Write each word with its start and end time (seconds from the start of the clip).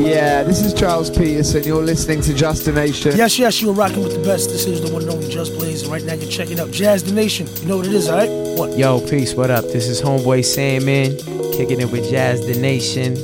Yeah, 0.00 0.42
this 0.44 0.64
is 0.64 0.72
Charles 0.72 1.10
Peterson. 1.10 1.62
You're 1.62 1.82
listening 1.82 2.22
to 2.22 2.32
Just 2.32 2.66
a 2.66 2.72
Nation. 2.72 3.14
Yes, 3.14 3.38
yes, 3.38 3.60
you're 3.60 3.74
rocking 3.74 4.02
with 4.02 4.14
the 4.14 4.24
best. 4.24 4.48
This 4.48 4.64
is 4.64 4.80
the 4.80 4.90
one 4.90 5.02
and 5.02 5.10
only 5.10 5.28
Just 5.28 5.52
Blaze. 5.58 5.82
And 5.82 5.92
right 5.92 6.02
now 6.02 6.14
you're 6.14 6.30
checking 6.30 6.58
out 6.58 6.70
Jazz 6.70 7.04
the 7.04 7.12
Nation. 7.12 7.46
You 7.60 7.68
know 7.68 7.76
what 7.76 7.86
it 7.86 7.92
is, 7.92 8.08
alright? 8.08 8.30
What? 8.58 8.78
Yo, 8.78 9.00
peace, 9.00 9.34
what 9.34 9.50
up? 9.50 9.64
This 9.66 9.88
is 9.88 10.00
Homeboy 10.00 10.42
Salmon, 10.42 11.18
kicking 11.52 11.80
it 11.80 11.92
with 11.92 12.10
Jazz 12.10 12.46
the 12.46 12.58
Nation. 12.58 13.14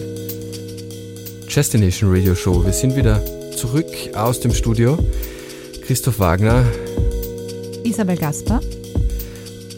Jazz 1.48 1.70
the 1.70 1.78
Nation 1.78 2.10
Radio 2.10 2.34
Show. 2.34 2.62
Wir 2.62 2.74
sind 2.74 2.94
wieder 2.94 3.22
zurück 3.56 3.86
aus 4.14 4.40
dem 4.40 4.52
Studio. 4.52 4.98
Christoph 5.86 6.18
Wagner. 6.18 6.62
Isabel 7.84 8.18
Gasper. 8.18 8.60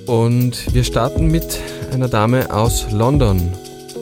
Und 0.06 0.74
wir 0.74 0.82
starten 0.82 1.28
mit 1.28 1.60
einer 1.92 2.08
Dame 2.08 2.52
aus 2.52 2.90
London. 2.90 3.52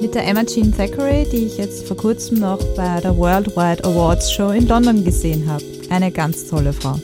Mit 0.01 0.15
der 0.15 0.27
Emma 0.27 0.45
Jean 0.45 0.77
Thackeray, 0.77 1.27
die 1.31 1.47
ich 1.47 1.57
jetzt 1.57 1.87
vor 1.87 1.97
kurzem 1.97 2.39
noch 2.39 2.63
bei 2.77 3.01
der 3.01 3.17
Worldwide 3.17 3.83
Awards 3.85 4.31
Show 4.31 4.51
in 4.51 4.69
London 4.69 5.05
gesehen 5.05 5.49
habe. 5.49 5.65
Eine 5.89 6.11
ganz 6.11 6.47
tolle 6.47 6.73
Frau. 6.73 7.01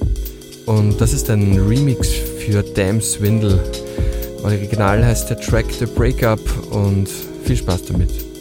Und 0.66 1.00
das 1.00 1.12
ist 1.12 1.30
ein 1.30 1.58
Remix 1.58 2.08
für 2.08 2.62
Damn 2.62 3.00
Swindle. 3.00 3.58
Original 4.44 5.04
heißt 5.04 5.30
der 5.30 5.40
Track 5.40 5.66
The 5.78 5.86
Breakup 5.86 6.40
und 6.70 7.08
viel 7.44 7.56
Spaß 7.56 7.84
damit. 7.86 8.31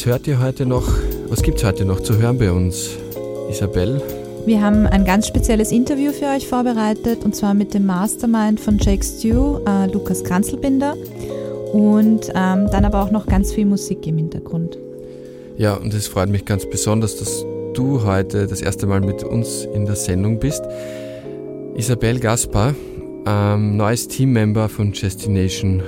Was 0.00 0.06
hört 0.06 0.26
ihr 0.26 0.40
heute 0.40 0.64
noch? 0.64 0.88
Was 1.28 1.42
gibt 1.42 1.58
es 1.58 1.64
heute 1.64 1.84
noch 1.84 2.00
zu 2.00 2.16
hören 2.16 2.38
bei 2.38 2.50
uns? 2.50 2.96
Isabel? 3.50 4.00
Wir 4.46 4.62
haben 4.62 4.86
ein 4.86 5.04
ganz 5.04 5.26
spezielles 5.26 5.72
Interview 5.72 6.12
für 6.12 6.24
euch 6.24 6.48
vorbereitet 6.48 7.22
und 7.22 7.36
zwar 7.36 7.52
mit 7.52 7.74
dem 7.74 7.84
Mastermind 7.84 8.60
von 8.60 8.78
Jake 8.78 9.04
Stew, 9.04 9.58
äh, 9.66 9.92
Lukas 9.92 10.24
Kranzelbinder. 10.24 10.96
und 11.74 12.30
ähm, 12.34 12.70
dann 12.70 12.86
aber 12.86 13.02
auch 13.02 13.10
noch 13.10 13.26
ganz 13.26 13.52
viel 13.52 13.66
Musik 13.66 14.06
im 14.06 14.16
Hintergrund. 14.16 14.78
Ja, 15.58 15.74
und 15.74 15.92
es 15.92 16.08
freut 16.08 16.30
mich 16.30 16.46
ganz 16.46 16.64
besonders, 16.64 17.16
dass 17.16 17.44
du 17.74 18.02
heute 18.02 18.46
das 18.46 18.62
erste 18.62 18.86
Mal 18.86 19.02
mit 19.02 19.22
uns 19.22 19.68
in 19.74 19.84
der 19.84 19.96
Sendung 19.96 20.38
bist. 20.38 20.62
Isabel 21.76 22.20
Gaspar, 22.20 22.74
ähm, 23.26 23.76
neues 23.76 24.08
Teammember 24.08 24.70
von 24.70 24.92
Destination 24.92 25.82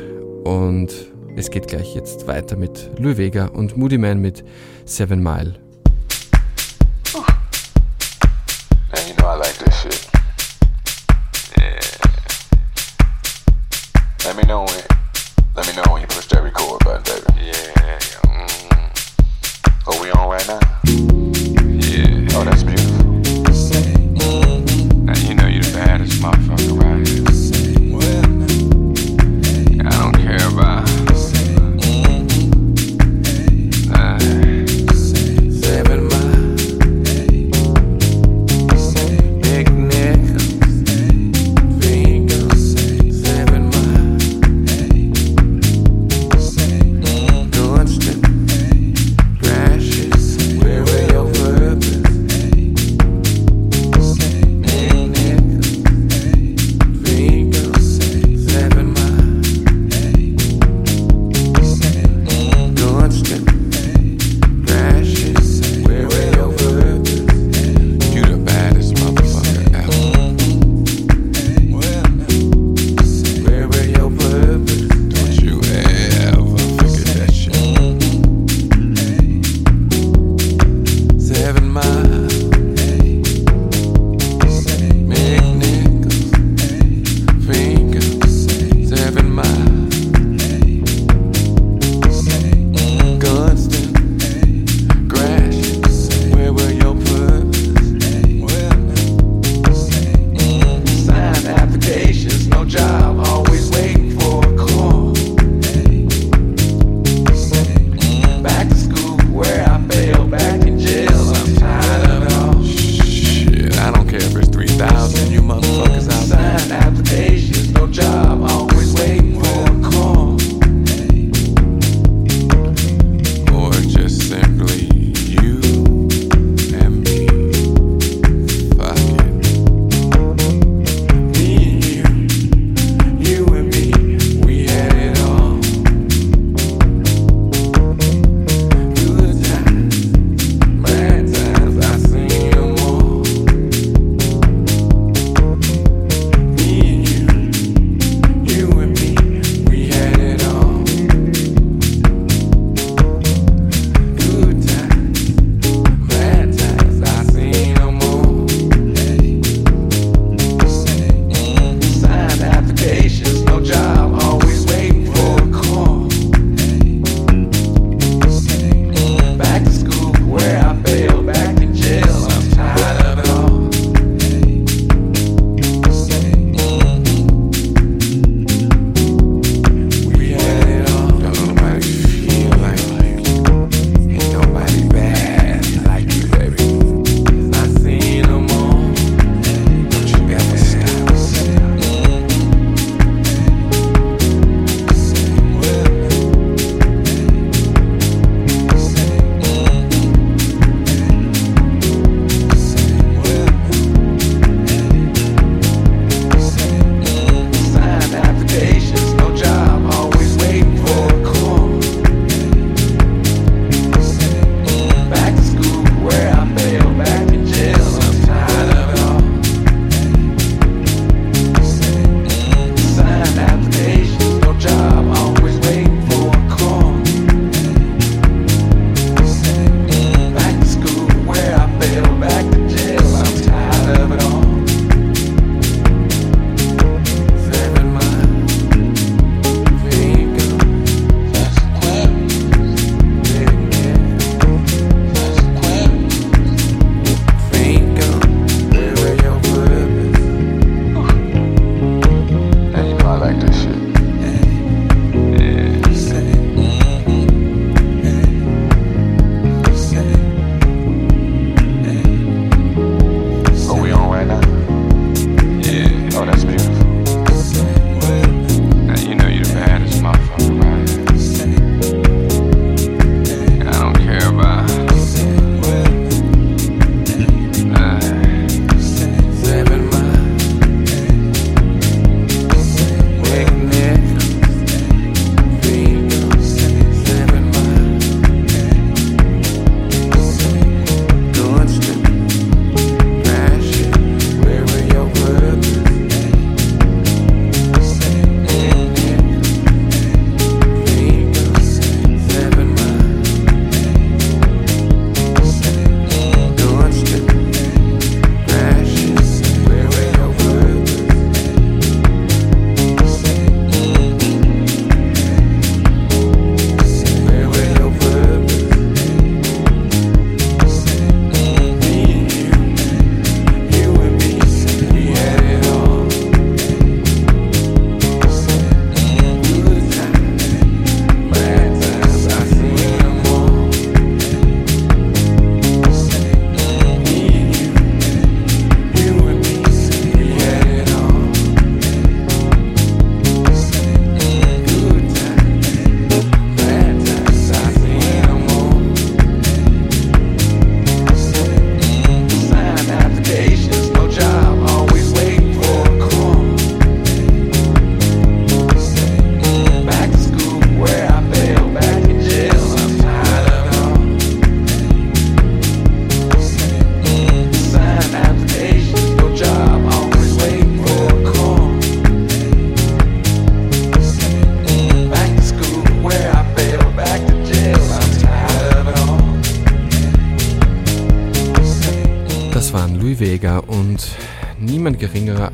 und 0.44 1.11
es 1.42 1.50
geht 1.50 1.66
gleich 1.66 1.96
jetzt 1.96 2.28
weiter 2.28 2.54
mit 2.56 2.88
Vega 3.18 3.46
und 3.46 3.76
Moody 3.76 3.98
Man 3.98 4.20
mit 4.20 4.44
Seven 4.84 5.20
Mile. 5.20 5.61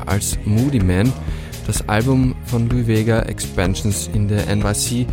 Als 0.09 0.37
Moody 0.45 0.79
Man. 0.79 1.13
Das 1.67 1.87
Album 1.87 2.35
von 2.45 2.67
Louis 2.69 2.87
Vega 2.87 3.21
Expansions 3.21 4.09
in 4.13 4.27
der 4.27 4.53
NYC 4.53 5.05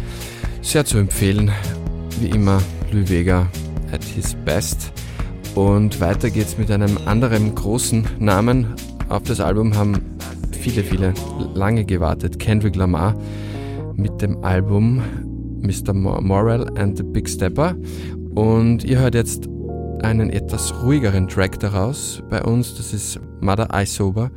sehr 0.62 0.84
zu 0.84 0.98
empfehlen. 0.98 1.50
Wie 2.20 2.28
immer 2.28 2.62
Louis 2.90 3.10
Vega 3.10 3.48
at 3.92 4.02
his 4.02 4.34
best. 4.44 4.90
Und 5.54 6.00
weiter 6.00 6.30
geht's 6.30 6.58
mit 6.58 6.70
einem 6.70 6.98
anderen 7.04 7.54
großen 7.54 8.06
Namen. 8.18 8.74
Auf 9.08 9.22
das 9.24 9.40
Album 9.40 9.76
haben 9.76 10.16
viele, 10.58 10.82
viele 10.82 11.14
lange 11.54 11.84
gewartet. 11.84 12.38
Kendrick 12.38 12.76
Lamar 12.76 13.14
mit 13.94 14.20
dem 14.20 14.42
Album 14.42 15.02
Mr. 15.60 15.92
Morrell 15.94 16.66
and 16.76 16.96
the 16.96 17.02
Big 17.02 17.28
Stepper. 17.28 17.74
Und 18.34 18.84
ihr 18.84 18.98
hört 18.98 19.14
jetzt 19.14 19.48
einen 20.02 20.30
etwas 20.30 20.82
ruhigeren 20.82 21.28
Track 21.28 21.58
daraus 21.60 22.22
bei 22.28 22.42
uns. 22.42 22.74
Das 22.76 22.92
ist 22.92 23.20
Mother 23.40 23.68
I 23.74 23.86
Sober, 23.86 24.30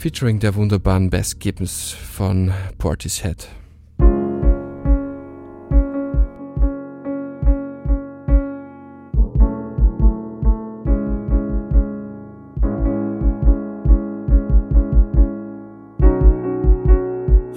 featuring 0.00 0.38
der 0.38 0.54
wunderbaren 0.54 1.10
Bess 1.10 1.38
Gibbons 1.38 1.92
von 1.92 2.54
Portishead. 2.78 3.46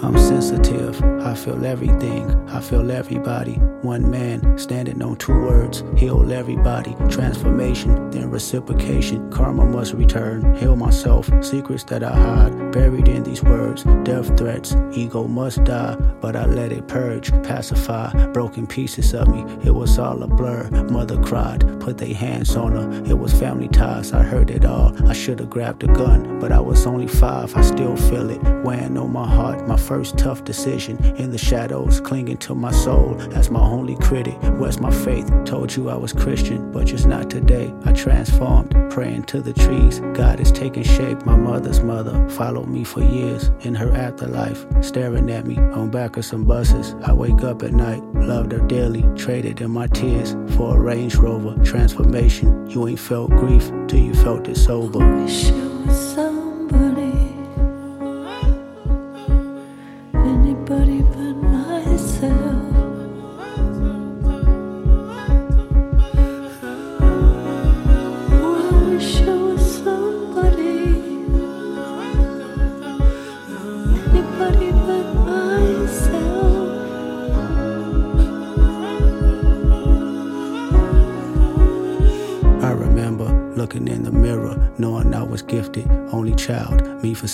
I'm 0.02 0.18
sensitive. 0.18 1.02
I 1.22 1.34
feel 1.36 1.66
everything, 1.66 2.30
I 2.50 2.60
feel 2.60 2.92
everybody. 2.92 3.56
One 3.84 4.12
man 4.12 4.23
standing 4.64 5.02
on 5.02 5.18
two 5.18 5.34
words, 5.34 5.84
heal 5.98 6.32
everybody. 6.32 6.96
Transformation, 7.10 8.10
then 8.12 8.30
reciprocation. 8.32 9.30
Karma 9.30 9.66
must 9.66 9.94
return. 9.94 10.56
Heal 10.56 10.78
myself, 10.78 11.30
secrets 11.44 11.84
that 11.86 12.04
I 12.04 12.16
hide, 12.16 12.54
buried 12.74 13.08
in 13.08 13.24
these 13.24 13.44
words. 13.44 13.84
Death 14.04 14.36
threats, 14.38 14.76
ego 14.92 15.26
must 15.28 15.64
die, 15.64 15.96
but 16.20 16.36
I 16.36 16.46
let 16.46 16.72
it 16.72 16.88
purge, 16.88 17.32
pacify. 17.44 18.12
Broken 18.34 18.68
pieces 18.68 19.14
of 19.14 19.28
me, 19.28 19.46
it 19.64 19.74
was 19.74 19.98
all 20.00 20.22
a 20.24 20.28
blur. 20.28 20.70
Mother 20.90 21.22
cried, 21.22 21.80
put 21.80 21.98
their 21.98 22.14
hands 22.14 22.56
on 22.56 22.72
her. 22.74 23.04
It 23.06 23.18
was 23.18 23.32
family 23.34 23.68
ties, 23.68 24.12
I 24.12 24.24
heard 24.24 24.50
it 24.50 24.66
all. 24.66 24.92
I 25.08 25.14
should 25.14 25.40
have 25.40 25.52
grabbed 25.52 25.84
a 25.84 25.88
gun, 25.88 26.40
but 26.40 26.52
I 26.52 26.60
was 26.60 26.86
only 26.86 27.08
five, 27.08 27.56
I 27.56 27.62
still 27.62 27.96
feel 27.96 28.30
it. 28.30 28.42
Weighing 28.64 28.98
on 28.98 29.14
my 29.14 29.28
heart, 29.28 29.68
my 29.68 29.78
first 29.78 30.18
tough 30.18 30.44
decision 30.44 30.98
in 31.16 31.32
the 31.32 31.38
shadows, 31.38 32.02
clinging 32.02 32.38
to 32.38 32.56
my 32.56 32.72
soul 32.72 33.22
as 33.34 33.52
my 33.52 33.62
only 33.62 33.96
critic. 33.98 34.38
Where's 34.58 34.80
my 34.80 34.92
faith? 34.92 35.32
Told 35.46 35.76
you 35.76 35.90
I 35.90 35.96
was 35.96 36.12
Christian, 36.12 36.72
but 36.72 36.88
just 36.88 37.06
not 37.06 37.30
today. 37.30 37.74
I 37.86 37.92
transformed, 37.92 38.72
praying 38.90 39.24
to 39.26 39.42
the 39.42 39.54
trees. 39.54 40.00
God 40.14 40.40
is 40.40 40.52
taking 40.52 40.84
shape. 40.84 41.24
My 41.26 41.36
mother's 41.36 41.82
mother 41.82 42.28
followed 42.30 42.63
me 42.68 42.84
for 42.84 43.02
years 43.02 43.52
in 43.62 43.76
her 43.76 43.92
afterlife, 43.92 44.66
staring 44.82 45.30
at 45.30 45.46
me 45.46 45.58
on 45.58 45.90
back 45.90 46.18
of 46.18 46.26
some 46.26 46.46
buses. 46.46 46.96
I 47.04 47.14
wake 47.14 47.44
up 47.44 47.64
at 47.64 47.74
night, 47.74 48.04
loved 48.14 48.52
her 48.52 48.66
dearly, 48.68 49.04
traded 49.16 49.62
in 49.62 49.72
my 49.72 49.88
tears 49.88 50.36
for 50.56 50.78
a 50.78 50.80
Range 50.80 51.16
Rover. 51.16 51.62
Transformation, 51.64 52.70
you 52.70 52.88
ain't 52.88 53.00
felt 53.00 53.32
grief 53.32 53.72
till 53.88 54.00
you 54.00 54.14
felt 54.14 54.48
it 54.48 54.58
sober. 54.58 55.00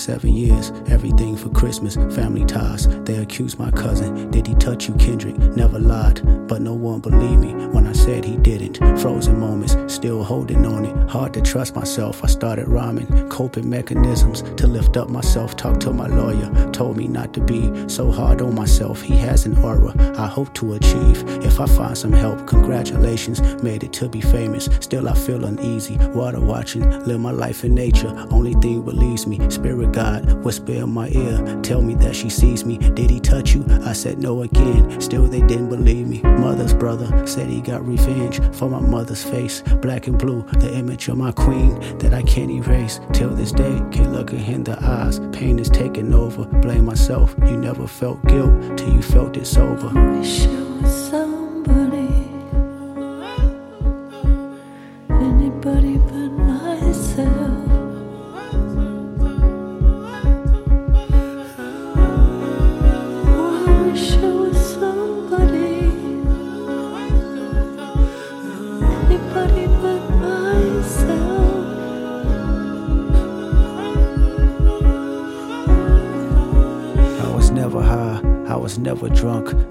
Seven 0.00 0.32
years. 0.32 0.70
Everything 0.88 1.36
for 1.36 1.50
Christmas, 1.50 1.96
family 2.14 2.44
ties. 2.44 2.86
They 3.04 3.19
accused 3.30 3.60
my 3.60 3.70
cousin. 3.70 4.28
Did 4.32 4.48
he 4.48 4.54
touch 4.56 4.88
you, 4.88 4.94
Kendrick? 4.94 5.38
Never 5.56 5.78
lied, 5.78 6.20
but 6.48 6.60
no 6.60 6.74
one 6.74 6.98
believed 6.98 7.40
me 7.40 7.52
when 7.68 7.86
I 7.86 7.92
said 7.92 8.24
he 8.24 8.36
didn't. 8.36 8.78
Frozen 9.00 9.38
moments, 9.38 9.76
still 9.86 10.24
holding 10.24 10.66
on 10.66 10.84
it. 10.84 11.08
Hard 11.08 11.32
to 11.34 11.40
trust 11.40 11.76
myself. 11.76 12.24
I 12.24 12.26
started 12.26 12.66
rhyming, 12.66 13.28
coping 13.28 13.70
mechanisms 13.70 14.42
to 14.56 14.66
lift 14.66 14.96
up 14.96 15.08
myself. 15.08 15.56
Talked 15.56 15.82
to 15.82 15.92
my 15.92 16.08
lawyer, 16.08 16.50
told 16.72 16.96
me 16.96 17.06
not 17.06 17.32
to 17.34 17.40
be 17.40 17.88
so 17.88 18.10
hard 18.10 18.42
on 18.42 18.52
myself. 18.54 19.00
He 19.00 19.16
has 19.18 19.46
an 19.46 19.56
aura 19.58 19.94
I 20.18 20.26
hope 20.26 20.52
to 20.54 20.74
achieve. 20.74 21.22
If 21.44 21.60
I 21.60 21.66
find 21.66 21.96
some 21.96 22.12
help, 22.12 22.48
congratulations. 22.48 23.40
Made 23.62 23.84
it 23.84 23.92
to 23.94 24.08
be 24.08 24.20
famous. 24.20 24.68
Still, 24.80 25.08
I 25.08 25.14
feel 25.14 25.44
uneasy. 25.44 25.98
Water 26.08 26.40
watching, 26.40 26.82
live 27.06 27.20
my 27.20 27.30
life 27.30 27.62
in 27.62 27.76
nature. 27.76 28.12
Only 28.30 28.54
thing 28.54 28.82
believes 28.82 29.26
me. 29.28 29.36
Spirit 29.50 29.70
Spirit 29.70 29.92
God 29.92 30.44
whisper 30.44 30.72
in 30.72 30.90
my 30.90 31.08
ear, 31.10 31.60
tell 31.62 31.80
me 31.80 31.94
that 31.94 32.16
she 32.16 32.28
sees 32.28 32.64
me. 32.64 32.78
Did 32.78 33.10
he 33.10 33.19
touch 33.20 33.54
you? 33.54 33.64
I 33.84 33.92
said 33.92 34.18
no 34.18 34.42
again. 34.42 35.00
Still, 35.00 35.26
they 35.26 35.40
didn't 35.40 35.68
believe 35.68 36.08
me. 36.08 36.20
Mother's 36.22 36.74
brother 36.74 37.26
said 37.26 37.48
he 37.48 37.60
got 37.60 37.86
revenge 37.86 38.40
for 38.54 38.68
my 38.68 38.80
mother's 38.80 39.22
face. 39.22 39.62
Black 39.82 40.06
and 40.06 40.18
blue, 40.18 40.42
the 40.58 40.74
image 40.74 41.08
of 41.08 41.16
my 41.16 41.32
queen 41.32 41.78
that 41.98 42.14
I 42.14 42.22
can't 42.22 42.50
erase. 42.50 43.00
Till 43.12 43.30
this 43.30 43.52
day, 43.52 43.80
can't 43.90 44.12
look 44.12 44.30
her 44.30 44.36
in 44.36 44.64
the 44.64 44.78
eyes. 44.82 45.20
Pain 45.32 45.58
is 45.58 45.70
taking 45.70 46.12
over. 46.12 46.44
Blame 46.44 46.84
myself. 46.84 47.34
You 47.44 47.56
never 47.56 47.86
felt 47.86 48.24
guilt 48.26 48.78
till 48.78 48.92
you 48.92 49.02
felt 49.02 49.36
it 49.36 49.46
sober. 49.46 49.88
Wish 50.12 50.46
it 50.46 50.82
was 50.82 51.10
somebody. 51.10 51.39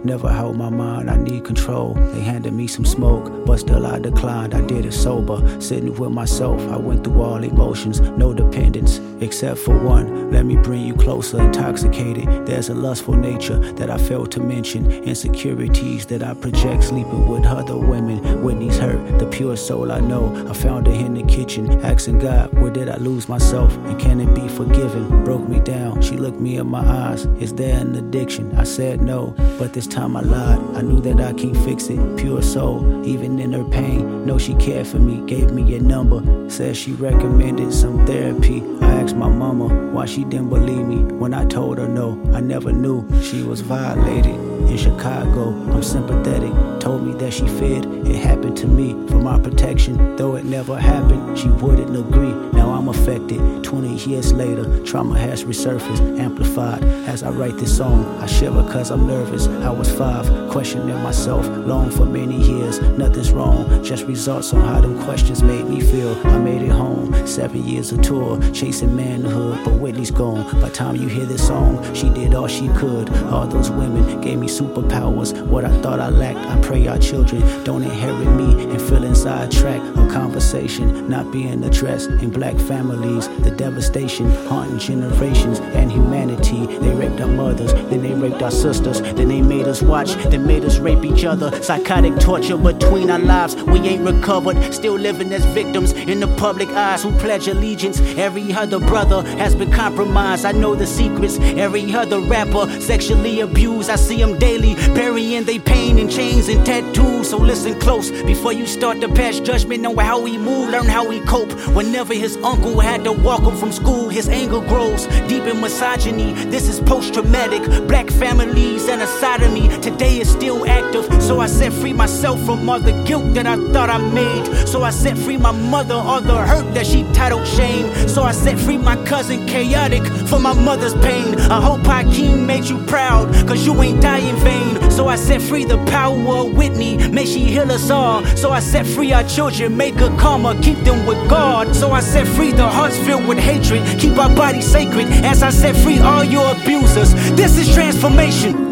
Never 0.03 0.32
held 0.32 0.58
my 0.58 0.70
mind. 0.70 1.10
I 1.10 1.18
need 1.23 1.45
control. 1.45 1.93
They 1.93 2.21
handed 2.21 2.53
me 2.53 2.67
some 2.67 2.85
smoke, 2.85 3.45
but 3.45 3.57
still 3.57 3.85
I 3.85 3.99
declined. 3.99 4.53
I 4.53 4.61
did 4.61 4.85
it 4.85 4.93
sober, 4.93 5.61
sitting 5.61 5.93
with 5.95 6.11
myself. 6.11 6.61
I 6.69 6.77
went 6.77 7.03
through 7.03 7.21
all 7.21 7.43
emotions, 7.43 7.99
no 8.01 8.33
dependence, 8.33 8.99
except 9.21 9.59
for 9.59 9.77
one. 9.77 10.31
Let 10.31 10.45
me 10.45 10.55
bring 10.57 10.85
you 10.85 10.95
closer, 10.95 11.41
intoxicated. 11.41 12.45
There's 12.45 12.69
a 12.69 12.73
lustful 12.73 13.15
nature 13.15 13.57
that 13.73 13.89
I 13.89 13.97
failed 13.97 14.31
to 14.33 14.39
mention. 14.39 14.91
Insecurities 14.91 16.05
that 16.07 16.23
I 16.23 16.33
project, 16.33 16.83
sleeping 16.85 17.27
with 17.27 17.45
other 17.45 17.77
women. 17.77 18.43
Whitney's 18.43 18.77
hurt, 18.77 19.19
the 19.19 19.25
pure 19.25 19.57
soul 19.57 19.91
I 19.91 19.99
know. 19.99 20.33
I 20.49 20.53
found 20.53 20.88
her 20.88 20.93
in 20.93 21.13
the 21.13 21.23
kitchen, 21.23 21.69
asking 21.83 22.19
God, 22.19 22.53
where 22.53 22.71
did 22.71 22.89
I 22.89 22.97
lose 22.97 23.27
myself? 23.27 23.75
And 23.88 23.99
can 23.99 24.19
it 24.19 24.33
be 24.33 24.47
forgiven? 24.47 25.23
Broke 25.23 25.47
me 25.47 25.59
down. 25.59 26.01
She 26.01 26.15
looked 26.15 26.39
me 26.39 26.57
in 26.57 26.67
my 26.67 26.79
eyes. 26.79 27.25
Is 27.39 27.53
there 27.53 27.79
an 27.79 27.95
addiction? 27.95 28.55
I 28.55 28.63
said 28.63 29.01
no, 29.01 29.33
but 29.57 29.73
this 29.73 29.88
time 29.88 30.15
I 30.15 30.21
lied. 30.21 30.59
I 30.75 30.81
knew 30.81 31.01
that 31.01 31.09
I 31.18 31.34
can't 31.34 31.58
fix 31.58 31.88
it. 31.89 32.18
Pure 32.18 32.42
soul, 32.42 33.06
even 33.06 33.39
in 33.39 33.54
her 33.54 33.63
pain. 33.63 34.25
Know 34.25 34.38
she 34.38 34.54
cared 34.56 34.88
for 34.88 35.00
me, 35.00 35.25
gave 35.25 35.51
me 35.51 35.75
a 35.75 35.80
number. 35.80 36.22
Said 36.50 36.75
she 36.75 36.94
recommended 36.94 37.74
some 37.74 38.06
therapy. 38.06 38.63
I 38.82 39.01
asked 39.01 39.16
my 39.16 39.30
mama 39.30 39.68
why 39.92 40.06
she 40.06 40.24
didn't 40.24 40.50
believe 40.50 40.86
me 40.86 41.04
when 41.04 41.34
I 41.34 41.46
told 41.46 41.78
her 41.78 41.88
no. 41.88 42.22
I 42.34 42.42
never 42.42 42.72
knew 42.72 43.08
she 43.22 43.44
was 43.44 43.62
violated 43.62 44.36
in 44.70 44.78
Chicago. 44.78 45.50
I'm 45.72 45.84
sympathetic. 45.84 46.51
Told 46.80 47.06
me 47.06 47.13
that 47.13 47.34
she 47.34 47.48
feared 47.48 47.86
it 48.08 48.16
happened 48.16 48.58
to 48.58 48.68
me 48.68 48.94
for 49.08 49.18
my 49.18 49.39
protection. 49.39 50.16
Though 50.16 50.36
it 50.36 50.46
never 50.46 50.80
happened, 50.80 51.38
she 51.38 51.50
wouldn't 51.50 51.96
agree. 51.96 52.34
Now 52.54 52.72
I'm 52.72 52.88
affected. 52.89 53.63
20 53.63 53.96
years 54.10 54.34
later, 54.34 54.84
trauma 54.84 55.18
has 55.20 55.44
resurfaced, 55.44 56.20
amplified. 56.20 56.84
As 56.84 57.24
I 57.24 57.30
write 57.30 57.58
this 57.58 57.75
song, 57.75 58.06
I 58.20 58.25
shiver 58.25 58.63
cause 58.72 58.89
I'm 58.92 59.06
nervous. 59.06 59.48
I 59.48 59.70
was 59.70 59.92
five, 59.92 60.25
questioning 60.50 60.99
myself 61.00 61.48
long 61.48 61.89
for 61.89 62.06
many 62.06 62.36
years. 62.36 62.79
Nothing's 62.98 63.32
wrong, 63.32 63.84
just 63.84 64.06
results 64.06 64.53
on 64.53 64.62
how 64.62 64.82
them 64.82 65.01
questions 65.03 65.44
made 65.44 65.65
me 65.65 65.82
feel. 65.82 66.15
I 66.27 66.38
made 66.38 66.62
it 66.62 66.72
home, 66.72 67.13
seven 67.27 67.63
years 67.63 67.91
of 67.91 68.01
tour, 68.01 68.39
chasing 68.51 68.96
manhood, 68.96 69.60
but 69.63 69.74
Whitney's 69.74 70.12
gone. 70.12 70.60
By 70.62 70.70
time 70.70 70.96
you 70.96 71.08
hear 71.08 71.25
this 71.25 71.46
song, 71.48 71.82
she 71.94 72.10
did 72.10 72.34
all 72.34 72.48
she 72.48 72.68
could. 72.70 73.10
All 73.27 73.48
those 73.48 73.70
women 73.70 74.22
gave 74.22 74.39
me 74.39 74.48
superpowers. 74.48 75.39
What 75.46 75.65
I 75.65 75.82
thought 75.82 76.00
I 76.00 76.10
lacked, 76.10 76.39
I 76.39 76.60
pray 76.62 76.88
our 76.88 76.98
children 76.98 77.41
don't 77.63 77.84
inherit 77.84 78.27
me 78.36 78.72
and 78.72 78.82
feel 78.82 79.03
inside 79.03 79.51
track. 79.51 79.82
A 79.98 80.10
conversation 80.10 81.08
not 81.08 81.32
being 81.32 81.63
addressed 81.63 82.10
in 82.10 82.29
black 82.29 82.58
families. 82.58 83.27
The 83.39 83.51
devastation 83.51 84.29
haunting 84.48 84.79
generations 84.79 85.60
and 85.60 85.91
humanity. 85.91 86.65
They 86.65 86.94
raped 86.94 87.22
our 87.22 87.27
mothers, 87.27 87.74
then 87.74 88.01
they 88.01 88.13
raped 88.13 88.41
our 88.41 88.51
sisters, 88.51 89.01
then 89.01 89.27
they 89.27 89.41
made 89.41 89.68
us 89.68 89.82
watch, 89.82 90.13
then 90.32 90.48
made 90.48 90.65
us 90.65 90.79
rape 90.79 90.88
each 91.03 91.25
other. 91.25 91.51
Psychotic 91.62 92.19
torture 92.19 92.58
between 92.58 93.10
our 93.10 93.19
lives. 93.19 93.55
We 93.63 93.79
ain't 93.79 94.03
recovered, 94.03 94.74
still 94.74 94.96
living 94.96 95.31
as 95.34 95.46
victims 95.46 95.93
in 95.93 96.19
the 96.19 96.27
public 96.36 96.69
eyes 96.69 97.03
who 97.03 97.12
pledge 97.17 97.48
allegiance. 97.48 98.00
Every 98.17 98.51
other 98.53 98.79
brother 98.79 99.24
has 99.38 99.55
been 99.55 99.72
compromised. 99.72 100.46
I 100.46 100.51
know 100.51 100.75
the 100.75 100.88
secrets. 100.88 101.38
Every 101.39 101.93
other 101.93 102.19
rapper 102.19 102.69
sexually 102.81 103.41
abused. 103.41 103.89
I 103.89 103.96
see 103.96 104.17
them 104.17 104.38
daily, 104.39 104.75
burying 104.93 105.43
their 105.43 105.60
pain 105.60 105.98
in 105.98 106.10
chains 106.10 106.48
and 106.50 106.65
tattoos. 106.65 107.29
So 107.29 107.38
listen 107.38 107.79
close 107.79 108.12
before 108.24 108.53
you 108.53 108.65
start 108.65 109.01
to 109.01 109.10
pass 109.10 109.39
judgment 109.39 109.86
on 109.86 109.95
how 109.97 110.21
we 110.21 110.38
move, 110.38 110.69
learn 110.69 110.86
how 110.86 111.08
we 111.08 111.19
cope. 111.21 111.52
Whenever 111.75 112.13
his 112.13 112.38
uncle 112.38 112.80
had 112.80 113.04
to 113.04 113.12
walk 113.12 113.41
him 113.41 113.56
from 113.56 113.71
school, 113.71 114.10
his 114.10 114.28
anger 114.30 114.62
grows 114.62 115.08
deep 115.28 115.43
in 115.43 115.62
misogyny. 115.62 116.34
This 116.45 116.67
is 116.67 116.80
post 116.80 117.13
traumatic. 117.13 117.63
Black 117.88 118.10
families 118.10 118.88
and 118.88 119.02
a 119.02 119.08
sodomy 119.08 119.67
today 119.82 120.19
is 120.19 120.30
still 120.30 120.65
active. 120.80 121.06
So 121.22 121.39
I 121.39 121.48
set 121.48 121.74
free 121.74 121.94
myself 121.94 122.39
from 122.46 122.70
all 122.70 122.80
the 122.80 122.94
guilt 123.04 123.34
that 123.34 123.46
I 123.46 123.56
thought 123.72 123.89
I 123.89 123.98
made. 123.98 124.68
So 124.68 124.84
I 124.84 124.92
set 124.92 125.18
free 125.18 125.38
my 125.38 125.52
mother, 125.52 125.96
all 125.96 126.22
the 126.22 126.38
hurt 126.38 126.74
that 126.74 126.86
she 126.86 127.04
titled 127.13 127.48
shame. 127.48 127.86
So 128.08 128.24
I 128.24 128.32
set 128.32 128.58
free 128.60 128.78
my 128.78 128.96
cousin, 129.06 129.46
chaotic, 129.46 130.04
for 130.28 130.39
my 130.39 130.54
mother's 130.54 130.94
pain. 130.96 131.36
I 131.52 131.62
hope 131.62 131.82
Hakeem 131.82 132.46
made 132.46 132.65
you 132.65 132.78
proud, 132.86 133.34
cause 133.48 133.65
you 133.65 133.82
ain't 133.82 134.02
die 134.02 134.20
in 134.20 134.36
vain. 134.38 134.92
So 134.92 135.08
I 135.08 135.15
set 135.15 135.42
free 135.42 135.65
the 135.65 135.78
power 135.86 136.18
of 136.38 136.56
Whitney, 136.58 136.98
may 137.10 137.26
she 137.26 137.46
heal 137.46 137.72
us 137.72 137.89
all. 137.89 138.26
So 138.36 138.52
I 138.52 138.60
set 138.60 138.86
free 138.86 139.13
our 139.13 139.24
children, 139.24 139.78
make 139.78 139.96
a 140.00 140.10
karma, 140.18 140.60
keep 140.62 140.78
them 140.80 141.06
with 141.06 141.30
God. 141.30 141.76
So 141.76 141.92
I 141.92 142.02
set 142.02 142.28
free 142.28 142.52
the 142.52 142.68
hearts 142.68 142.98
filled 143.00 143.28
with 143.28 143.39
hatred, 143.39 143.82
keep 144.00 144.18
our 144.18 144.34
bodies 144.36 144.70
sacred. 144.70 145.08
As 145.32 145.44
I 145.44 145.52
set 145.52 145.76
free 145.76 146.00
all 146.00 146.24
your 146.24 146.52
abusers, 146.56 147.13
this 147.36 147.58
is 147.58 147.74
transformation. 147.74 148.70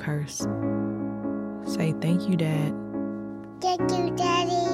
Curse. 0.00 0.46
Say 1.64 1.94
thank 2.00 2.28
you, 2.28 2.36
Dad. 2.36 2.72
Thank 3.60 3.90
you, 3.92 4.10
Daddy. 4.16 4.66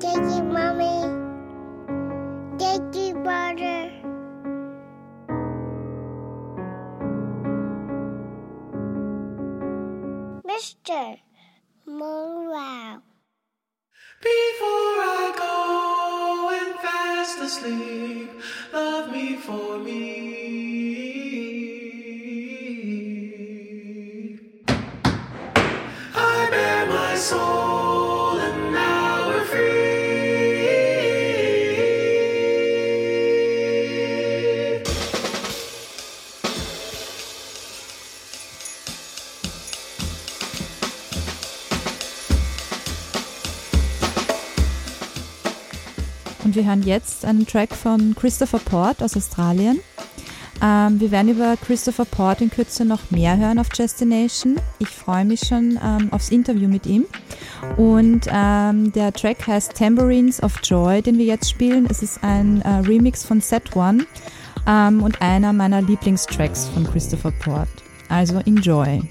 Thank 0.00 0.24
you, 0.34 0.42
Mommy. 0.42 0.98
Thank 2.58 2.94
you, 2.94 3.14
brother. 3.22 3.92
Mr. 10.44 11.18
Monroe. 11.86 13.02
Before 14.20 14.98
I 15.18 15.32
go 15.38 16.50
and 16.58 16.74
fast 16.80 17.38
asleep, 17.40 18.30
love 18.72 19.12
me 19.12 19.36
for 19.36 19.78
me. 19.78 20.85
Wir 46.56 46.64
hören 46.64 46.82
jetzt 46.84 47.26
einen 47.26 47.46
Track 47.46 47.74
von 47.74 48.14
Christopher 48.18 48.58
Port 48.58 49.02
aus 49.02 49.14
Australien. 49.14 49.80
Ähm, 50.66 51.00
wir 51.00 51.10
werden 51.10 51.30
über 51.30 51.56
Christopher 51.56 52.04
Port 52.04 52.40
in 52.40 52.50
Kürze 52.50 52.84
noch 52.84 53.10
mehr 53.10 53.36
hören 53.36 53.58
auf 53.58 53.68
Destination. 53.68 54.56
Ich 54.78 54.88
freue 54.88 55.24
mich 55.24 55.40
schon 55.40 55.78
ähm, 55.82 56.12
aufs 56.12 56.30
Interview 56.30 56.68
mit 56.68 56.86
ihm. 56.86 57.04
Und 57.76 58.26
ähm, 58.32 58.92
der 58.92 59.12
Track 59.12 59.46
heißt 59.46 59.74
Tambourines 59.74 60.42
of 60.42 60.54
Joy, 60.64 61.02
den 61.02 61.18
wir 61.18 61.24
jetzt 61.24 61.50
spielen. 61.50 61.86
Es 61.88 62.02
ist 62.02 62.22
ein 62.24 62.62
äh, 62.62 62.68
Remix 62.78 63.24
von 63.24 63.40
Set 63.40 63.76
One 63.76 64.06
ähm, 64.66 65.02
und 65.02 65.22
einer 65.22 65.52
meiner 65.52 65.82
Lieblingstracks 65.82 66.68
von 66.68 66.84
Christopher 66.84 67.30
Port. 67.30 67.68
Also 68.08 68.40
enjoy. 68.44 69.02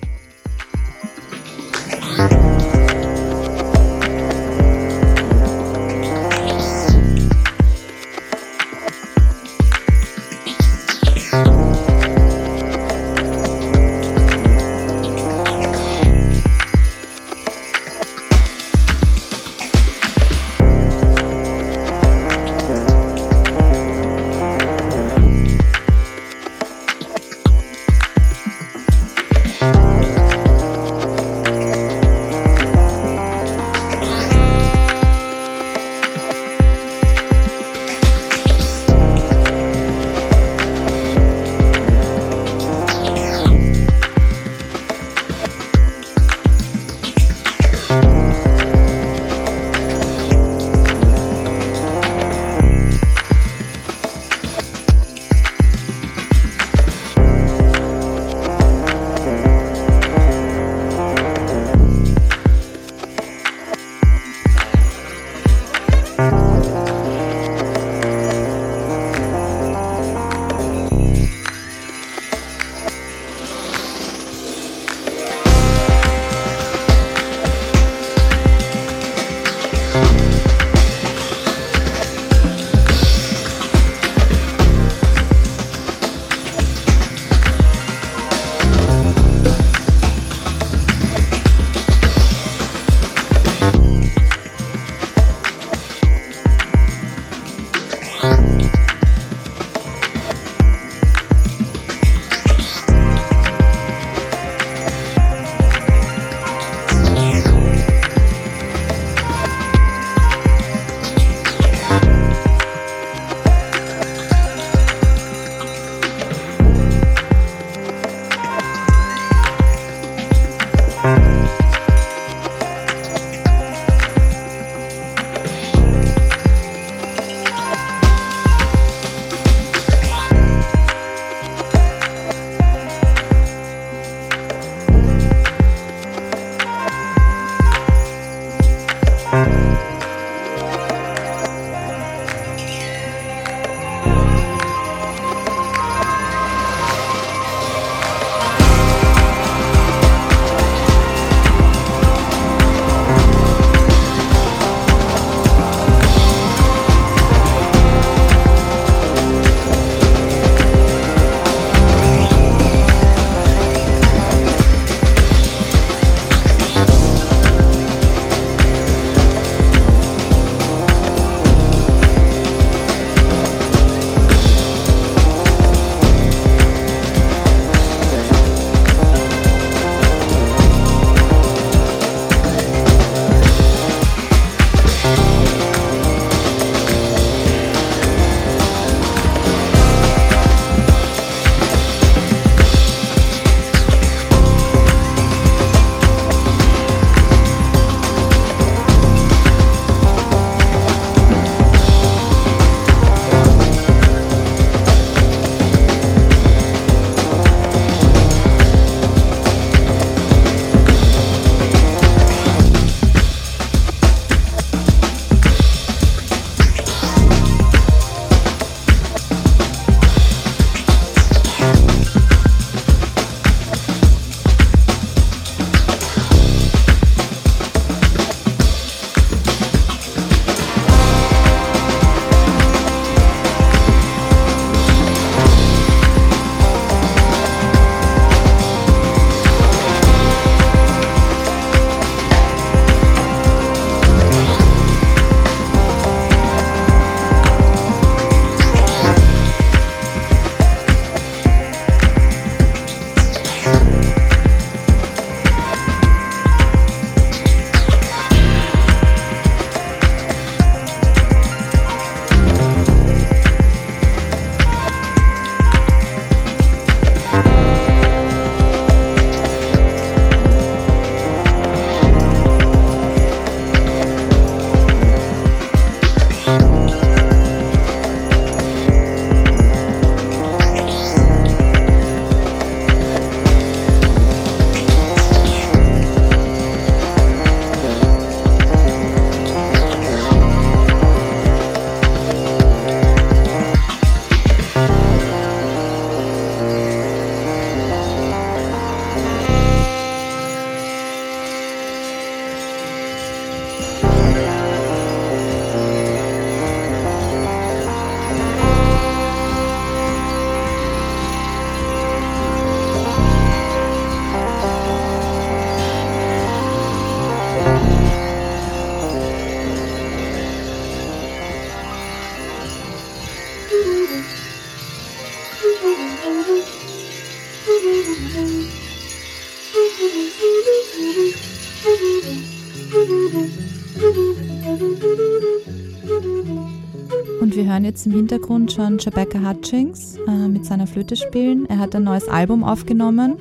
Hören 337.53 337.85
jetzt 337.85 338.05
im 338.05 338.13
Hintergrund 338.13 338.71
schon 338.71 338.99
Rebecca 338.99 339.39
Hutchings 339.47 340.17
äh, 340.27 340.47
mit 340.47 340.65
seiner 340.65 340.87
Flöte 340.87 341.15
spielen. 341.15 341.65
Er 341.69 341.79
hat 341.79 341.95
ein 341.95 342.03
neues 342.03 342.27
Album 342.27 342.63
aufgenommen 342.63 343.35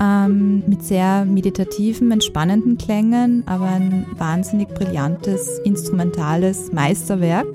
ähm, 0.00 0.62
mit 0.66 0.82
sehr 0.82 1.24
meditativen, 1.24 2.10
entspannenden 2.10 2.78
Klängen, 2.78 3.44
aber 3.46 3.66
ein 3.66 4.06
wahnsinnig 4.16 4.68
brillantes, 4.68 5.60
instrumentales 5.64 6.72
Meisterwerk. 6.72 7.46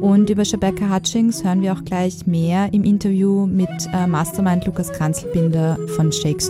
Und 0.00 0.30
über 0.30 0.42
Rebecca 0.42 0.94
Hutchings 0.94 1.44
hören 1.44 1.62
wir 1.62 1.74
auch 1.74 1.84
gleich 1.84 2.26
mehr 2.26 2.72
im 2.72 2.84
Interview 2.84 3.46
mit 3.46 3.68
äh, 3.92 4.06
Mastermind 4.06 4.66
Lukas 4.66 4.90
Kranzelbinder 4.90 5.78
von 5.96 6.10
Shake 6.10 6.40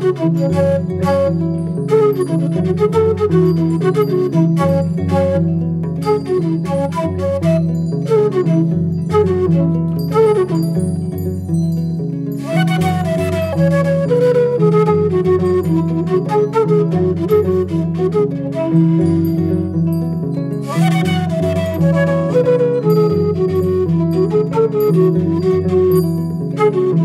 Stew. 0.00 0.58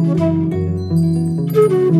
Ich 0.05 0.52
bin 1.69 1.93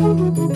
ein 0.00 0.55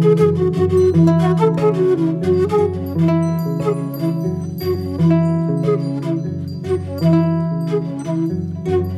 Thank 0.00 0.18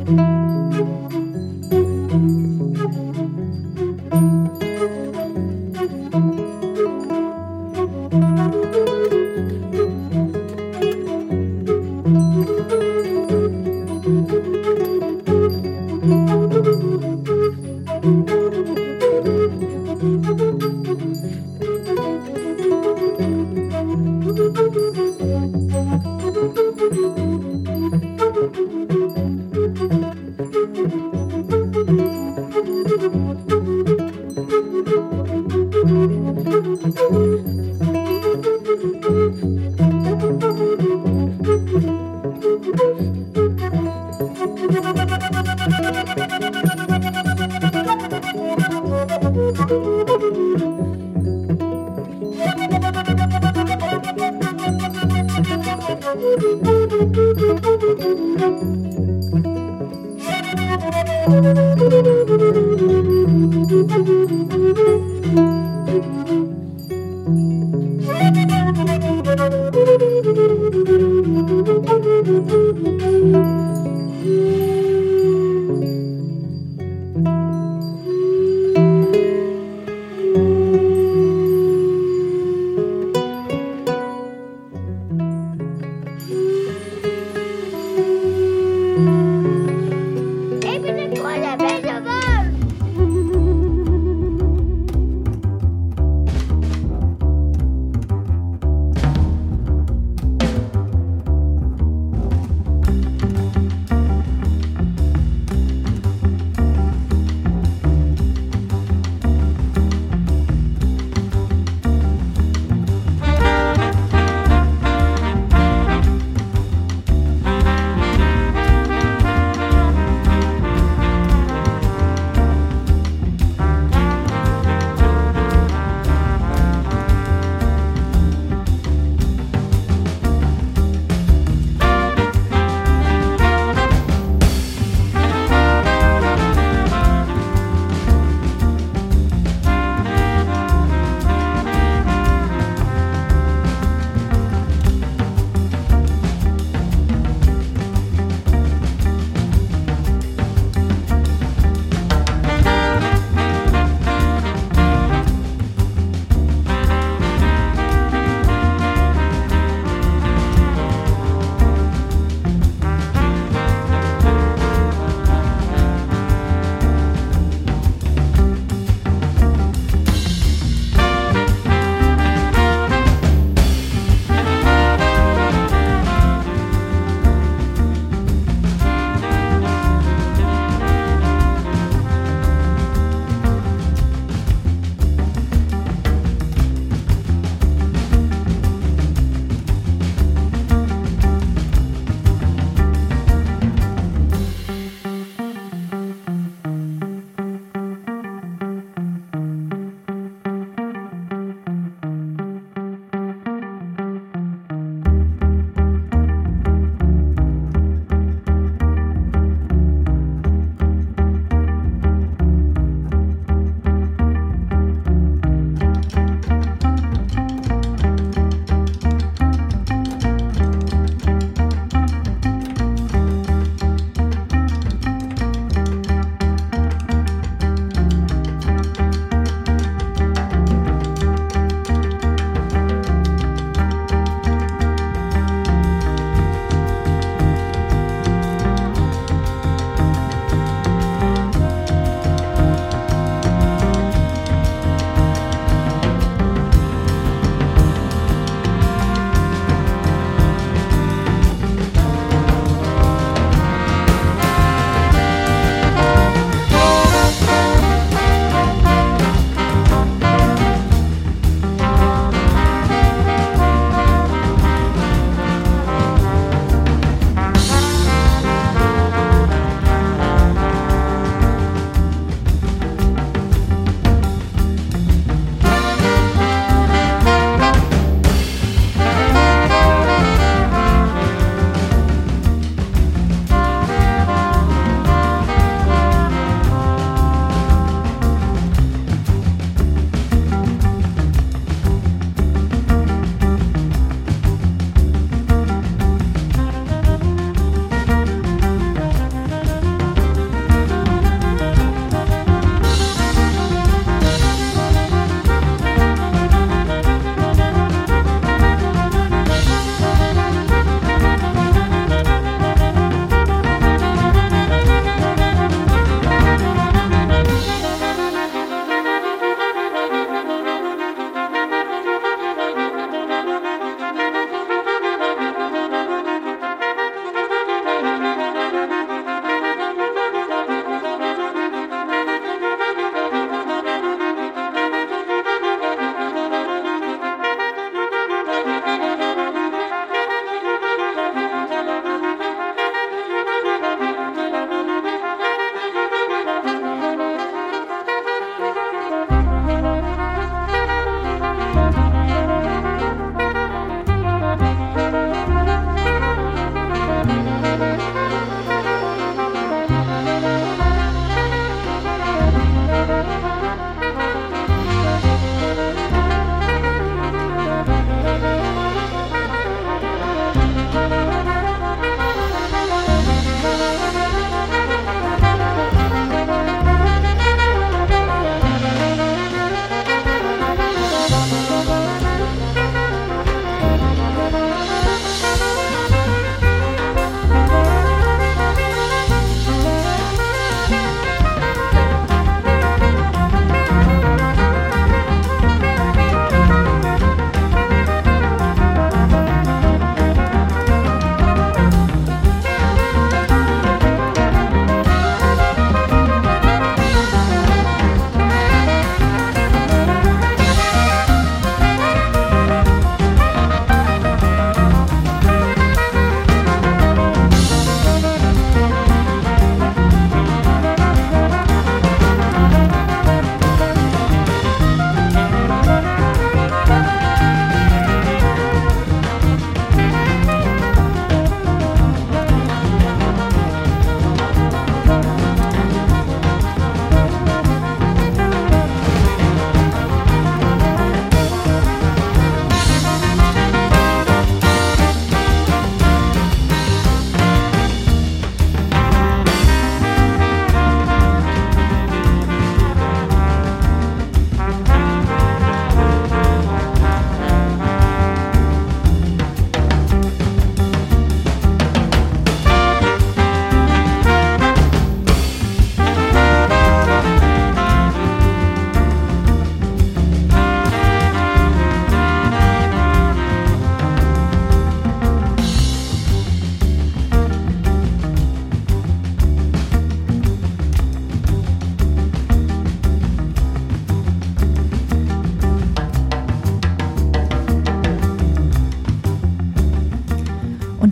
you. 0.09 0.70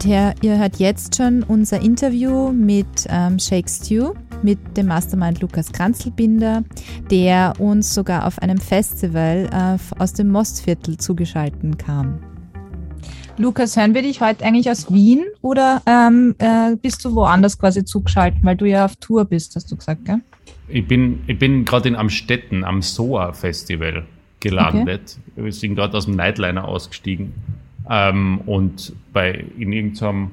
Ihr, 0.10 0.34
ihr 0.42 0.58
hört 0.58 0.78
jetzt 0.78 1.16
schon 1.16 1.44
unser 1.44 1.82
Interview 1.82 2.52
mit 2.52 2.88
ähm, 3.10 3.38
Shake 3.38 3.70
Stew, 3.70 4.14
mit 4.42 4.58
dem 4.76 4.88
Mastermind 4.88 5.40
Lukas 5.42 5.72
Kranzelbinder, 5.72 6.64
der 7.12 7.54
uns 7.60 7.94
sogar 7.94 8.26
auf 8.26 8.40
einem 8.40 8.58
Festival 8.58 9.50
äh, 9.54 10.02
aus 10.02 10.14
dem 10.14 10.30
Mostviertel 10.30 10.98
zugeschalten 10.98 11.78
kam. 11.78 12.20
Lukas, 13.38 13.78
hören 13.78 13.94
wir 13.94 14.02
dich 14.02 14.20
heute 14.20 14.44
eigentlich 14.44 14.70
aus 14.70 14.92
Wien 14.92 15.26
oder 15.42 15.82
ähm, 15.86 16.36
äh, 16.40 16.76
bist 16.76 17.06
du 17.06 17.14
woanders 17.14 17.58
quasi 17.58 17.86
zugeschaltet, 17.86 18.44
weil 18.44 18.58
du 18.58 18.66
ja 18.66 18.86
auf 18.86 18.96
Tour 18.96 19.26
bist, 19.26 19.56
hast 19.56 19.72
du 19.72 19.78
gesagt, 19.78 20.06
gell? 20.06 20.22
Ich 20.68 20.88
bin, 20.88 21.22
ich 21.28 21.38
bin 21.38 21.66
gerade 21.66 21.88
in 21.88 21.96
Amstetten 21.96 22.64
am 22.64 22.82
SOA 22.82 23.34
Festival 23.34 24.06
gelandet. 24.40 25.18
Okay. 25.34 25.46
Wir 25.46 25.54
sind 25.54 25.76
gerade 25.76 25.96
aus 25.98 26.06
dem 26.06 26.16
Nightliner 26.16 26.68
ausgestiegen 26.68 27.34
ähm, 27.90 28.42
und 28.46 28.94
bei 29.12 29.46
in 29.58 29.74
irgendeinem 29.74 30.32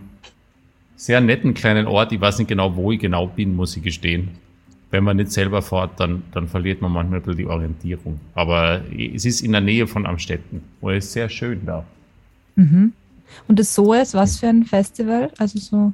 sehr 0.96 1.20
netten 1.20 1.54
kleinen 1.54 1.86
Ort, 1.86 2.12
ich 2.12 2.20
weiß 2.20 2.38
nicht 2.38 2.48
genau, 2.48 2.74
wo 2.76 2.92
ich 2.92 3.00
genau 3.00 3.26
bin, 3.26 3.54
muss 3.54 3.76
ich 3.76 3.82
gestehen. 3.82 4.30
Wenn 4.90 5.04
man 5.04 5.16
nicht 5.16 5.32
selber 5.32 5.62
fährt, 5.62 5.98
dann, 5.98 6.22
dann 6.32 6.48
verliert 6.48 6.80
man 6.80 6.92
manchmal 6.92 7.18
ein 7.20 7.22
bisschen 7.22 7.38
die 7.38 7.46
Orientierung. 7.46 8.20
Aber 8.34 8.82
es 8.96 9.24
ist 9.24 9.40
in 9.40 9.52
der 9.52 9.60
Nähe 9.60 9.86
von 9.86 10.06
Amstetten, 10.06 10.62
wo 10.80 10.90
es 10.90 11.12
sehr 11.12 11.28
schön 11.28 11.60
da. 11.66 11.84
Mhm. 12.54 12.92
Und 13.48 13.58
das 13.58 13.74
So 13.74 13.92
ist 13.92 14.14
was 14.14 14.38
für 14.38 14.48
ein 14.48 14.64
Festival? 14.64 15.30
Also 15.38 15.58
so 15.58 15.92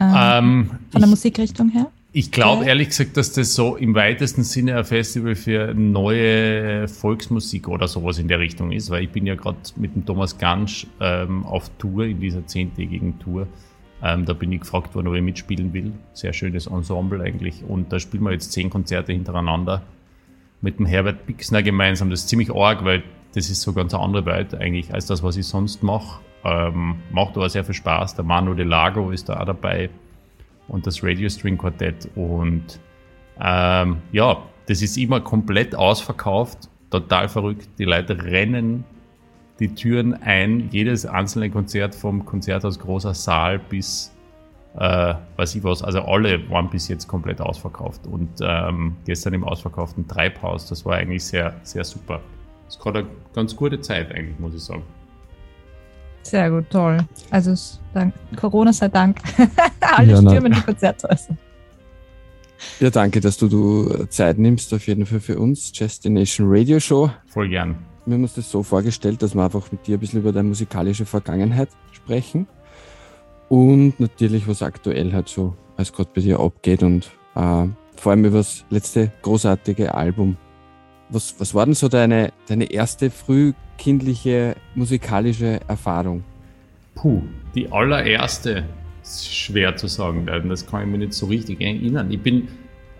ähm, 0.00 0.14
ähm, 0.14 0.70
von 0.90 1.00
der 1.00 1.02
ich, 1.02 1.10
Musikrichtung 1.10 1.68
her? 1.70 1.90
Ich 2.14 2.30
glaube 2.30 2.66
ehrlich 2.66 2.90
gesagt, 2.90 3.16
dass 3.16 3.32
das 3.32 3.54
so 3.54 3.76
im 3.76 3.94
weitesten 3.94 4.44
Sinne 4.44 4.76
ein 4.76 4.84
Festival 4.84 5.34
für 5.34 5.72
neue 5.72 6.86
Volksmusik 6.86 7.68
oder 7.68 7.88
sowas 7.88 8.18
in 8.18 8.28
der 8.28 8.38
Richtung 8.38 8.70
ist, 8.70 8.90
weil 8.90 9.04
ich 9.04 9.10
bin 9.10 9.24
ja 9.24 9.34
gerade 9.34 9.56
mit 9.76 9.94
dem 9.94 10.04
Thomas 10.04 10.36
Gansch 10.36 10.86
ähm, 11.00 11.46
auf 11.46 11.70
Tour, 11.78 12.04
in 12.04 12.20
dieser 12.20 12.46
zehntägigen 12.46 13.18
Tour. 13.18 13.46
Ähm, 14.02 14.26
da 14.26 14.34
bin 14.34 14.52
ich 14.52 14.60
gefragt 14.60 14.94
worden, 14.94 15.08
ob 15.08 15.14
ich 15.14 15.22
mitspielen 15.22 15.72
will. 15.72 15.92
Sehr 16.12 16.34
schönes 16.34 16.66
Ensemble 16.66 17.22
eigentlich. 17.22 17.64
Und 17.66 17.90
da 17.94 17.98
spielen 17.98 18.24
wir 18.24 18.32
jetzt 18.32 18.52
zehn 18.52 18.68
Konzerte 18.68 19.12
hintereinander 19.12 19.80
mit 20.60 20.78
dem 20.78 20.84
Herbert 20.84 21.24
Bixner 21.24 21.62
gemeinsam. 21.62 22.10
Das 22.10 22.20
ist 22.20 22.28
ziemlich 22.28 22.54
arg, 22.54 22.84
weil 22.84 23.02
das 23.34 23.48
ist 23.48 23.62
so 23.62 23.72
ganz 23.72 23.94
eine 23.94 24.02
andere 24.02 24.26
Welt 24.26 24.54
eigentlich 24.54 24.92
als 24.92 25.06
das, 25.06 25.22
was 25.22 25.38
ich 25.38 25.46
sonst 25.46 25.82
mache. 25.82 26.20
Ähm, 26.44 26.96
macht 27.10 27.38
aber 27.38 27.48
sehr 27.48 27.64
viel 27.64 27.74
Spaß. 27.74 28.16
Der 28.16 28.24
Manu 28.24 28.52
de 28.52 28.66
Lago 28.66 29.10
ist 29.12 29.30
da 29.30 29.40
auch 29.40 29.46
dabei 29.46 29.88
und 30.72 30.86
das 30.86 31.04
Radio 31.04 31.28
String 31.28 31.56
Quartett. 31.56 32.08
Und 32.16 32.80
ähm, 33.40 33.98
ja, 34.10 34.42
das 34.66 34.82
ist 34.82 34.96
immer 34.96 35.20
komplett 35.20 35.76
ausverkauft, 35.76 36.68
total 36.90 37.28
verrückt. 37.28 37.68
Die 37.78 37.84
Leute 37.84 38.20
rennen 38.22 38.84
die 39.60 39.74
Türen 39.74 40.14
ein, 40.14 40.68
jedes 40.72 41.06
einzelne 41.06 41.50
Konzert 41.50 41.94
vom 41.94 42.24
Konzerthaus 42.24 42.78
Großer 42.80 43.14
Saal 43.14 43.60
bis 43.60 44.12
äh, 44.74 45.14
weiß 45.36 45.54
ich 45.54 45.64
was, 45.64 45.82
also 45.82 46.00
alle 46.00 46.48
waren 46.48 46.70
bis 46.70 46.88
jetzt 46.88 47.06
komplett 47.06 47.42
ausverkauft 47.42 48.06
und 48.06 48.30
ähm, 48.40 48.96
gestern 49.04 49.34
im 49.34 49.44
ausverkauften 49.44 50.08
Treibhaus, 50.08 50.66
das 50.66 50.86
war 50.86 50.96
eigentlich 50.96 51.24
sehr, 51.24 51.54
sehr 51.62 51.84
super. 51.84 52.22
Es 52.66 52.82
war 52.82 52.94
eine 52.94 53.06
ganz 53.34 53.54
gute 53.54 53.80
Zeit 53.82 54.10
eigentlich, 54.12 54.38
muss 54.38 54.54
ich 54.54 54.62
sagen. 54.62 54.82
Sehr 56.22 56.50
gut, 56.50 56.70
toll. 56.70 56.98
Also 57.30 57.54
dank, 57.92 58.14
Corona 58.36 58.72
sei 58.72 58.88
Dank. 58.88 59.18
Alle 59.80 60.12
ja, 60.12 60.16
stürmen 60.18 60.52
die 60.52 60.60
Konzerthäuser. 60.60 61.36
Ja, 62.80 62.90
danke, 62.90 63.20
dass 63.20 63.36
du, 63.36 63.48
du 63.48 64.06
Zeit 64.06 64.38
nimmst, 64.38 64.72
auf 64.72 64.86
jeden 64.86 65.04
Fall 65.06 65.20
für 65.20 65.38
uns. 65.38 65.72
Destination 65.72 66.46
Radio 66.48 66.78
Show. 66.80 67.10
Voll 67.26 67.48
gern. 67.48 67.76
Wir 68.06 68.14
haben 68.14 68.22
uns 68.22 68.34
das 68.34 68.50
so 68.50 68.62
vorgestellt, 68.62 69.22
dass 69.22 69.34
wir 69.34 69.44
einfach 69.44 69.70
mit 69.70 69.86
dir 69.86 69.96
ein 69.96 70.00
bisschen 70.00 70.20
über 70.20 70.32
deine 70.32 70.48
musikalische 70.48 71.06
Vergangenheit 71.06 71.68
sprechen. 71.92 72.46
Und 73.48 74.00
natürlich, 74.00 74.48
was 74.48 74.62
aktuell 74.62 75.12
halt 75.12 75.28
so 75.28 75.54
als 75.76 75.92
gerade 75.92 76.10
bei 76.14 76.20
dir 76.20 76.40
abgeht 76.40 76.82
und 76.82 77.10
äh, 77.34 77.66
vor 77.96 78.10
allem 78.10 78.24
über 78.24 78.38
das 78.38 78.64
letzte 78.70 79.12
großartige 79.22 79.94
Album. 79.94 80.36
Was, 81.12 81.34
was 81.38 81.54
war 81.54 81.66
denn 81.66 81.74
so 81.74 81.88
deine, 81.88 82.32
deine 82.48 82.72
erste 82.72 83.10
früh 83.10 83.52
kindliche 83.76 84.56
musikalische 84.74 85.60
Erfahrung? 85.68 86.24
Puh, 86.94 87.20
die 87.54 87.70
allererste 87.70 88.64
ist 89.02 89.30
schwer 89.30 89.76
zu 89.76 89.88
sagen, 89.88 90.26
das 90.48 90.66
kann 90.66 90.82
ich 90.82 90.86
mir 90.86 90.98
nicht 90.98 91.12
so 91.12 91.26
richtig 91.26 91.60
erinnern. 91.60 92.10
Ich 92.10 92.20
bin, 92.20 92.48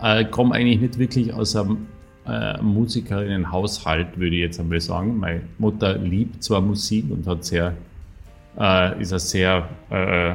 äh, 0.02 0.26
komme 0.26 0.54
eigentlich 0.54 0.80
nicht 0.80 0.98
wirklich 0.98 1.32
aus 1.32 1.56
einem 1.56 1.86
äh, 2.26 2.60
Musikerinnenhaushalt, 2.60 4.18
würde 4.18 4.36
ich 4.36 4.42
jetzt 4.42 4.60
einmal 4.60 4.80
sagen. 4.80 5.16
Meine 5.16 5.40
Mutter 5.56 5.96
liebt 5.96 6.44
zwar 6.44 6.60
Musik 6.60 7.06
und 7.10 7.26
hat 7.26 7.44
sehr, 7.44 7.74
äh, 8.60 9.00
ist 9.00 9.12
eine 9.12 9.20
sehr 9.20 9.68
äh, 9.88 10.34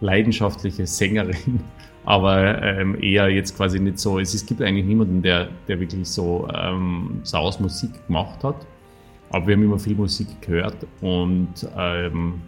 leidenschaftliche 0.00 0.86
Sängerin, 0.86 1.60
aber 2.04 2.62
ähm, 2.62 3.00
eher 3.00 3.28
jetzt 3.28 3.56
quasi 3.56 3.80
nicht 3.80 3.98
so. 3.98 4.18
Es, 4.18 4.34
es 4.34 4.44
gibt 4.44 4.60
eigentlich 4.60 4.84
niemanden, 4.84 5.22
der, 5.22 5.48
der 5.68 5.80
wirklich 5.80 6.06
so 6.08 6.48
ähm, 6.54 7.20
Saus 7.22 7.60
Musik 7.60 8.06
gemacht 8.06 8.44
hat. 8.44 8.66
Aber 9.30 9.46
wir 9.46 9.56
haben 9.56 9.64
immer 9.64 9.78
viel 9.78 9.96
Musik 9.96 10.28
gehört 10.42 10.76
und 11.00 11.54
ähm, 11.76 12.42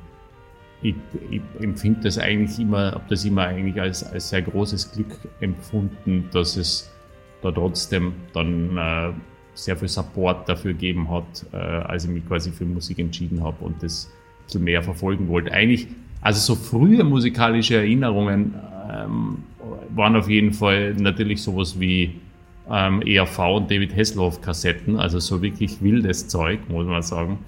ich, 0.83 0.95
ich 1.31 1.41
empfinde 1.61 2.01
das 2.03 2.19
eigentlich 2.19 2.59
immer, 2.61 2.93
habe 2.93 3.05
das 3.09 3.25
immer 3.25 3.43
eigentlich 3.43 3.81
als, 3.81 4.05
als 4.05 4.29
sehr 4.29 4.43
großes 4.43 4.93
Glück 4.93 5.19
empfunden, 5.41 6.29
dass 6.33 6.57
es 6.57 6.93
da 7.43 7.51
trotzdem 7.51 8.13
dann 8.33 8.77
äh, 8.77 9.13
sehr 9.55 9.77
viel 9.77 9.89
Support 9.89 10.49
dafür 10.49 10.75
gegeben 10.75 11.11
hat, 11.11 11.47
äh, 11.53 11.57
als 11.57 12.05
ich 12.05 12.11
mich 12.11 12.27
quasi 12.27 12.53
für 12.53 12.65
Musik 12.65 12.99
entschieden 12.99 13.43
habe 13.43 13.65
und 13.65 13.83
das 13.83 14.07
ein 14.07 14.45
bisschen 14.45 14.65
mehr 14.65 14.83
verfolgen 14.83 15.29
wollte. 15.29 15.51
Eigentlich, 15.51 15.89
also 16.21 16.55
so 16.55 16.61
frühe 16.61 17.03
musikalische 17.03 17.77
Erinnerungen 17.77 18.55
ähm, 18.91 19.39
waren 19.95 20.17
auf 20.17 20.29
jeden 20.29 20.53
Fall 20.53 20.95
natürlich 20.95 21.43
sowas 21.43 21.79
wie 21.79 22.21
ähm, 22.71 23.03
ERV 23.03 23.39
und 23.39 23.71
David 23.71 23.97
Hasselhoff 23.97 24.41
Kassetten, 24.41 24.99
also 24.99 25.19
so 25.19 25.43
wirklich 25.43 25.81
wildes 25.83 26.29
Zeug, 26.29 26.61
muss 26.69 26.87
man 26.87 27.03
sagen. 27.03 27.39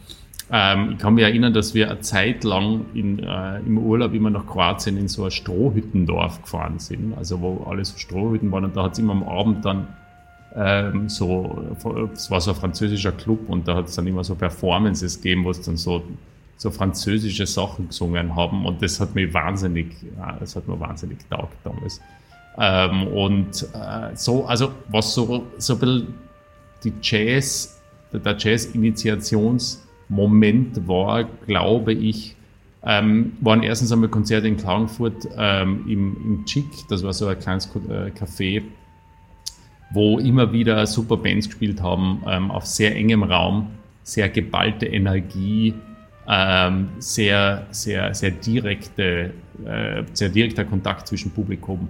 Ähm, 0.51 0.93
ich 0.93 0.99
kann 0.99 1.15
mich 1.15 1.25
erinnern, 1.25 1.53
dass 1.53 1.75
wir 1.75 1.91
eine 1.91 2.01
Zeit 2.01 2.45
lang 2.45 2.87
in, 2.95 3.19
äh, 3.19 3.59
im 3.59 3.79
Urlaub 3.79 4.15
immer 4.15 4.31
nach 4.31 4.47
Kroatien 4.47 4.97
in 4.97 5.09
so 5.09 5.25
ein 5.25 5.31
Strohhüttendorf 5.31 6.43
gefahren 6.43 6.79
sind, 6.79 7.15
also 7.17 7.41
wo 7.41 7.65
alles 7.69 7.91
so 7.91 7.99
Strohhütten 7.99 8.51
waren 8.51 8.65
und 8.65 8.77
da 8.77 8.85
hat 8.85 8.93
es 8.93 8.99
immer 8.99 9.13
am 9.13 9.25
Abend 9.25 9.65
dann 9.65 9.89
ähm, 10.57 11.09
so, 11.09 11.63
es 12.15 12.31
war 12.31 12.41
so 12.41 12.53
ein 12.53 12.57
französischer 12.57 13.13
Club 13.13 13.49
und 13.49 13.69
da 13.69 13.77
hat 13.77 13.89
es 13.89 13.97
dann 13.97 14.07
immer 14.07 14.25
so 14.25 14.35
Performances 14.35 15.21
gegeben, 15.21 15.45
wo 15.45 15.51
es 15.51 15.61
dann 15.61 15.77
so, 15.77 16.03
so 16.59 16.71
französische 16.73 17.47
Sachen 17.47 17.89
gesungen 17.89 18.37
haben 18.37 18.67
und 18.67 18.83
das 18.83 19.01
hat 19.01 19.15
mich 19.15 19.33
wahnsinnig, 19.33 19.97
das 20.41 20.57
hat 20.57 20.69
mir 20.69 20.79
wahnsinnig 20.79 21.21
getaugt 21.21 21.57
damals. 21.63 22.03
Ähm, 22.59 23.07
und 23.07 23.67
äh, 23.73 24.15
so, 24.15 24.45
also 24.45 24.73
was 24.89 25.15
so, 25.15 25.47
so 25.57 25.73
ein 25.75 25.79
bisschen 25.79 26.15
die 26.83 26.93
Jazz, 27.01 27.81
der 28.13 28.37
Jazz-Initiationsmoment 28.37 30.89
war, 30.89 31.23
glaube 31.47 31.93
ich, 31.93 32.35
ähm, 32.83 33.35
waren 33.41 33.63
erstens 33.63 33.93
einmal 33.93 34.09
Konzerte 34.09 34.49
in 34.49 34.57
Klagenfurt 34.57 35.29
ähm, 35.37 35.85
im, 35.89 36.17
im 36.25 36.45
Chick, 36.45 36.67
das 36.89 37.05
war 37.05 37.13
so 37.13 37.29
ein 37.29 37.39
kleines 37.39 37.67
äh, 37.89 38.11
Café, 38.11 38.65
wo 39.93 40.19
immer 40.19 40.53
wieder 40.53 40.85
super 40.89 41.17
Bands 41.17 41.47
gespielt 41.47 41.81
haben, 41.81 42.25
ähm, 42.27 42.51
auf 42.51 42.67
sehr 42.67 42.97
engem 42.97 43.23
Raum, 43.23 43.69
sehr 44.03 44.29
geballte 44.29 44.87
Energie, 44.87 45.73
ähm, 46.29 46.91
sehr, 46.99 47.67
sehr, 47.71 48.15
sehr 48.15 48.31
direkte, 48.31 49.33
äh, 49.65 50.03
sehr 50.13 50.29
direkter 50.29 50.65
Kontakt 50.65 51.09
zwischen 51.09 51.31
Publikum 51.31 51.89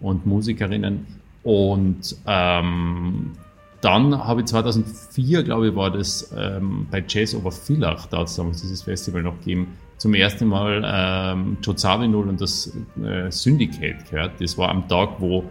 und 0.00 0.26
Musikerinnen. 0.26 1.06
Und 1.42 2.16
ähm, 2.26 3.32
dann 3.80 4.24
habe 4.24 4.40
ich 4.40 4.46
2004, 4.46 5.42
glaube 5.42 5.68
ich, 5.68 5.74
war 5.74 5.90
das 5.90 6.32
ähm, 6.36 6.86
bei 6.90 7.02
Jazz 7.06 7.34
Over 7.34 7.50
Villach, 7.50 8.06
da 8.06 8.18
hat 8.18 8.28
es 8.28 8.36
dieses 8.60 8.82
Festival 8.82 9.22
noch 9.22 9.38
gegeben, 9.38 9.78
zum 9.96 10.14
ersten 10.14 10.46
Mal 10.46 10.82
ähm, 10.84 11.58
Joe 11.62 11.74
Zawinul 11.74 12.28
und 12.28 12.40
das 12.40 12.72
äh, 13.02 13.30
Syndicate 13.30 14.08
gehört. 14.08 14.32
Das 14.40 14.56
war 14.56 14.68
am 14.68 14.86
Tag, 14.88 15.16
wo 15.18 15.44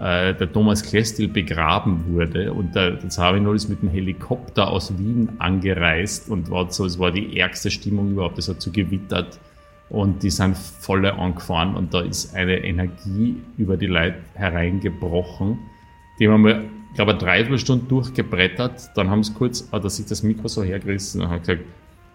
äh, 0.00 0.34
der 0.34 0.52
Thomas 0.52 0.82
Klestil 0.82 1.28
begraben 1.28 2.04
wurde 2.08 2.52
und 2.52 2.74
der, 2.74 2.92
der 2.92 3.08
Zawinul 3.08 3.56
ist 3.56 3.68
mit 3.68 3.80
dem 3.82 3.88
Helikopter 3.88 4.68
aus 4.68 4.96
Wien 4.98 5.30
angereist 5.38 6.28
und 6.28 6.50
war 6.50 6.70
so, 6.70 6.84
es 6.84 6.98
war 6.98 7.10
die 7.10 7.38
ärgste 7.38 7.70
Stimmung 7.70 8.10
überhaupt. 8.12 8.38
Es 8.38 8.48
hat 8.48 8.60
so 8.60 8.70
gewittert 8.70 9.38
und 9.88 10.22
die 10.22 10.30
sind 10.30 10.56
voll 10.56 11.06
angefahren 11.06 11.76
und 11.76 11.94
da 11.94 12.00
ist 12.00 12.34
eine 12.34 12.58
Energie 12.58 13.36
über 13.56 13.76
die 13.76 13.86
Leute 13.86 14.16
hereingebrochen. 14.34 15.58
Die 16.18 16.28
haben 16.28 16.44
wir, 16.44 16.64
glaube 16.94 17.12
ich, 17.12 17.18
eine 17.18 17.18
Dreiviertelstunde 17.18 17.86
durchgebrettert. 17.86 18.90
Dann 18.96 19.08
haben 19.10 19.22
sie 19.22 19.32
kurz, 19.32 19.70
hat 19.72 19.84
er 19.84 19.90
sich 19.90 20.06
das 20.06 20.22
Mikro 20.22 20.48
so 20.48 20.62
hergerissen 20.62 21.22
und 21.22 21.30
hat 21.30 21.40
gesagt, 21.40 21.62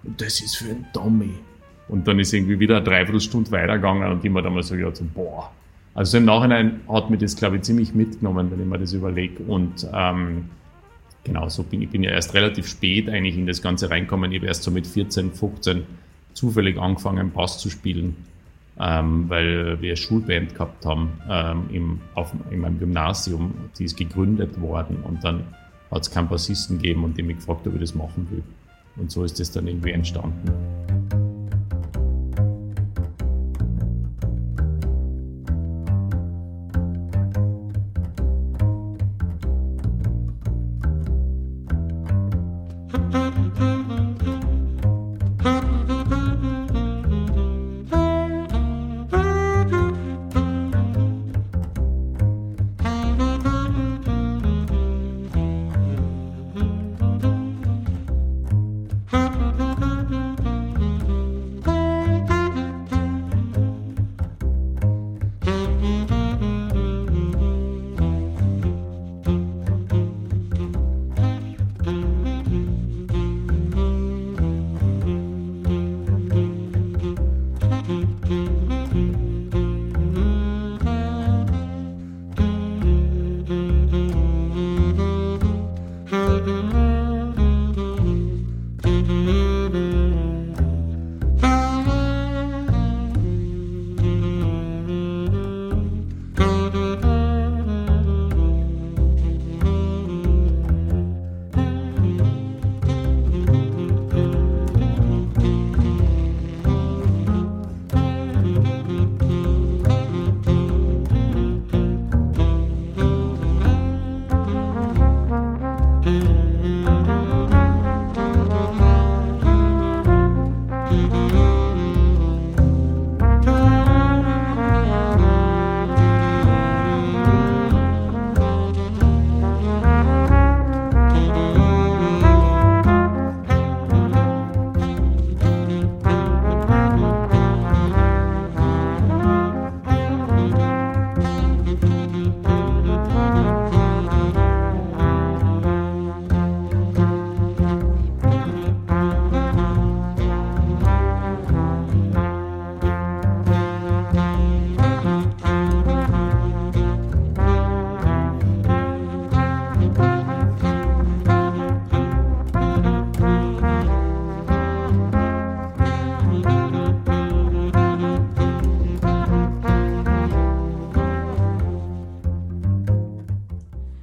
das 0.04 0.42
ist 0.42 0.58
für 0.58 0.72
ein 0.72 0.86
Dummy. 0.94 1.34
Und 1.88 2.08
dann 2.08 2.20
ist 2.20 2.34
irgendwie 2.34 2.60
wieder 2.60 2.78
eine 2.78 2.86
Dreiviertelstunde 2.86 3.52
weitergegangen 3.52 4.12
und 4.12 4.24
immer 4.24 4.42
dann 4.42 4.54
mal 4.54 4.64
so 4.64 4.76
so, 4.94 5.04
boah. 5.14 5.52
Also 5.94 6.18
im 6.18 6.26
Nachhinein 6.26 6.82
hat 6.88 7.10
mir 7.10 7.18
das, 7.18 7.36
glaube 7.36 7.58
ich, 7.58 7.64
ziemlich 7.64 7.94
mitgenommen, 7.94 8.50
wenn 8.52 8.62
ich 8.62 8.66
mir 8.66 8.80
das 8.80 8.94
überlege. 8.94 9.44
Und 9.44 9.88
ähm, 9.94 10.50
genau, 11.24 11.50
so 11.50 11.64
bin 11.64 11.82
ich 11.82 11.89
bin 11.89 12.04
ja 12.04 12.12
erst 12.12 12.34
relativ 12.34 12.68
spät 12.68 13.10
eigentlich 13.10 13.38
in 13.38 13.46
das 13.46 13.62
Ganze 13.62 13.89
reinkommen. 13.89 14.32
Ich 14.32 14.39
habe 14.39 14.48
erst 14.48 14.64
so 14.64 14.72
mit 14.72 14.88
14, 14.88 15.34
15 15.34 15.84
zufällig 16.34 16.78
angefangen, 16.78 17.32
Bass 17.32 17.60
zu 17.60 17.70
spielen, 17.70 18.16
ähm, 18.80 19.30
weil 19.30 19.82
wir 19.82 19.98
Schulband 19.98 20.54
gehabt 20.54 20.86
haben 20.86 21.12
ähm, 21.30 21.64
im, 21.72 22.02
auf, 22.16 22.34
in 22.50 22.60
meinem 22.60 22.80
Gymnasium. 22.80 23.54
Die 23.78 23.84
ist 23.84 23.98
gegründet 23.98 24.62
worden 24.62 24.98
und 25.04 25.24
dann 25.24 25.44
hat 25.92 26.04
es 26.04 26.12
keinen 26.12 26.30
Bassisten 26.30 26.78
gegeben 26.78 27.04
und 27.04 27.18
die 27.18 27.24
mich 27.24 27.38
gefragt, 27.38 27.68
ob 27.68 27.74
ich 27.74 27.82
das 27.82 27.96
machen 27.96 28.28
will. 28.32 28.44
Und 28.96 29.12
so 29.12 29.26
ist 29.26 29.39
das 29.42 29.52
dann 29.52 29.68
irgendwie 29.68 29.92
entstanden. 29.92 31.01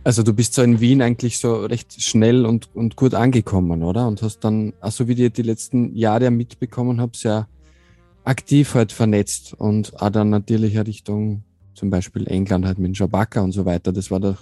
Also 0.08 0.22
du 0.22 0.32
bist 0.32 0.54
so 0.54 0.62
in 0.62 0.80
Wien 0.80 1.02
eigentlich 1.02 1.38
so 1.38 1.66
recht 1.66 2.02
schnell 2.02 2.46
und, 2.46 2.74
und 2.74 2.96
gut 2.96 3.12
angekommen, 3.12 3.82
oder? 3.82 4.08
Und 4.08 4.22
hast 4.22 4.40
dann, 4.40 4.72
also 4.80 5.06
wie 5.06 5.22
ich 5.22 5.34
die 5.34 5.42
letzten 5.42 5.94
Jahre 5.94 6.30
mitbekommen 6.30 6.98
habe, 6.98 7.14
sehr 7.14 7.46
aktiv 8.24 8.72
halt 8.72 8.90
vernetzt 8.90 9.52
und 9.52 10.00
auch 10.00 10.08
dann 10.08 10.30
natürlich 10.30 10.78
Richtung 10.78 11.42
zum 11.74 11.90
Beispiel 11.90 12.26
England 12.26 12.64
halt 12.64 12.78
mit 12.78 12.98
Jabaka 12.98 13.42
und 13.42 13.52
so 13.52 13.66
weiter. 13.66 13.92
Das 13.92 14.10
war 14.10 14.18
doch 14.18 14.38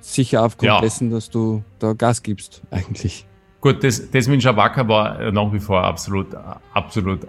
sicher 0.00 0.42
aufgrund 0.42 0.68
ja. 0.68 0.80
dessen, 0.80 1.10
dass 1.10 1.28
du 1.28 1.62
da 1.80 1.92
Gas 1.92 2.22
gibst, 2.22 2.62
eigentlich. 2.70 3.26
Gut, 3.60 3.84
das, 3.84 4.10
das 4.10 4.26
mit 4.26 4.42
Jabaka 4.42 4.88
war 4.88 5.30
nach 5.30 5.52
wie 5.52 5.60
vor 5.60 5.84
absolut, 5.84 6.28
absolut 6.72 7.26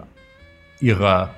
ihrer 0.80 1.34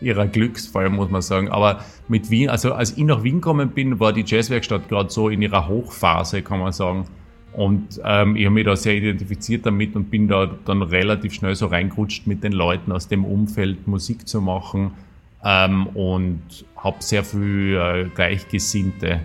ihrer 0.00 0.26
Glücksfall, 0.26 0.88
muss 0.90 1.10
man 1.10 1.22
sagen. 1.22 1.48
Aber 1.48 1.84
mit 2.08 2.30
Wien, 2.30 2.48
also 2.48 2.72
als 2.72 2.96
ich 2.96 3.04
nach 3.04 3.22
Wien 3.22 3.36
gekommen 3.36 3.70
bin, 3.70 4.00
war 4.00 4.12
die 4.12 4.24
Jazzwerkstatt 4.26 4.88
gerade 4.88 5.10
so 5.10 5.28
in 5.28 5.42
ihrer 5.42 5.68
Hochphase, 5.68 6.42
kann 6.42 6.60
man 6.60 6.72
sagen. 6.72 7.06
Und 7.52 8.00
ähm, 8.04 8.36
ich 8.36 8.44
habe 8.44 8.54
mich 8.54 8.64
da 8.64 8.76
sehr 8.76 8.94
identifiziert 8.94 9.66
damit 9.66 9.96
und 9.96 10.10
bin 10.10 10.28
da 10.28 10.50
dann 10.64 10.82
relativ 10.82 11.34
schnell 11.34 11.54
so 11.54 11.66
reingerutscht 11.66 12.26
mit 12.26 12.44
den 12.44 12.52
Leuten 12.52 12.92
aus 12.92 13.08
dem 13.08 13.24
Umfeld 13.24 13.88
Musik 13.88 14.28
zu 14.28 14.40
machen 14.40 14.92
ähm, 15.44 15.88
und 15.88 16.64
habe 16.76 16.96
sehr 17.00 17.24
viel 17.24 17.76
äh, 17.76 18.08
Gleichgesinnte 18.14 19.20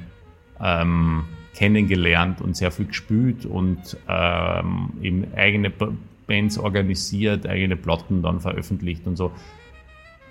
ähm, 0.59 1.25
kennengelernt 1.55 2.41
und 2.41 2.57
sehr 2.57 2.71
viel 2.71 2.87
gespielt 2.87 3.45
und 3.45 3.97
ähm, 4.09 4.89
eben 5.01 5.27
eigene 5.35 5.71
Bands 6.27 6.57
organisiert, 6.57 7.47
eigene 7.47 7.75
Platten 7.75 8.23
dann 8.23 8.39
veröffentlicht 8.39 9.05
und 9.05 9.15
so 9.15 9.31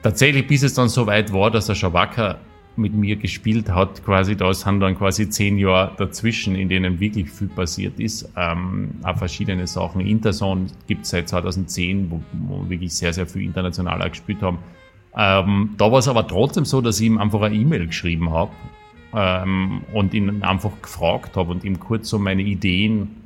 tatsächlich, 0.04 0.46
bis 0.46 0.62
es 0.62 0.74
dann 0.74 0.88
so 0.88 1.06
weit 1.06 1.32
war, 1.32 1.50
dass 1.50 1.66
der 1.66 1.74
Schabaka 1.74 2.38
mit 2.76 2.92
mir 2.92 3.16
gespielt 3.16 3.70
hat, 3.70 4.04
quasi 4.04 4.36
da 4.36 4.52
sind 4.52 4.80
dann 4.80 4.98
quasi 4.98 5.28
zehn 5.28 5.58
Jahre 5.58 5.92
dazwischen, 5.96 6.56
in 6.56 6.68
denen 6.68 7.00
wirklich 7.00 7.30
viel 7.30 7.48
passiert 7.48 7.98
ist. 7.98 8.28
Ähm, 8.36 8.90
auch 9.02 9.16
verschiedene 9.16 9.66
Sachen. 9.66 10.00
Interson 10.00 10.66
gibt 10.86 11.04
es 11.04 11.10
seit 11.10 11.28
2010, 11.28 12.10
wo, 12.10 12.20
wo 12.32 12.68
wirklich 12.68 12.92
sehr, 12.92 13.12
sehr 13.12 13.26
viel 13.26 13.42
international 13.42 14.10
gespielt 14.10 14.42
haben. 14.42 14.58
Ähm, 15.16 15.70
da 15.78 15.90
war 15.90 16.00
es 16.00 16.08
aber 16.08 16.26
trotzdem 16.26 16.64
so, 16.64 16.80
dass 16.80 17.00
ich 17.00 17.06
ihm 17.06 17.18
einfach 17.18 17.40
eine 17.40 17.54
E-Mail 17.54 17.86
geschrieben 17.86 18.30
habe 18.30 18.50
ähm, 19.14 19.82
und 19.94 20.12
ihn 20.12 20.42
einfach 20.42 20.72
gefragt 20.82 21.36
habe 21.36 21.52
und 21.52 21.64
ihm 21.64 21.78
kurz 21.78 22.10
so 22.10 22.18
meine 22.18 22.42
Ideen 22.42 23.23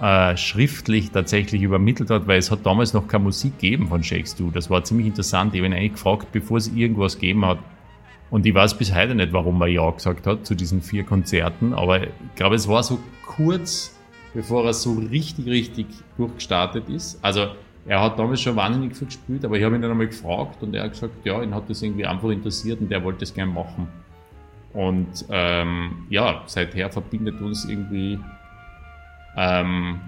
äh, 0.00 0.36
schriftlich 0.36 1.10
tatsächlich 1.10 1.62
übermittelt 1.62 2.10
hat, 2.10 2.26
weil 2.26 2.38
es 2.38 2.50
hat 2.50 2.64
damals 2.64 2.92
noch 2.92 3.08
keine 3.08 3.24
Musik 3.24 3.58
gegeben 3.58 3.88
von 3.88 4.02
Shakes 4.02 4.34
Du. 4.36 4.50
Das 4.50 4.70
war 4.70 4.84
ziemlich 4.84 5.08
interessant. 5.08 5.54
Ich 5.54 5.60
habe 5.60 5.66
ihn 5.66 5.72
eigentlich 5.72 5.92
gefragt, 5.92 6.28
bevor 6.32 6.58
es 6.58 6.68
irgendwas 6.68 7.14
gegeben 7.14 7.44
hat. 7.44 7.58
Und 8.30 8.46
ich 8.46 8.54
weiß 8.54 8.76
bis 8.76 8.94
heute 8.94 9.14
nicht, 9.14 9.32
warum 9.32 9.60
er 9.62 9.68
Ja 9.68 9.90
gesagt 9.90 10.26
hat 10.26 10.46
zu 10.46 10.54
diesen 10.54 10.82
vier 10.82 11.04
Konzerten, 11.04 11.72
aber 11.72 12.02
ich 12.02 12.10
glaube, 12.36 12.56
es 12.56 12.68
war 12.68 12.82
so 12.82 12.98
kurz, 13.24 13.96
bevor 14.34 14.66
er 14.66 14.74
so 14.74 14.92
richtig, 14.94 15.46
richtig 15.46 15.86
durchgestartet 16.18 16.88
ist. 16.90 17.18
Also 17.22 17.48
er 17.86 18.02
hat 18.02 18.18
damals 18.18 18.42
schon 18.42 18.54
wahnsinnig 18.54 18.94
viel 18.94 19.06
gespielt, 19.06 19.44
aber 19.46 19.56
ich 19.56 19.64
habe 19.64 19.76
ihn 19.76 19.82
dann 19.82 19.90
einmal 19.90 20.08
gefragt 20.08 20.62
und 20.62 20.74
er 20.74 20.84
hat 20.84 20.92
gesagt, 20.92 21.24
ja, 21.24 21.42
ihn 21.42 21.54
hat 21.54 21.70
das 21.70 21.82
irgendwie 21.82 22.04
einfach 22.04 22.28
interessiert 22.28 22.80
und 22.82 22.92
er 22.92 23.02
wollte 23.02 23.24
es 23.24 23.32
gerne 23.32 23.50
machen. 23.50 23.88
Und 24.74 25.24
ähm, 25.30 26.06
ja, 26.10 26.42
seither 26.46 26.90
verbindet 26.90 27.40
uns 27.40 27.64
irgendwie 27.64 28.18
ähm, 29.36 30.00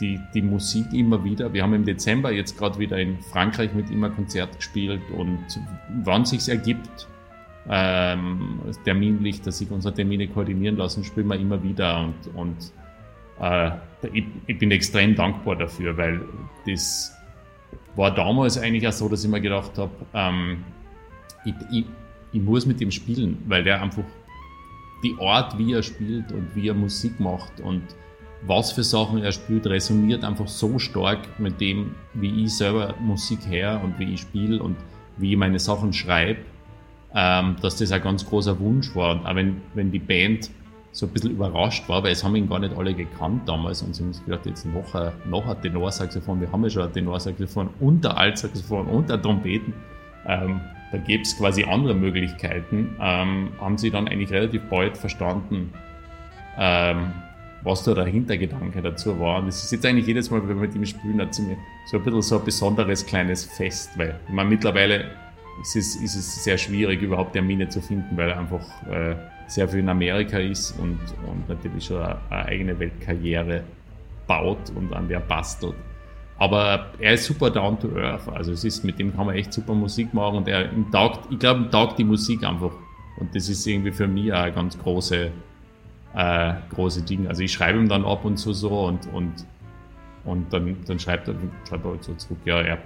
die, 0.00 0.20
die 0.32 0.42
Musik 0.42 0.92
immer 0.92 1.24
wieder. 1.24 1.52
Wir 1.52 1.62
haben 1.62 1.74
im 1.74 1.84
Dezember 1.84 2.30
jetzt 2.30 2.56
gerade 2.56 2.78
wieder 2.78 2.98
in 2.98 3.18
Frankreich 3.20 3.74
mit 3.74 3.90
ihm 3.90 4.04
ein 4.04 4.14
Konzert 4.14 4.56
gespielt 4.56 5.02
und 5.16 5.44
wann 6.04 6.24
sich's 6.24 6.48
ergibt, 6.48 7.08
ähm, 7.68 8.60
terminlich, 8.84 9.42
dass 9.42 9.58
sich 9.58 9.70
unsere 9.70 9.94
Termine 9.94 10.28
koordinieren 10.28 10.76
lassen, 10.76 11.04
spielen 11.04 11.26
wir 11.26 11.36
immer 11.36 11.62
wieder 11.62 12.00
und, 12.00 12.34
und 12.34 12.72
äh, 13.40 13.70
ich, 14.12 14.24
ich, 14.46 14.58
bin 14.58 14.70
extrem 14.70 15.14
dankbar 15.14 15.56
dafür, 15.56 15.96
weil 15.96 16.20
das 16.66 17.14
war 17.96 18.14
damals 18.14 18.56
eigentlich 18.58 18.86
auch 18.86 18.92
so, 18.92 19.08
dass 19.08 19.24
ich 19.24 19.30
mir 19.30 19.40
gedacht 19.40 19.76
habe, 19.76 19.90
ähm, 20.14 20.64
ich, 21.44 21.54
ich, 21.70 21.84
ich 22.32 22.42
muss 22.42 22.64
mit 22.64 22.80
ihm 22.80 22.90
spielen, 22.90 23.42
weil 23.46 23.64
der 23.64 23.82
einfach 23.82 24.04
die 25.02 25.14
Art, 25.20 25.58
wie 25.58 25.74
er 25.74 25.82
spielt 25.82 26.32
und 26.32 26.54
wie 26.54 26.68
er 26.68 26.74
Musik 26.74 27.20
macht 27.20 27.60
und 27.60 27.82
was 28.42 28.72
für 28.72 28.84
Sachen 28.84 29.22
er 29.22 29.32
spielt, 29.32 29.66
resoniert 29.66 30.24
einfach 30.24 30.48
so 30.48 30.78
stark 30.78 31.40
mit 31.40 31.60
dem, 31.60 31.94
wie 32.14 32.44
ich 32.44 32.56
selber 32.56 32.94
Musik 33.00 33.40
her 33.48 33.80
und 33.82 33.98
wie 33.98 34.14
ich 34.14 34.20
spiele 34.20 34.62
und 34.62 34.76
wie 35.16 35.32
ich 35.32 35.38
meine 35.38 35.58
Sachen 35.58 35.92
schreibe, 35.92 36.40
ähm, 37.14 37.56
dass 37.60 37.76
das 37.76 37.90
ein 37.92 38.02
ganz 38.02 38.24
großer 38.24 38.58
Wunsch 38.60 38.94
war. 38.94 39.12
Und 39.12 39.26
auch 39.26 39.34
wenn, 39.34 39.60
wenn 39.74 39.90
die 39.90 39.98
Band 39.98 40.50
so 40.92 41.06
ein 41.06 41.12
bisschen 41.12 41.32
überrascht 41.32 41.88
war, 41.88 42.02
weil 42.02 42.12
es 42.12 42.24
haben 42.24 42.34
ihn 42.36 42.48
gar 42.48 42.58
nicht 42.58 42.76
alle 42.76 42.94
gekannt 42.94 43.48
damals 43.48 43.82
und 43.82 43.94
sie 43.94 44.02
haben 44.02 44.12
sich 44.12 44.24
gedacht, 44.24 44.46
jetzt 44.46 44.66
noch 44.66 44.94
ein, 44.94 45.12
noch 45.28 45.46
ein 45.46 45.60
Tenorsaxophon, 45.60 46.40
wir 46.40 46.50
haben 46.50 46.62
ja 46.64 46.70
schon 46.70 46.82
ein 46.82 46.92
Tenorsaxophon 46.92 47.70
und 47.80 48.06
ein 48.06 48.12
Altsaxophon 48.12 48.86
und 48.86 49.10
ein 49.10 49.22
Trompeten. 49.22 49.74
Ähm, 50.26 50.60
da 50.90 50.98
gäbe 50.98 51.22
es 51.22 51.36
quasi 51.36 51.64
andere 51.64 51.94
Möglichkeiten, 51.94 52.96
ähm, 53.00 53.50
haben 53.60 53.76
sie 53.76 53.90
dann 53.90 54.08
eigentlich 54.08 54.30
relativ 54.30 54.62
bald 54.70 54.96
verstanden, 54.96 55.72
ähm, 56.58 57.12
was 57.62 57.82
da 57.82 57.94
der 57.94 58.06
Hintergedanke 58.06 58.80
dazu 58.82 59.18
war. 59.18 59.40
Und 59.40 59.46
das 59.46 59.64
ist 59.64 59.72
jetzt 59.72 59.84
eigentlich 59.84 60.06
jedes 60.06 60.30
Mal, 60.30 60.40
wenn 60.42 60.48
wir 60.48 60.66
mit 60.66 60.74
ihm 60.74 60.84
spielen, 60.84 61.20
hat 61.20 61.38
mir 61.38 61.56
so 61.86 61.96
ein 61.96 62.04
bisschen 62.04 62.22
so 62.22 62.38
ein 62.38 62.44
besonderes 62.44 63.04
kleines 63.04 63.44
Fest, 63.44 63.90
weil 63.96 64.18
meine, 64.28 64.48
mittlerweile 64.48 65.10
ist 65.60 65.76
es, 65.76 65.96
ist 65.96 66.14
es 66.14 66.44
sehr 66.44 66.56
schwierig, 66.56 67.02
überhaupt 67.02 67.32
Termine 67.32 67.68
zu 67.68 67.80
finden, 67.80 68.16
weil 68.16 68.30
er 68.30 68.38
einfach 68.38 68.64
äh, 68.88 69.16
sehr 69.48 69.68
viel 69.68 69.80
in 69.80 69.88
Amerika 69.88 70.38
ist 70.38 70.78
und, 70.78 70.98
und 71.26 71.48
natürlich 71.48 71.84
schon 71.84 72.00
eine, 72.00 72.18
eine 72.30 72.44
eigene 72.46 72.78
Weltkarriere 72.78 73.64
baut 74.26 74.70
und 74.76 74.92
an 74.92 75.08
der 75.08 75.20
bastelt. 75.20 75.74
Aber 76.38 76.92
er 77.00 77.14
ist 77.14 77.24
super 77.24 77.50
down 77.50 77.78
to 77.80 77.88
earth. 77.96 78.28
Also 78.28 78.52
es 78.52 78.62
ist, 78.62 78.84
mit 78.84 78.98
dem 78.98 79.14
kann 79.14 79.26
man 79.26 79.34
echt 79.34 79.52
super 79.52 79.74
Musik 79.74 80.14
machen 80.14 80.36
und 80.36 80.48
er 80.48 80.70
im 80.70 80.90
taugt, 80.92 81.32
ich 81.32 81.38
glaube, 81.38 81.62
ihm 81.62 81.70
taugt 81.70 81.98
die 81.98 82.04
Musik 82.04 82.44
einfach. 82.44 82.72
Und 83.18 83.34
das 83.34 83.48
ist 83.48 83.66
irgendwie 83.66 83.90
für 83.90 84.06
mich 84.06 84.32
auch 84.32 84.38
eine 84.38 84.52
ganz 84.52 84.78
große, 84.78 85.32
äh, 86.14 86.54
große 86.70 87.02
Ding. 87.02 87.26
Also 87.26 87.42
ich 87.42 87.52
schreibe 87.52 87.78
ihm 87.78 87.88
dann 87.88 88.04
ab 88.04 88.24
und 88.24 88.36
zu 88.36 88.52
so 88.52 88.86
und, 88.86 89.12
und, 89.12 89.32
und 90.24 90.52
dann, 90.52 90.76
dann 90.86 90.98
schreibt 90.98 91.28
er, 91.28 91.34
schreibt 91.68 91.84
er 91.84 91.90
halt 91.90 92.04
so 92.04 92.14
zurück, 92.14 92.38
ja, 92.44 92.60
er, 92.60 92.78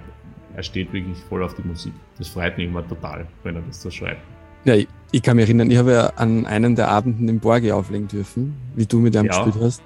er 0.55 0.63
steht 0.63 0.93
wirklich 0.93 1.17
voll 1.29 1.43
auf 1.43 1.55
die 1.55 1.67
Musik. 1.67 1.93
Das 2.17 2.27
freut 2.29 2.57
mich 2.57 2.67
immer 2.67 2.87
total, 2.87 3.25
wenn 3.43 3.55
er 3.55 3.61
das 3.61 3.81
so 3.81 3.89
schreibt. 3.89 4.21
Ja, 4.65 4.75
ich, 4.75 4.87
ich 5.11 5.21
kann 5.21 5.35
mich 5.35 5.45
erinnern, 5.45 5.69
ich 5.69 5.77
habe 5.77 5.91
ja 5.91 6.07
an 6.15 6.45
einem 6.45 6.75
der 6.75 6.89
Abenden 6.89 7.27
im 7.27 7.39
Borgi 7.39 7.71
auflegen 7.71 8.07
dürfen, 8.07 8.55
wie 8.75 8.85
du 8.85 8.99
mit 8.99 9.15
ihm 9.15 9.25
ja. 9.25 9.43
gespielt 9.43 9.63
hast. 9.63 9.83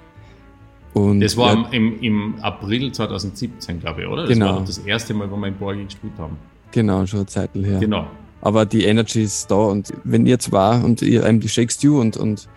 Und 0.94 1.20
das 1.20 1.36
war 1.36 1.54
ja, 1.54 1.68
im, 1.70 2.00
im 2.00 2.34
April 2.40 2.92
2017, 2.92 3.80
glaube 3.80 4.02
ich, 4.02 4.06
oder? 4.08 4.22
Das 4.22 4.32
genau. 4.32 4.56
war 4.56 4.64
das 4.64 4.78
erste 4.78 5.14
Mal, 5.14 5.30
wo 5.30 5.36
wir 5.36 5.48
in 5.48 5.56
Borgi 5.56 5.84
gespielt 5.84 6.14
haben. 6.18 6.36
Genau, 6.72 7.06
schon 7.06 7.20
eine 7.20 7.26
Zeit 7.26 7.50
her. 7.54 7.78
Genau. 7.78 8.06
Aber 8.40 8.66
die 8.66 8.84
Energy 8.84 9.22
ist 9.22 9.50
da 9.50 9.56
und 9.56 9.92
wenn 10.04 10.26
ihr 10.26 10.38
zwar 10.38 10.84
und 10.84 11.02
ihr 11.02 11.24
einem 11.24 11.40
die 11.40 11.48
Shakes 11.48 11.82
You 11.82 12.00
und, 12.00 12.16
und 12.16 12.48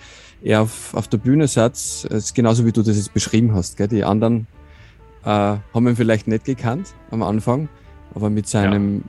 er 0.44 0.62
auf, 0.62 0.94
auf 0.94 1.08
der 1.08 1.18
Bühne 1.18 1.48
seid, 1.48 1.74
ist 1.74 2.36
genauso 2.36 2.66
wie 2.66 2.72
du 2.72 2.82
das 2.82 2.98
jetzt 2.98 3.14
beschrieben 3.14 3.54
hast. 3.54 3.78
Gell? 3.78 3.88
Die 3.88 4.04
anderen 4.04 4.48
äh, 5.24 5.28
haben 5.28 5.88
ihn 5.88 5.96
vielleicht 5.96 6.28
nicht 6.28 6.46
gekannt 6.46 6.94
am 7.12 7.24
Anfang, 7.24 7.70
aber 8.16 8.30
mit 8.30 8.48
seinem, 8.48 8.98
ja. 8.98 9.04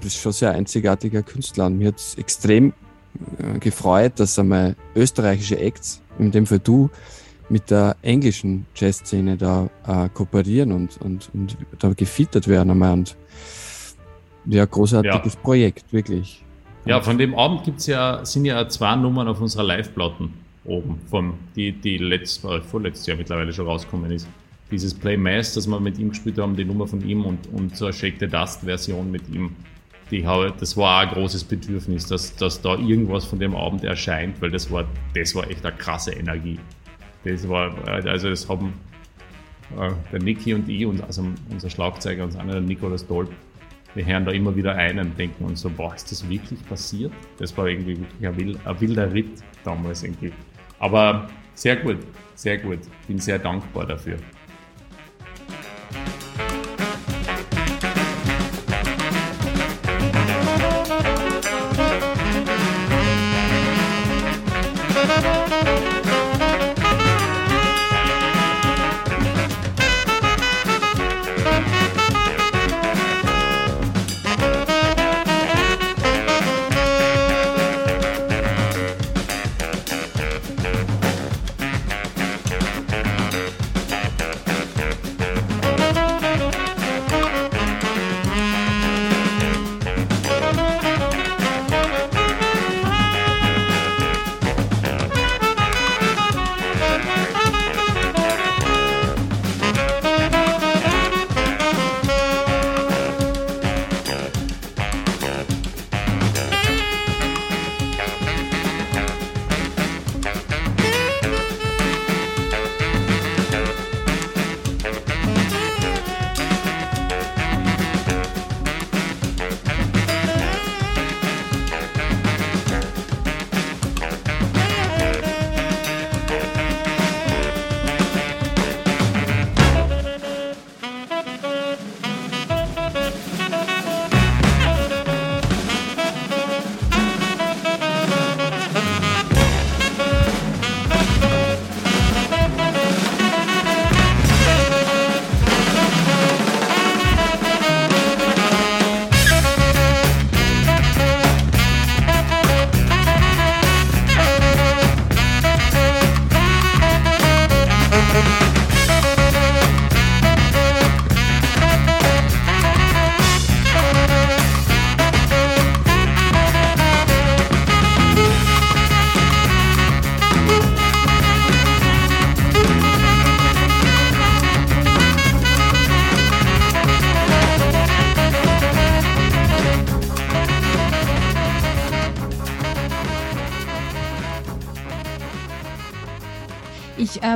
das 0.00 0.14
ist 0.14 0.20
schon 0.20 0.32
sehr 0.32 0.52
einzigartiger 0.52 1.22
Künstler. 1.22 1.66
Und 1.66 1.78
mir 1.78 1.88
hat 1.88 1.98
es 1.98 2.16
extrem 2.16 2.72
äh, 3.38 3.58
gefreut, 3.58 4.14
dass 4.16 4.38
einmal 4.38 4.74
österreichische 4.96 5.58
Acts, 5.58 6.00
in 6.18 6.30
dem 6.30 6.46
Fall 6.46 6.58
du, 6.58 6.90
mit 7.48 7.70
der 7.70 7.96
englischen 8.02 8.66
Jazzszene 8.74 9.36
da 9.36 9.68
äh, 9.86 10.08
kooperieren 10.08 10.72
und, 10.72 10.98
und, 11.00 11.30
und 11.34 11.56
da 11.78 11.92
gefeatured 11.92 12.48
werden 12.48 12.70
einmal. 12.70 12.94
Und 12.94 13.16
ja, 14.46 14.64
großartiges 14.64 15.34
ja. 15.34 15.40
Projekt, 15.40 15.92
wirklich. 15.92 16.42
Ja, 16.86 17.00
von 17.00 17.16
dem 17.16 17.34
Abend 17.34 17.64
gibt's 17.64 17.86
ja, 17.86 18.24
sind 18.24 18.44
ja 18.44 18.68
zwei 18.68 18.96
Nummern 18.96 19.28
auf 19.28 19.40
unserer 19.40 19.62
Live-Platten 19.62 20.43
oben, 20.64 20.98
von, 21.08 21.34
die, 21.56 21.72
die 21.72 21.98
letzt, 21.98 22.44
äh, 22.44 22.60
vorletztes 22.60 23.06
Jahr 23.06 23.16
mittlerweile 23.16 23.52
schon 23.52 23.66
rausgekommen 23.66 24.10
ist. 24.10 24.26
Dieses 24.70 24.94
Play 24.94 25.16
Mass, 25.16 25.54
das 25.54 25.66
wir 25.66 25.78
mit 25.78 25.98
ihm 25.98 26.10
gespielt 26.10 26.38
haben, 26.38 26.56
die 26.56 26.64
Nummer 26.64 26.86
von 26.86 27.06
ihm 27.06 27.24
und, 27.24 27.46
und 27.48 27.76
so 27.76 27.86
eine 27.86 27.94
Shake 27.94 28.16
the 28.18 28.26
Dust-Version 28.26 29.10
mit 29.10 29.28
ihm. 29.28 29.54
Die 30.10 30.22
das 30.22 30.76
war 30.76 30.98
auch 30.98 31.08
ein 31.08 31.14
großes 31.14 31.44
Bedürfnis, 31.44 32.06
dass, 32.06 32.36
dass 32.36 32.60
da 32.60 32.76
irgendwas 32.76 33.24
von 33.24 33.38
dem 33.38 33.54
Abend 33.56 33.84
erscheint, 33.84 34.40
weil 34.40 34.50
das 34.50 34.70
war, 34.70 34.86
das 35.14 35.34
war 35.34 35.48
echt 35.50 35.64
eine 35.64 35.74
krasse 35.76 36.12
Energie. 36.12 36.58
Das 37.24 37.48
war, 37.48 37.74
also 37.88 38.28
das 38.28 38.48
haben 38.48 38.74
äh, 39.78 39.90
der 40.12 40.22
Niki 40.22 40.54
und 40.54 40.68
ich 40.68 40.84
und 40.84 41.02
also 41.02 41.24
unser 41.50 41.70
Schlagzeuger 41.70 42.24
und 42.24 42.36
einer 42.36 42.52
der 42.54 42.62
Nikolaus 42.62 43.06
Dolp, 43.06 43.30
wir 43.94 44.04
hören 44.04 44.24
da 44.24 44.32
immer 44.32 44.54
wieder 44.54 44.74
ein 44.74 44.98
und 44.98 45.18
denken 45.18 45.44
uns 45.44 45.60
so, 45.60 45.70
boah, 45.70 45.94
ist 45.94 46.10
das 46.10 46.28
wirklich 46.28 46.64
passiert? 46.68 47.12
Das 47.38 47.56
war 47.56 47.68
irgendwie 47.68 47.98
wirklich 47.98 48.66
ein 48.66 48.80
wilder 48.80 49.12
Ritt 49.12 49.42
damals 49.64 50.02
irgendwie. 50.02 50.32
Aber 50.78 51.28
sehr 51.54 51.76
gut, 51.76 51.98
sehr 52.34 52.58
gut. 52.58 52.80
Bin 53.06 53.18
sehr 53.18 53.38
dankbar 53.38 53.86
dafür. 53.86 54.18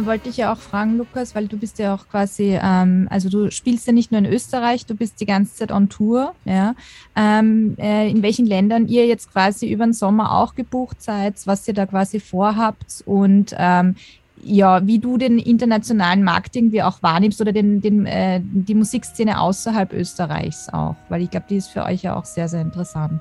Wollte 0.07 0.29
ich 0.29 0.37
ja 0.37 0.53
auch 0.53 0.59
fragen, 0.59 0.99
Lukas, 0.99 1.35
weil 1.35 1.47
du 1.47 1.57
bist 1.57 1.79
ja 1.79 1.95
auch 1.95 2.09
quasi, 2.09 2.59
ähm, 2.63 3.07
also 3.11 3.29
du 3.29 3.51
spielst 3.51 3.87
ja 3.87 3.93
nicht 3.93 4.11
nur 4.13 4.19
in 4.19 4.27
Österreich, 4.27 4.87
du 4.87 4.95
bist 4.95 5.21
die 5.21 5.27
ganze 5.27 5.55
Zeit 5.55 5.73
on 5.73 5.89
Tour, 5.89 6.35
ja. 6.45 6.75
Ähm, 7.17 7.77
äh, 7.79 8.11
in 8.11 8.23
welchen 8.23 8.47
Ländern 8.47 8.89
ihr 8.89 9.07
jetzt 9.07 9.33
quasi 9.33 9.69
über 9.69 9.85
den 9.85 9.93
Sommer 9.93 10.37
auch 10.37 10.55
gebucht 10.55 11.03
seid, 11.03 11.35
was 11.47 11.67
ihr 11.69 11.75
da 11.75 11.87
quasi 11.87 12.21
vorhabt 12.21 13.03
und 13.07 13.55
ähm, 13.59 13.97
ja, 14.43 14.87
wie 14.87 14.99
du 14.99 15.19
den 15.19 15.39
internationalen 15.39 16.23
Markt 16.23 16.55
irgendwie 16.57 16.83
auch 16.83 17.03
wahrnimmst 17.03 17.41
oder 17.41 17.53
den, 17.53 17.81
den, 17.81 18.07
äh, 18.07 18.41
die 18.43 18.75
Musikszene 18.75 19.41
außerhalb 19.41 19.93
Österreichs 19.93 20.69
auch, 20.69 20.97
weil 21.09 21.23
ich 21.23 21.31
glaube, 21.31 21.47
die 21.51 21.57
ist 21.57 21.69
für 21.69 21.85
euch 21.85 22.03
ja 22.03 22.17
auch 22.17 22.25
sehr, 22.25 22.49
sehr 22.49 22.61
interessant. 22.61 23.21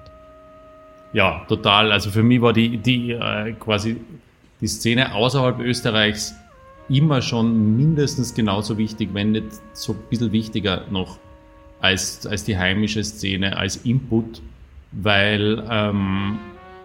Ja, 1.13 1.45
total. 1.47 1.91
Also 1.91 2.11
für 2.11 2.23
mich 2.23 2.41
war 2.41 2.53
die, 2.53 2.77
die 2.77 3.11
äh, 3.11 3.53
quasi 3.53 3.97
die 4.61 4.67
Szene 4.67 5.13
außerhalb 5.13 5.59
Österreichs 5.59 6.35
immer 6.89 7.21
schon 7.21 7.77
mindestens 7.77 8.33
genauso 8.33 8.77
wichtig, 8.77 9.09
wenn 9.13 9.31
nicht 9.31 9.47
so 9.73 9.93
ein 9.93 9.99
bisschen 10.09 10.31
wichtiger 10.31 10.85
noch 10.89 11.19
als, 11.79 12.25
als 12.25 12.43
die 12.43 12.57
heimische 12.57 13.03
Szene, 13.03 13.57
als 13.57 13.77
Input, 13.77 14.41
weil 14.91 15.63
ähm, 15.69 16.39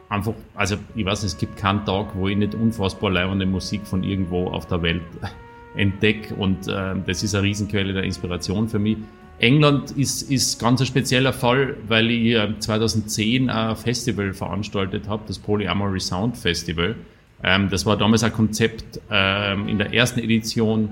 einfach, 0.08 0.34
also 0.54 0.76
ich 0.94 1.04
weiß, 1.04 1.22
es 1.22 1.38
gibt 1.38 1.56
keinen 1.56 1.84
Tag, 1.84 2.14
wo 2.14 2.28
ich 2.28 2.36
nicht 2.36 2.54
unfassbar 2.54 3.10
leibende 3.10 3.46
Musik 3.46 3.86
von 3.86 4.02
irgendwo 4.02 4.48
auf 4.48 4.66
der 4.66 4.82
Welt 4.82 5.02
entdecke 5.76 6.34
und 6.34 6.68
äh, 6.68 6.94
das 7.06 7.22
ist 7.22 7.34
eine 7.34 7.44
Riesenquelle 7.44 7.92
der 7.92 8.02
Inspiration 8.02 8.68
für 8.68 8.78
mich. 8.78 8.98
England 9.38 9.90
ist, 9.92 10.30
ist 10.30 10.60
ganz 10.60 10.80
ein 10.80 10.86
spezieller 10.86 11.32
Fall, 11.32 11.76
weil 11.88 12.10
ich 12.10 12.38
2010 12.60 13.50
ein 13.50 13.74
Festival 13.74 14.34
veranstaltet 14.34 15.08
habe, 15.08 15.24
das 15.26 15.38
Polyamory 15.38 15.98
Sound 15.98 16.36
Festival. 16.36 16.94
Ähm, 17.44 17.68
das 17.70 17.86
war 17.86 17.96
damals 17.96 18.22
ein 18.24 18.32
Konzept 18.32 19.00
ähm, 19.10 19.68
in 19.68 19.78
der 19.78 19.92
ersten 19.92 20.20
Edition 20.20 20.90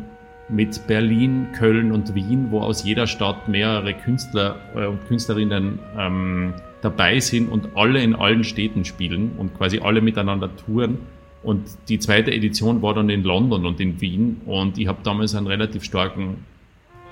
mit 0.49 0.87
Berlin, 0.87 1.49
Köln 1.53 1.93
und 1.93 2.15
Wien, 2.15 2.49
wo 2.51 2.61
aus 2.61 2.85
jeder 2.85 3.07
Stadt 3.07 3.49
mehrere 3.49 3.95
Künstler 3.95 4.57
äh, 4.75 4.87
und 4.87 5.07
Künstlerinnen 5.07 5.79
ähm, 5.97 6.55
dabei 6.83 7.21
sind 7.21 7.51
und 7.51 7.77
alle 7.77 8.03
in 8.03 8.15
allen 8.15 8.43
Städten 8.43 8.85
spielen 8.85 9.33
und 9.39 9.57
quasi 9.57 9.81
alle 9.81 10.01
miteinander 10.01 10.51
touren. 10.57 10.99
Und 11.43 11.63
die 11.89 11.99
zweite 11.99 12.33
Edition 12.33 12.83
war 12.83 12.95
dann 12.95 13.09
in 13.09 13.23
London 13.23 13.65
und 13.65 13.81
in 13.81 14.01
Wien 14.01 14.41
und 14.45 14.77
ich 14.77 14.89
habe 14.89 14.99
damals 15.03 15.35
einen 15.35 15.47
relativ 15.47 15.85
starken, 15.85 16.45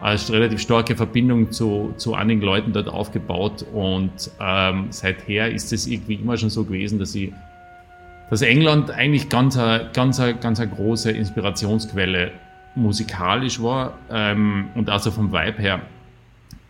eine 0.00 0.20
relativ 0.28 0.60
starke 0.60 0.96
Verbindung 0.96 1.50
zu, 1.50 1.94
zu 1.96 2.14
einigen 2.14 2.42
Leuten 2.42 2.72
dort 2.72 2.88
aufgebaut 2.88 3.64
und 3.72 4.30
ähm, 4.38 4.88
seither 4.90 5.50
ist 5.50 5.72
es 5.72 5.86
irgendwie 5.86 6.14
immer 6.14 6.36
schon 6.36 6.50
so 6.50 6.64
gewesen, 6.64 6.98
dass 6.98 7.14
ich 7.14 7.32
dass 8.30 8.42
England 8.42 8.90
eigentlich 8.90 9.28
ganz 9.28 9.56
eine, 9.56 9.90
ganz 9.92 10.20
eine, 10.20 10.34
ganz 10.34 10.60
eine 10.60 10.70
große 10.70 11.10
Inspirationsquelle 11.10 12.32
musikalisch 12.74 13.62
war 13.62 13.98
ähm, 14.10 14.68
und 14.74 14.90
also 14.90 15.10
vom 15.10 15.32
Vibe 15.32 15.60
her. 15.60 15.82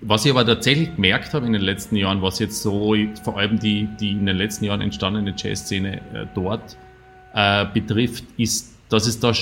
Was 0.00 0.24
ich 0.24 0.30
aber 0.30 0.46
tatsächlich 0.46 0.94
gemerkt 0.94 1.34
habe 1.34 1.46
in 1.46 1.52
den 1.52 1.62
letzten 1.62 1.96
Jahren, 1.96 2.22
was 2.22 2.38
jetzt 2.38 2.62
so 2.62 2.94
vor 3.22 3.36
allem 3.36 3.58
die, 3.58 3.88
die 3.98 4.12
in 4.12 4.26
den 4.26 4.36
letzten 4.36 4.64
Jahren 4.64 4.80
entstandene 4.80 5.34
Jazzszene 5.36 5.96
äh, 5.96 6.26
dort 6.34 6.76
äh, 7.34 7.66
betrifft, 7.66 8.24
ist, 8.36 8.76
dass 8.88 9.06
es 9.08 9.18
da 9.18 9.32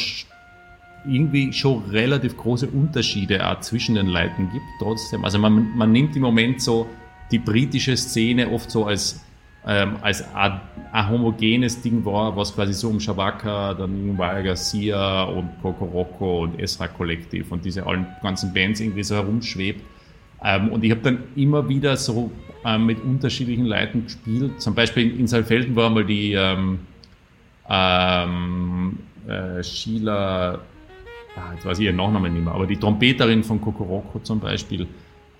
irgendwie 1.07 1.53
schon 1.53 1.85
relativ 1.91 2.37
große 2.37 2.69
Unterschiede 2.69 3.47
auch 3.47 3.61
zwischen 3.61 3.95
den 3.95 4.07
Leuten 4.07 4.51
gibt 4.51 4.65
trotzdem. 4.81 5.25
Also 5.25 5.39
man, 5.39 5.77
man 5.77 5.93
nimmt 5.93 6.17
im 6.17 6.23
Moment 6.23 6.63
so 6.63 6.89
die 7.31 7.39
britische 7.39 7.97
Szene 7.97 8.51
oft 8.51 8.71
so 8.71 8.87
als 8.87 9.26
ähm, 9.67 9.97
als 10.01 10.25
ein, 10.35 10.61
homogenes 11.11 11.83
Ding 11.83 12.05
war, 12.05 12.35
was 12.37 12.55
quasi 12.55 12.73
so 12.73 12.89
um 12.89 13.01
Shabaka, 13.01 13.75
dann 13.75 14.17
Wire 14.17 14.45
Garcia 14.45 15.25
und 15.25 15.51
Coco 15.61 15.85
Rocco 15.85 16.45
und 16.45 16.59
Esra 16.59 16.89
Collective 16.89 17.45
und 17.51 17.65
diese 17.65 17.85
allen 17.85 18.07
ganzen 18.23 18.55
Bands 18.55 18.81
irgendwie 18.81 19.03
so 19.03 19.17
herumschwebt. 19.17 19.83
Ähm, 20.43 20.71
und 20.71 20.85
ich 20.85 20.91
habe 20.91 21.01
dann 21.03 21.25
immer 21.35 21.69
wieder 21.69 21.97
so 21.97 22.31
ähm, 22.65 22.87
mit 22.87 23.03
unterschiedlichen 23.03 23.67
Leuten 23.67 24.05
gespielt. 24.05 24.61
Zum 24.61 24.75
Beispiel 24.75 25.11
in, 25.11 25.21
in 25.21 25.27
Saalfelden 25.27 25.75
war 25.75 25.91
mal 25.91 26.05
die 26.05 26.33
ähm, 26.33 26.79
ähm, 27.69 28.99
äh, 29.27 29.63
Sheila, 29.63 30.61
ah, 31.37 31.53
jetzt 31.55 31.67
weiß 31.67 31.79
ich 31.81 31.87
ihren 31.87 31.97
Nachnamen 31.97 32.33
nicht 32.33 32.45
mehr, 32.45 32.55
aber 32.55 32.67
die 32.67 32.77
Trompeterin 32.77 33.43
von 33.43 33.61
Coco 33.61 33.85
Rocco 33.85 34.21
zum 34.21 34.41
Beispiel. 34.41 34.87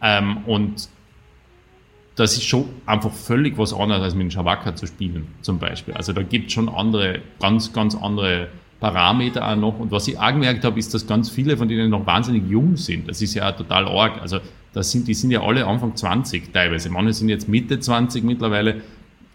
Ähm, 0.03 0.39
und 0.47 0.89
das 2.17 2.33
ist 2.33 2.45
schon 2.45 2.65
einfach 2.87 3.13
völlig 3.13 3.59
was 3.59 3.75
anderes, 3.75 4.03
als 4.03 4.15
mit 4.15 4.25
dem 4.25 4.31
Shavaka 4.31 4.75
zu 4.75 4.87
spielen, 4.87 5.29
zum 5.43 5.59
Beispiel. 5.59 5.95
Also 5.95 6.15
da 6.15 6.23
gibt 6.23 6.47
es 6.47 6.55
schon 6.55 6.69
andere, 6.69 7.21
ganz, 7.41 7.73
ganz 7.75 7.95
andere 7.95 8.49
Parameter 8.81 9.47
auch 9.47 9.57
noch. 9.57 9.79
Und 9.79 9.91
was 9.91 10.09
ich 10.09 10.19
auch 10.19 10.29
gemerkt 10.29 10.65
habe, 10.65 10.79
ist, 10.79 10.95
dass 10.95 11.07
ganz 11.07 11.29
viele 11.29 11.59
von 11.59 11.69
denen 11.69 11.91
noch 11.91 12.07
wahnsinnig 12.07 12.49
jung 12.49 12.77
sind. 12.77 13.09
Das 13.09 13.21
ist 13.21 13.35
ja 13.35 13.53
total 13.53 13.87
arg. 13.87 14.21
Also 14.23 14.39
das 14.73 14.91
sind, 14.91 15.07
die 15.09 15.15
sind 15.15 15.31
ja 15.31 15.43
alle 15.43 15.67
Anfang 15.67 15.95
20 15.95 16.53
teilweise. 16.55 16.89
Manche 16.89 17.13
sind 17.13 17.29
jetzt 17.29 17.49
Mitte 17.49 17.81
20 17.81 18.25
mittlerweile. 18.25 18.81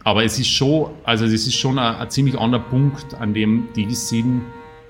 Aber 0.03 0.23
es 0.23 0.39
ist 0.39 0.49
schon, 0.49 0.89
also 1.03 1.25
es 1.25 1.33
ist 1.33 1.55
schon 1.55 1.77
ein, 1.77 1.95
ein 1.95 2.09
ziemlich 2.09 2.37
anderer 2.37 2.63
Punkt, 2.63 3.13
an 3.19 3.35
dem 3.35 3.67
die 3.75 3.93
sind 3.93 4.41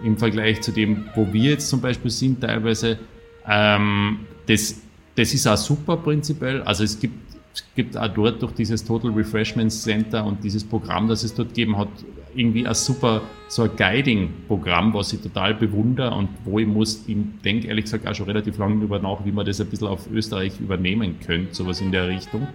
im 0.02 0.18
Vergleich 0.18 0.62
zu 0.62 0.72
dem, 0.72 1.06
wo 1.16 1.32
wir 1.34 1.52
jetzt 1.52 1.68
zum 1.68 1.82
Beispiel 1.82 2.10
sind 2.12 2.40
teilweise. 2.40 2.98
Ähm, 3.46 4.22
das, 4.48 4.82
das 5.16 5.34
ist 5.34 5.46
auch 5.46 5.58
super 5.58 5.98
prinzipiell. 5.98 6.62
Also 6.64 6.86
es 6.86 7.00
gibt 7.00 7.31
es 7.54 7.64
gibt 7.76 7.98
auch 7.98 8.08
dort 8.08 8.42
durch 8.42 8.54
dieses 8.54 8.84
Total 8.84 9.12
Refreshment 9.12 9.72
Center 9.72 10.26
und 10.26 10.44
dieses 10.44 10.64
Programm, 10.64 11.08
das 11.08 11.24
es 11.24 11.34
dort 11.34 11.50
gegeben 11.50 11.78
hat, 11.78 11.90
irgendwie 12.34 12.66
ein 12.66 12.74
super, 12.74 13.22
so 13.50 13.64
ein 13.64 13.72
Guiding-Programm, 13.76 14.94
was 14.94 15.12
ich 15.12 15.20
total 15.20 15.54
bewundere 15.54 16.12
und 16.12 16.30
wo 16.46 16.60
ich 16.60 16.68
muss, 16.68 17.04
ich 17.08 17.18
denke 17.44 17.68
ehrlich 17.68 17.86
gesagt 17.86 18.08
auch 18.08 18.16
schon 18.16 18.28
relativ 18.28 18.58
lange 18.58 18.76
darüber 18.76 19.00
nach, 19.00 19.26
wie 19.26 19.32
man 19.32 19.46
das 19.46 19.60
ein 19.60 19.68
bisschen 19.68 19.88
auf 19.88 20.10
Österreich 20.12 20.60
übernehmen 20.60 21.20
könnte, 21.20 21.54
sowas 21.54 21.82
in 21.82 21.92
der 21.92 22.08
Richtung. 22.08 22.48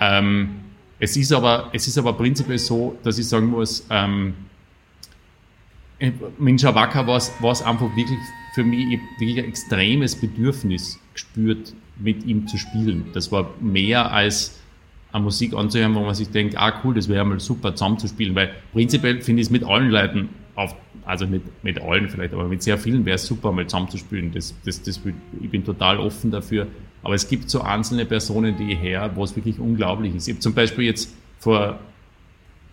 Ähm, 0.00 0.48
es 0.98 1.16
ist 1.16 1.32
aber, 1.32 1.70
es 1.72 1.86
ist 1.86 1.98
aber 1.98 2.12
prinzipiell 2.14 2.58
so, 2.58 2.98
dass 3.04 3.18
ich 3.18 3.28
sagen 3.28 3.48
muss, 3.48 3.86
ähm, 3.90 4.34
mit 6.38 6.60
Shavaka 6.60 7.06
war 7.06 7.16
es 7.16 7.62
einfach 7.62 7.96
wirklich 7.96 8.18
für 8.54 8.64
mich 8.64 8.98
wirklich 9.18 9.38
ein 9.38 9.44
extremes 9.46 10.16
Bedürfnis 10.16 10.98
gespürt, 11.12 11.72
mit 11.96 12.24
ihm 12.24 12.46
zu 12.46 12.58
spielen. 12.58 13.06
Das 13.12 13.30
war 13.32 13.50
mehr 13.60 14.12
als 14.12 14.60
eine 15.12 15.22
Musik 15.22 15.54
anzuhören, 15.54 15.94
wo 15.94 16.00
man 16.00 16.14
sich 16.14 16.30
denkt, 16.30 16.56
ah 16.56 16.80
cool, 16.82 16.94
das 16.94 17.08
wäre 17.08 17.24
mal 17.24 17.38
super 17.38 17.74
zusammenzuspielen, 17.74 18.34
weil 18.34 18.50
prinzipiell 18.72 19.20
finde 19.20 19.42
ich 19.42 19.46
es 19.46 19.50
mit 19.50 19.64
allen 19.64 19.90
Leuten, 19.90 20.28
auf, 20.56 20.74
also 21.04 21.24
nicht 21.24 21.44
mit 21.62 21.80
allen 21.80 22.08
vielleicht, 22.08 22.34
aber 22.34 22.48
mit 22.48 22.62
sehr 22.62 22.78
vielen 22.78 23.04
wäre 23.04 23.16
es 23.16 23.26
super, 23.26 23.52
mal 23.52 23.66
zusammenzuspielen. 23.66 24.32
Das, 24.32 24.54
das, 24.64 24.82
das, 24.82 25.00
ich 25.40 25.50
bin 25.50 25.64
total 25.64 25.98
offen 25.98 26.30
dafür. 26.30 26.66
Aber 27.02 27.14
es 27.14 27.28
gibt 27.28 27.50
so 27.50 27.60
einzelne 27.60 28.06
Personen, 28.06 28.56
die 28.56 28.72
ich 28.72 28.80
her, 28.80 29.10
wo 29.14 29.24
es 29.24 29.36
wirklich 29.36 29.58
unglaublich 29.58 30.14
ist. 30.14 30.26
Ich 30.26 30.34
habe 30.34 30.40
zum 30.40 30.54
Beispiel 30.54 30.84
jetzt 30.84 31.14
vor 31.38 31.78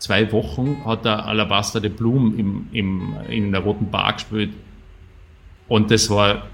zwei 0.02 0.32
Wochen 0.32 0.84
hat 0.84 1.06
der 1.06 1.26
Alabaster 1.26 1.80
de 1.80 1.92
Blum 1.92 2.38
im, 2.38 2.68
im, 2.72 3.16
in 3.30 3.52
der 3.52 3.62
Roten 3.62 3.92
Bar 3.92 4.14
gespielt 4.14 4.52
und 5.68 5.92
das 5.92 6.10
war 6.10 6.48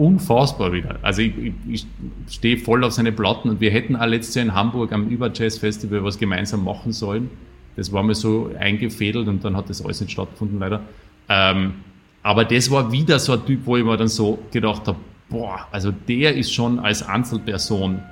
unfassbar 0.00 0.72
wieder. 0.72 0.98
Also 1.02 1.20
ich, 1.20 1.34
ich, 1.36 1.54
ich 1.68 1.86
stehe 2.34 2.56
voll 2.56 2.84
auf 2.84 2.92
seine 2.92 3.12
Platten 3.12 3.50
und 3.50 3.60
wir 3.60 3.70
hätten 3.70 3.96
auch 3.96 4.06
letztes 4.06 4.34
Jahr 4.34 4.46
in 4.46 4.54
Hamburg 4.54 4.92
am 4.92 5.08
Überjazz 5.08 5.58
Festival 5.58 6.02
was 6.02 6.18
gemeinsam 6.18 6.64
machen 6.64 6.92
sollen. 6.92 7.28
Das 7.76 7.92
war 7.92 8.02
mir 8.02 8.14
so 8.14 8.50
eingefädelt 8.58 9.28
und 9.28 9.44
dann 9.44 9.56
hat 9.58 9.68
das 9.68 9.84
alles 9.84 10.00
nicht 10.00 10.12
stattgefunden 10.12 10.58
leider. 10.58 10.80
Ähm, 11.28 11.74
aber 12.22 12.46
das 12.46 12.70
war 12.70 12.90
wieder 12.90 13.18
so 13.18 13.34
ein 13.34 13.44
Typ, 13.44 13.60
wo 13.66 13.76
ich 13.76 13.84
mir 13.84 13.98
dann 13.98 14.08
so 14.08 14.38
gedacht 14.50 14.86
habe, 14.86 14.98
boah, 15.28 15.66
also 15.70 15.92
der 15.92 16.34
ist 16.34 16.52
schon 16.54 16.78
als 16.78 17.06
Einzelperson 17.06 18.02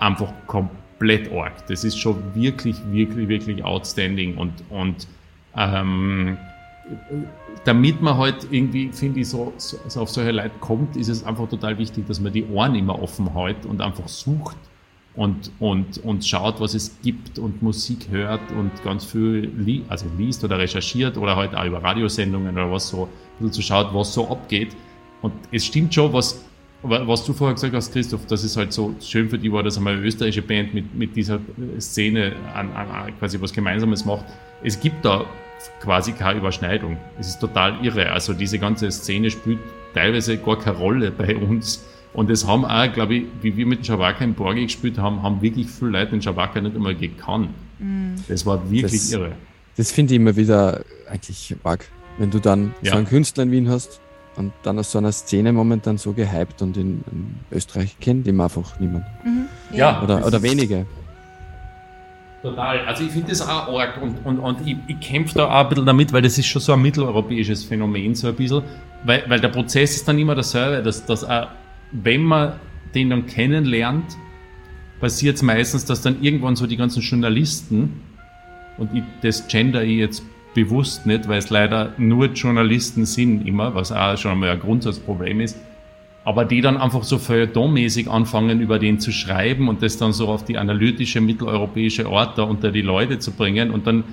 einfach 0.00 0.32
komplett 0.48 1.30
arg. 1.30 1.64
Das 1.68 1.84
ist 1.84 1.96
schon 1.96 2.16
wirklich, 2.34 2.76
wirklich, 2.90 3.28
wirklich 3.28 3.64
outstanding 3.64 4.36
und, 4.36 4.52
und 4.68 5.06
ähm, 5.56 6.36
damit 7.64 8.00
man 8.00 8.16
halt 8.16 8.46
irgendwie, 8.50 8.90
finde 8.92 9.20
ich, 9.20 9.28
so, 9.28 9.52
so, 9.56 10.00
auf 10.00 10.10
solche 10.10 10.32
Leute 10.32 10.54
kommt, 10.60 10.96
ist 10.96 11.08
es 11.08 11.24
einfach 11.24 11.48
total 11.48 11.78
wichtig, 11.78 12.06
dass 12.06 12.20
man 12.20 12.32
die 12.32 12.44
Ohren 12.46 12.74
immer 12.74 13.00
offen 13.02 13.32
hält 13.34 13.66
und 13.66 13.80
einfach 13.80 14.08
sucht 14.08 14.56
und, 15.14 15.50
und, 15.58 15.98
und 16.04 16.24
schaut, 16.24 16.60
was 16.60 16.74
es 16.74 16.96
gibt 17.02 17.38
und 17.38 17.60
Musik 17.62 18.06
hört 18.10 18.40
und 18.56 18.70
ganz 18.84 19.04
viel 19.04 19.52
li 19.56 19.84
also 19.88 20.06
liest 20.16 20.44
oder 20.44 20.58
recherchiert 20.58 21.16
oder 21.18 21.34
halt 21.34 21.54
auch 21.54 21.64
über 21.64 21.82
Radiosendungen 21.82 22.52
oder 22.52 22.70
was 22.70 22.88
so, 22.88 23.08
bisschen 23.38 23.52
zu 23.52 23.62
schaut, 23.62 23.92
was 23.92 24.14
so 24.14 24.28
abgeht. 24.28 24.76
Und 25.20 25.34
es 25.50 25.66
stimmt 25.66 25.92
schon, 25.92 26.12
was, 26.12 26.44
was 26.82 27.24
du 27.24 27.32
vorher 27.32 27.54
gesagt 27.54 27.74
hast, 27.74 27.92
Christoph, 27.92 28.26
dass 28.26 28.44
es 28.44 28.56
halt 28.56 28.72
so 28.72 28.94
schön 29.00 29.28
für 29.28 29.38
die 29.38 29.52
war, 29.52 29.64
dass 29.64 29.76
einmal 29.76 29.94
eine 29.94 30.02
österreichische 30.02 30.42
Band 30.42 30.72
mit, 30.74 30.94
mit 30.94 31.16
dieser 31.16 31.40
Szene 31.80 32.34
an, 32.54 32.70
an, 32.72 33.18
quasi 33.18 33.40
was 33.40 33.52
Gemeinsames 33.52 34.04
macht. 34.04 34.24
Es 34.62 34.78
gibt 34.78 35.04
da 35.04 35.24
quasi 35.80 36.12
keine 36.12 36.38
Überschneidung. 36.38 36.96
Es 37.18 37.28
ist 37.28 37.40
total 37.40 37.84
irre. 37.84 38.10
Also 38.10 38.32
diese 38.32 38.58
ganze 38.58 38.90
Szene 38.90 39.30
spielt 39.30 39.58
teilweise 39.94 40.38
gar 40.38 40.58
keine 40.58 40.76
Rolle 40.76 41.10
bei 41.10 41.36
uns. 41.36 41.84
Und 42.14 42.30
es 42.30 42.46
haben 42.46 42.64
auch, 42.64 42.92
glaube 42.92 43.16
ich, 43.16 43.24
wie 43.42 43.56
wir 43.56 43.66
mit 43.66 43.86
Shavaka 43.86 44.24
im 44.24 44.34
Borgi 44.34 44.64
gespielt 44.64 44.98
haben, 44.98 45.22
haben 45.22 45.40
wirklich 45.42 45.68
viele 45.68 45.92
Leute 45.92 46.12
den 46.12 46.22
Shavaka 46.22 46.60
nicht 46.60 46.74
einmal 46.74 46.94
gekannt. 46.94 47.50
Mhm. 47.78 48.14
Das 48.28 48.44
war 48.46 48.70
wirklich 48.70 49.02
das, 49.02 49.12
irre. 49.12 49.32
Das 49.76 49.92
finde 49.92 50.14
ich 50.14 50.20
immer 50.20 50.34
wieder 50.36 50.84
eigentlich 51.08 51.54
arg. 51.62 51.86
Wenn 52.18 52.30
du 52.30 52.40
dann 52.40 52.74
ja. 52.82 52.92
so 52.92 52.98
einen 52.98 53.06
Künstler 53.06 53.44
in 53.44 53.52
Wien 53.52 53.68
hast 53.68 54.00
und 54.36 54.52
dann 54.62 54.78
aus 54.78 54.90
so 54.90 54.98
einer 54.98 55.12
Szene 55.12 55.52
momentan 55.52 55.98
so 55.98 56.12
gehypt 56.12 56.62
und 56.62 56.76
in, 56.76 57.04
in 57.12 57.34
Österreich 57.52 57.96
kennt 58.00 58.26
ihn 58.26 58.40
einfach 58.40 58.80
niemand. 58.80 59.04
Mhm. 59.24 59.46
Ja. 59.76 60.02
Oder, 60.02 60.26
oder 60.26 60.42
wenige. 60.42 60.86
Total. 62.42 62.86
Also 62.86 63.04
ich 63.04 63.10
finde 63.10 63.30
das 63.30 63.42
auch 63.42 63.76
arg 63.76 64.00
und, 64.00 64.24
und, 64.24 64.38
und 64.38 64.66
ich, 64.66 64.76
ich 64.86 65.00
kämpfe 65.00 65.34
da 65.34 65.46
auch 65.46 65.64
ein 65.64 65.68
bisschen 65.70 65.86
damit, 65.86 66.12
weil 66.12 66.22
das 66.22 66.38
ist 66.38 66.46
schon 66.46 66.62
so 66.62 66.72
ein 66.72 66.82
mitteleuropäisches 66.82 67.64
Phänomen, 67.64 68.14
so 68.14 68.28
ein 68.28 68.34
bisschen. 68.36 68.62
Weil, 69.04 69.24
weil 69.26 69.40
der 69.40 69.48
Prozess 69.48 69.96
ist 69.96 70.06
dann 70.06 70.18
immer 70.18 70.36
dasselbe, 70.36 70.82
dass, 70.82 71.04
dass 71.04 71.24
auch, 71.24 71.48
wenn 71.90 72.22
man 72.22 72.52
den 72.94 73.10
dann 73.10 73.26
kennenlernt, 73.26 74.16
passiert 75.00 75.36
es 75.36 75.42
meistens, 75.42 75.84
dass 75.84 76.00
dann 76.00 76.22
irgendwann 76.22 76.54
so 76.56 76.66
die 76.66 76.76
ganzen 76.76 77.02
Journalisten, 77.02 78.02
und 78.76 78.94
ich, 78.94 79.02
das 79.22 79.48
gender 79.48 79.82
ich 79.82 79.98
jetzt 79.98 80.22
bewusst 80.54 81.06
nicht, 81.06 81.28
weil 81.28 81.38
es 81.38 81.50
leider 81.50 81.92
nur 81.98 82.26
Journalisten 82.26 83.04
sind 83.04 83.46
immer, 83.46 83.74
was 83.74 83.92
auch 83.92 84.16
schon 84.16 84.38
mal 84.38 84.50
ein 84.50 84.60
Grundsatzproblem 84.60 85.40
ist, 85.40 85.56
aber 86.24 86.44
die 86.44 86.60
dann 86.60 86.76
einfach 86.76 87.04
so 87.04 87.18
feuilletonmäßig 87.18 88.10
anfangen, 88.10 88.60
über 88.60 88.78
den 88.78 89.00
zu 89.00 89.12
schreiben 89.12 89.68
und 89.68 89.82
das 89.82 89.96
dann 89.96 90.12
so 90.12 90.28
auf 90.28 90.44
die 90.44 90.58
analytische 90.58 91.20
mitteleuropäische 91.20 92.06
Art 92.06 92.36
da 92.38 92.42
unter 92.42 92.70
die 92.70 92.82
Leute 92.82 93.18
zu 93.18 93.32
bringen 93.32 93.70
und 93.70 93.86
dann 93.86 94.04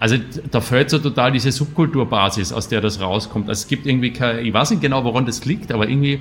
also 0.00 0.16
da 0.50 0.62
fällt 0.62 0.88
so 0.88 0.98
total 0.98 1.30
diese 1.30 1.52
Subkulturbasis, 1.52 2.54
aus 2.54 2.68
der 2.68 2.80
das 2.80 3.02
rauskommt. 3.02 3.50
Also 3.50 3.60
es 3.60 3.68
gibt 3.68 3.86
irgendwie 3.86 4.10
keine, 4.10 4.40
ich 4.40 4.52
weiß 4.52 4.70
nicht 4.70 4.80
genau, 4.80 5.04
woran 5.04 5.26
das 5.26 5.44
liegt, 5.44 5.70
aber 5.70 5.90
irgendwie, 5.90 6.20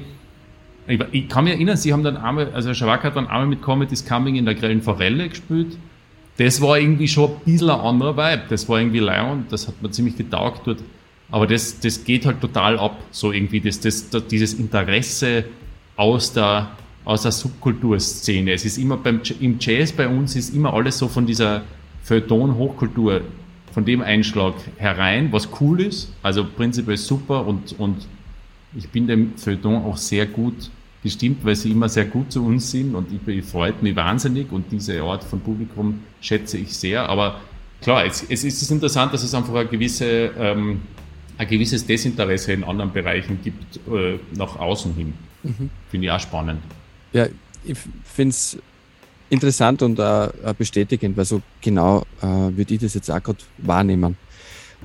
ich, 0.85 0.99
ich 1.13 1.29
kann 1.29 1.45
mich 1.45 1.53
erinnern, 1.53 1.77
sie 1.77 1.93
haben 1.93 2.03
dann 2.03 2.17
einmal, 2.17 2.51
also 2.53 2.73
Schawak 2.73 3.05
hat 3.05 3.15
dann 3.15 3.27
einmal 3.27 3.47
mit 3.47 3.61
Comedy's 3.61 4.05
Coming 4.05 4.35
in 4.35 4.43
der 4.43 4.55
Grellen 4.55 4.81
Forelle 4.81 5.29
gespielt. 5.29 5.77
Das 6.35 6.61
war 6.61 6.77
irgendwie 6.77 7.07
schon 7.07 7.31
ein 7.31 7.39
bisschen 7.45 7.69
ein 7.69 7.79
anderer 7.79 8.17
Vibe. 8.17 8.43
Das 8.49 8.67
war 8.67 8.79
irgendwie 8.79 8.99
Lion, 8.99 9.45
das 9.49 9.69
hat 9.69 9.81
mir 9.81 9.91
ziemlich 9.91 10.17
getaugt 10.17 10.61
dort. 10.65 10.79
Aber 11.31 11.45
das, 11.47 11.79
das 11.79 12.03
geht 12.03 12.25
halt 12.25 12.41
total 12.41 12.79
ab, 12.79 12.97
so 13.11 13.31
irgendwie, 13.31 13.59
das, 13.59 13.79
das, 13.79 14.09
dieses 14.29 14.55
Interesse 14.55 15.45
aus 15.95 16.33
der, 16.33 16.71
aus 17.05 17.23
der 17.23 17.31
Subkulturszene. 17.31 18.53
Es 18.53 18.65
ist 18.65 18.77
immer 18.77 18.97
beim, 18.97 19.21
im 19.39 19.57
Jazz 19.59 19.91
bei 19.91 20.07
uns 20.07 20.35
ist 20.35 20.55
immer 20.55 20.73
alles 20.73 20.97
so 20.97 21.07
von 21.07 21.25
dieser 21.25 21.63
Feuilleton-Hochkultur 22.03 23.21
von 23.71 23.85
dem 23.85 24.01
Einschlag 24.01 24.55
herein, 24.77 25.31
was 25.31 25.49
cool 25.61 25.81
ist, 25.81 26.11
also 26.23 26.43
prinzipiell 26.45 26.97
super 26.97 27.45
und, 27.45 27.79
und 27.79 28.07
ich 28.75 28.89
bin 28.89 29.07
dem 29.07 29.37
Feuilleton 29.37 29.83
auch 29.83 29.97
sehr 29.97 30.25
gut 30.25 30.71
gestimmt, 31.03 31.45
weil 31.45 31.55
sie 31.55 31.71
immer 31.71 31.87
sehr 31.87 32.05
gut 32.05 32.31
zu 32.31 32.45
uns 32.45 32.71
sind 32.71 32.95
und 32.95 33.07
ich, 33.11 33.25
ich 33.27 33.45
freut 33.45 33.81
mich 33.81 33.95
wahnsinnig 33.95 34.51
und 34.51 34.71
diese 34.71 35.01
Art 35.01 35.23
von 35.23 35.39
Publikum 35.39 36.01
schätze 36.19 36.57
ich 36.57 36.75
sehr, 36.75 37.07
aber 37.07 37.39
klar, 37.81 38.05
es, 38.05 38.25
es 38.27 38.43
ist 38.43 38.71
interessant, 38.71 39.13
dass 39.13 39.23
es 39.23 39.33
einfach 39.33 39.53
eine 39.53 39.69
gewisse, 39.69 40.31
ähm, 40.37 40.81
ein 41.39 41.47
gewisses 41.47 41.87
Desinteresse 41.87 42.53
in 42.53 42.63
anderen 42.65 42.91
Bereichen 42.91 43.39
gibt, 43.41 43.77
äh, 43.87 44.19
nach 44.35 44.59
außen 44.59 44.93
hin. 44.93 45.13
Mhm. 45.43 45.69
Finde 45.89 46.07
ich 46.07 46.11
auch 46.11 46.19
spannend. 46.19 46.59
Ja, 47.13 47.27
ich 47.63 47.77
finde 48.03 48.31
es 48.31 48.57
interessant 49.29 49.81
und 49.81 49.97
äh, 49.99 50.27
bestätigend, 50.57 51.15
weil 51.15 51.23
so 51.23 51.41
genau 51.61 52.03
äh, 52.21 52.25
würde 52.25 52.73
ich 52.73 52.81
das 52.81 52.93
jetzt 52.93 53.09
auch 53.09 53.23
gerade 53.23 53.39
wahrnehmen. 53.57 54.17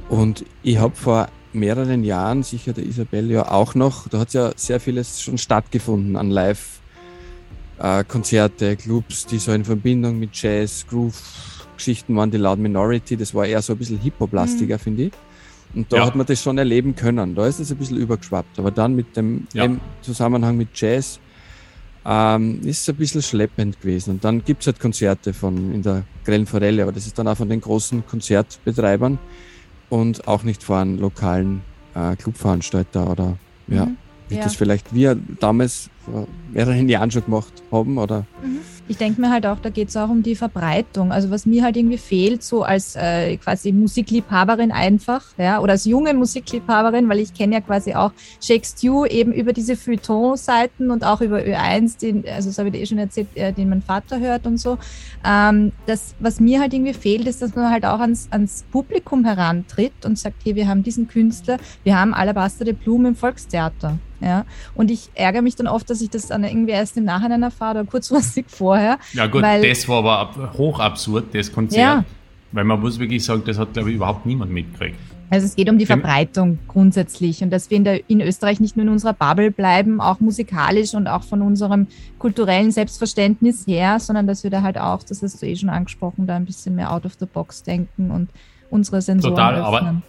Und 0.08 0.44
ich 0.62 0.78
habe 0.78 0.94
vor 0.94 1.28
mehreren 1.52 2.04
Jahren, 2.04 2.44
sicher 2.44 2.72
der 2.72 2.86
Isabel 2.86 3.32
ja 3.32 3.50
auch 3.50 3.74
noch, 3.74 4.06
da 4.08 4.20
hat 4.20 4.32
ja 4.32 4.52
sehr 4.54 4.78
vieles 4.78 5.22
schon 5.22 5.38
stattgefunden 5.38 6.14
an 6.14 6.30
Live-Konzerte, 6.30 8.70
äh, 8.70 8.76
Clubs, 8.76 9.26
die 9.26 9.38
so 9.38 9.50
in 9.50 9.64
Verbindung 9.64 10.20
mit 10.20 10.40
Jazz, 10.40 10.86
Groove-Geschichten 10.88 12.14
waren, 12.14 12.30
die 12.30 12.38
Loud 12.38 12.60
Minority, 12.60 13.16
das 13.16 13.34
war 13.34 13.44
eher 13.44 13.60
so 13.60 13.72
ein 13.72 13.78
bisschen 13.78 13.98
Hip-Hop-lastiger, 13.98 14.76
mhm. 14.76 14.80
finde 14.80 15.02
ich. 15.04 15.12
Und 15.74 15.92
da 15.92 15.98
ja. 15.98 16.06
hat 16.06 16.14
man 16.14 16.26
das 16.26 16.42
schon 16.42 16.58
erleben 16.58 16.94
können. 16.94 17.34
Da 17.34 17.46
ist 17.46 17.58
es 17.58 17.70
ein 17.70 17.78
bisschen 17.78 17.96
übergeschwappt. 17.96 18.58
Aber 18.58 18.70
dann 18.70 18.94
mit 18.94 19.16
dem 19.16 19.46
ja. 19.52 19.68
Zusammenhang 20.02 20.56
mit 20.56 20.68
Jazz 20.74 21.18
ähm, 22.06 22.60
ist 22.64 22.88
ein 22.88 22.96
bisschen 22.96 23.22
schleppend 23.22 23.80
gewesen. 23.80 24.12
Und 24.12 24.24
dann 24.24 24.44
gibt 24.44 24.62
es 24.62 24.66
halt 24.66 24.80
Konzerte 24.80 25.32
von 25.32 25.72
in 25.72 25.82
der 25.82 26.04
Grellen 26.24 26.46
Forelle, 26.46 26.82
aber 26.82 26.92
das 26.92 27.06
ist 27.06 27.18
dann 27.18 27.28
auch 27.28 27.36
von 27.36 27.48
den 27.48 27.60
großen 27.60 28.06
Konzertbetreibern 28.06 29.18
und 29.88 30.28
auch 30.28 30.42
nicht 30.42 30.62
von 30.62 30.98
lokalen 30.98 31.62
äh, 31.94 32.16
Clubveranstalter 32.16 33.10
oder 33.10 33.38
ja, 33.68 33.86
mhm. 33.86 33.96
wie 34.28 34.36
ja. 34.36 34.42
das 34.42 34.54
vielleicht 34.54 34.94
wir 34.94 35.16
damals 35.40 35.88
mehreren 36.52 36.88
Jahren 36.88 37.10
schon 37.10 37.24
gemacht 37.24 37.52
haben 37.70 37.98
oder 37.98 38.26
mhm 38.42 38.60
ich 38.86 38.98
denke 38.98 39.20
mir 39.20 39.30
halt 39.30 39.46
auch, 39.46 39.58
da 39.60 39.70
geht 39.70 39.88
es 39.88 39.96
auch 39.96 40.10
um 40.10 40.22
die 40.22 40.36
Verbreitung. 40.36 41.10
Also 41.10 41.30
was 41.30 41.46
mir 41.46 41.64
halt 41.64 41.76
irgendwie 41.76 41.96
fehlt, 41.96 42.42
so 42.42 42.62
als 42.62 42.96
äh, 42.96 43.36
quasi 43.38 43.72
Musikliebhaberin 43.72 44.72
einfach, 44.72 45.24
ja, 45.38 45.60
oder 45.60 45.72
als 45.72 45.86
junge 45.86 46.12
Musikliebhaberin, 46.12 47.08
weil 47.08 47.20
ich 47.20 47.32
kenne 47.32 47.54
ja 47.54 47.60
quasi 47.60 47.94
auch 47.94 48.12
Shake 48.42 48.66
Stew 48.66 49.06
eben 49.06 49.32
über 49.32 49.52
diese 49.52 49.76
Feuilleton-Seiten 49.76 50.90
und 50.90 51.04
auch 51.04 51.22
über 51.22 51.38
Ö1, 51.38 51.98
den, 51.98 52.24
also 52.28 52.50
das 52.50 52.58
habe 52.58 52.68
ich 52.68 52.74
dir 52.74 52.80
eh 52.82 52.86
schon 52.86 52.98
erzählt, 52.98 53.28
äh, 53.34 53.52
den 53.52 53.70
mein 53.70 53.82
Vater 53.82 54.20
hört 54.20 54.46
und 54.46 54.58
so. 54.58 54.76
Ähm, 55.24 55.72
das, 55.86 56.14
was 56.20 56.40
mir 56.40 56.60
halt 56.60 56.74
irgendwie 56.74 56.94
fehlt, 56.94 57.26
ist, 57.26 57.40
dass 57.40 57.54
man 57.54 57.70
halt 57.70 57.86
auch 57.86 58.00
ans, 58.00 58.28
ans 58.30 58.64
Publikum 58.70 59.24
herantritt 59.24 60.04
und 60.04 60.18
sagt, 60.18 60.36
hey, 60.44 60.54
wir 60.56 60.68
haben 60.68 60.82
diesen 60.82 61.08
Künstler, 61.08 61.56
wir 61.84 61.98
haben 61.98 62.12
Alabaster 62.12 62.66
de 62.66 62.74
Blumen 62.74 63.06
im 63.06 63.16
Volkstheater. 63.16 63.98
Ja? 64.24 64.46
Und 64.74 64.90
ich 64.90 65.10
ärgere 65.14 65.42
mich 65.42 65.54
dann 65.56 65.66
oft, 65.66 65.88
dass 65.90 65.93
ich 66.00 66.10
das 66.10 66.28
dann 66.28 66.44
irgendwie 66.44 66.72
erst 66.72 66.96
im 66.96 67.04
Nachhinein 67.04 67.42
erfahre 67.42 67.80
oder 67.80 67.90
kurzfristig 67.90 68.46
vorher. 68.48 68.98
Ja 69.12 69.26
gut, 69.26 69.42
weil, 69.42 69.68
das 69.68 69.88
war 69.88 70.04
aber 70.04 70.52
hoch 70.54 70.80
das 71.32 71.52
Konzert. 71.52 71.80
Ja. 71.80 72.04
Weil 72.52 72.64
man 72.64 72.80
muss 72.80 72.98
wirklich 72.98 73.24
sagen, 73.24 73.42
das 73.44 73.58
hat, 73.58 73.72
glaube 73.72 73.90
ich, 73.90 73.96
überhaupt 73.96 74.26
niemand 74.26 74.52
mitgekriegt. 74.52 74.96
Also 75.30 75.46
es 75.46 75.56
geht 75.56 75.68
um 75.68 75.78
die 75.78 75.86
Verbreitung 75.86 76.58
grundsätzlich 76.68 77.42
und 77.42 77.50
dass 77.50 77.70
wir 77.70 77.78
in, 77.78 77.84
der, 77.84 78.08
in, 78.08 78.20
Österreich 78.20 78.60
nicht 78.60 78.76
nur 78.76 78.84
in 78.84 78.92
unserer 78.92 79.14
Bubble 79.14 79.50
bleiben, 79.50 80.00
auch 80.00 80.20
musikalisch 80.20 80.94
und 80.94 81.08
auch 81.08 81.24
von 81.24 81.42
unserem 81.42 81.88
kulturellen 82.18 82.70
Selbstverständnis 82.70 83.66
her, 83.66 83.98
sondern 83.98 84.26
dass 84.28 84.44
wir 84.44 84.50
da 84.50 84.62
halt 84.62 84.78
auch, 84.78 85.02
das 85.02 85.22
hast 85.22 85.42
du 85.42 85.46
eh 85.46 85.56
schon 85.56 85.70
angesprochen, 85.70 86.26
da 86.26 86.36
ein 86.36 86.44
bisschen 86.44 86.76
mehr 86.76 86.92
out 86.92 87.04
of 87.04 87.14
the 87.18 87.26
box 87.26 87.64
denken 87.64 88.10
und 88.10 88.28
unsere 88.70 89.02
Sensoren 89.02 89.34
Total, 89.34 89.54
öffnen. 89.54 89.66
aber 89.66 90.02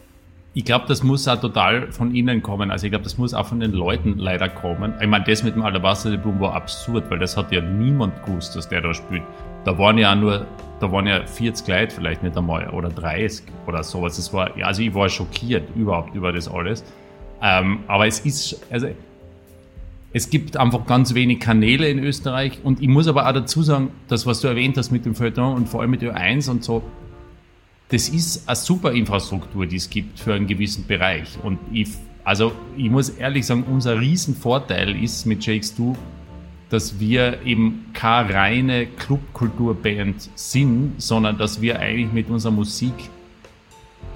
ich 0.57 0.63
glaube, 0.63 0.85
das 0.87 1.03
muss 1.03 1.27
auch 1.27 1.39
total 1.39 1.91
von 1.91 2.15
innen 2.15 2.41
kommen. 2.41 2.71
Also 2.71 2.85
ich 2.85 2.91
glaube, 2.91 3.03
das 3.03 3.17
muss 3.17 3.33
auch 3.33 3.45
von 3.45 3.59
den 3.59 3.73
Leuten 3.73 4.17
leider 4.17 4.47
kommen. 4.47 4.93
Ich 5.01 5.07
meine, 5.07 5.25
das 5.25 5.43
mit 5.43 5.53
dem 5.53 5.63
Alabaster 5.63 6.15
de 6.15 6.19
war 6.39 6.55
absurd, 6.55 7.11
weil 7.11 7.19
das 7.19 7.35
hat 7.35 7.51
ja 7.51 7.59
niemand 7.59 8.25
gewusst, 8.25 8.55
dass 8.55 8.69
der 8.69 8.79
da 8.79 8.93
spielt. 8.93 9.23
Da 9.65 9.77
waren 9.77 9.97
ja 9.97 10.15
nur, 10.15 10.47
da 10.79 10.89
waren 10.89 11.07
ja 11.07 11.25
40 11.25 11.67
Leute 11.67 11.95
vielleicht 11.95 12.23
nicht 12.23 12.37
einmal 12.37 12.69
oder 12.69 12.87
30 12.87 13.43
oder 13.67 13.83
sowas. 13.83 14.15
Das 14.15 14.31
war, 14.31 14.49
also 14.63 14.81
ich 14.81 14.93
war 14.95 15.09
schockiert 15.09 15.75
überhaupt 15.75 16.15
über 16.15 16.31
das 16.31 16.47
alles. 16.47 16.85
Ähm, 17.41 17.79
aber 17.87 18.07
es 18.07 18.21
ist, 18.21 18.65
also 18.71 18.87
es 20.13 20.29
gibt 20.29 20.55
einfach 20.55 20.85
ganz 20.85 21.13
wenig 21.13 21.41
Kanäle 21.41 21.89
in 21.89 21.99
Österreich 21.99 22.59
und 22.63 22.81
ich 22.81 22.87
muss 22.87 23.09
aber 23.09 23.27
auch 23.27 23.33
dazu 23.33 23.61
sagen, 23.61 23.89
das, 24.07 24.25
was 24.25 24.39
du 24.39 24.47
erwähnt 24.47 24.77
hast 24.77 24.89
mit 24.89 25.05
dem 25.05 25.15
Feuilleton 25.15 25.53
und 25.53 25.67
vor 25.67 25.81
allem 25.81 25.91
mit 25.91 26.01
Ö1 26.01 26.49
und 26.49 26.63
so, 26.63 26.81
das 27.89 28.09
ist 28.09 28.47
eine 28.47 28.55
super 28.55 28.91
Infrastruktur, 28.91 29.65
die 29.65 29.75
es 29.75 29.89
gibt 29.89 30.19
für 30.19 30.33
einen 30.33 30.47
gewissen 30.47 30.85
Bereich. 30.87 31.37
Und 31.43 31.59
ich, 31.71 31.89
also 32.23 32.51
ich 32.75 32.89
muss 32.89 33.09
ehrlich 33.09 33.45
sagen, 33.45 33.63
unser 33.71 33.99
Riesenvorteil 33.99 35.01
ist 35.01 35.25
mit 35.25 35.45
Jakes 35.45 35.75
2, 35.75 35.95
dass 36.69 36.99
wir 36.99 37.41
eben 37.45 37.85
keine 37.93 38.33
reine 38.33 38.87
Clubkulturband 38.87 40.29
sind, 40.33 40.95
sondern 40.97 41.37
dass 41.37 41.61
wir 41.61 41.79
eigentlich 41.79 42.11
mit 42.11 42.29
unserer 42.29 42.51
Musik 42.51 42.93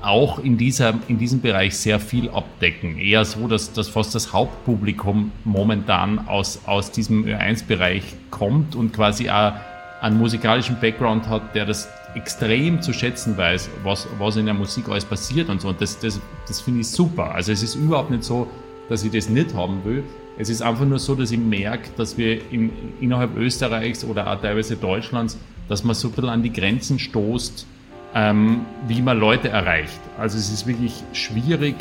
auch 0.01 0.39
in, 0.39 0.57
dieser, 0.57 0.93
in 1.07 1.17
diesem 1.17 1.41
Bereich 1.41 1.77
sehr 1.77 1.99
viel 1.99 2.29
abdecken. 2.29 2.97
Eher 2.97 3.25
so, 3.25 3.47
dass, 3.47 3.73
dass 3.73 3.89
fast 3.89 4.15
das 4.15 4.33
Hauptpublikum 4.33 5.31
momentan 5.43 6.27
aus, 6.27 6.61
aus 6.65 6.91
diesem 6.91 7.25
Ö1-Bereich 7.25 8.03
kommt 8.31 8.75
und 8.75 8.93
quasi 8.93 9.29
auch 9.29 9.53
einen 10.01 10.17
musikalischen 10.17 10.79
Background 10.79 11.27
hat, 11.27 11.53
der 11.53 11.65
das 11.65 11.89
extrem 12.15 12.81
zu 12.81 12.93
schätzen 12.93 13.37
weiß, 13.37 13.69
was, 13.83 14.07
was 14.17 14.35
in 14.35 14.45
der 14.45 14.53
Musik 14.53 14.89
alles 14.89 15.05
passiert 15.05 15.49
und 15.49 15.61
so. 15.61 15.69
Und 15.69 15.81
das, 15.81 15.99
das, 15.99 16.19
das 16.47 16.61
finde 16.61 16.81
ich 16.81 16.87
super. 16.87 17.33
Also 17.33 17.51
es 17.51 17.61
ist 17.61 17.75
überhaupt 17.75 18.09
nicht 18.09 18.23
so, 18.23 18.47
dass 18.89 19.03
ich 19.03 19.11
das 19.11 19.29
nicht 19.29 19.53
haben 19.53 19.83
will. 19.85 20.03
Es 20.37 20.49
ist 20.49 20.61
einfach 20.61 20.85
nur 20.85 20.99
so, 20.99 21.15
dass 21.15 21.31
ich 21.31 21.39
merke, 21.39 21.89
dass 21.97 22.17
wir 22.17 22.39
im, 22.51 22.71
innerhalb 22.99 23.35
Österreichs 23.37 24.03
oder 24.03 24.31
auch 24.31 24.41
teilweise 24.41 24.75
Deutschlands, 24.75 25.37
dass 25.67 25.83
man 25.83 25.95
so 25.95 26.07
ein 26.07 26.13
bisschen 26.13 26.29
an 26.29 26.43
die 26.43 26.51
Grenzen 26.51 26.97
stoßt, 26.97 27.67
ähm, 28.15 28.61
wie 28.87 29.01
man 29.01 29.19
Leute 29.19 29.49
erreicht. 29.49 29.99
Also 30.17 30.37
es 30.37 30.51
ist 30.51 30.65
wirklich 30.65 31.03
schwierig, 31.13 31.75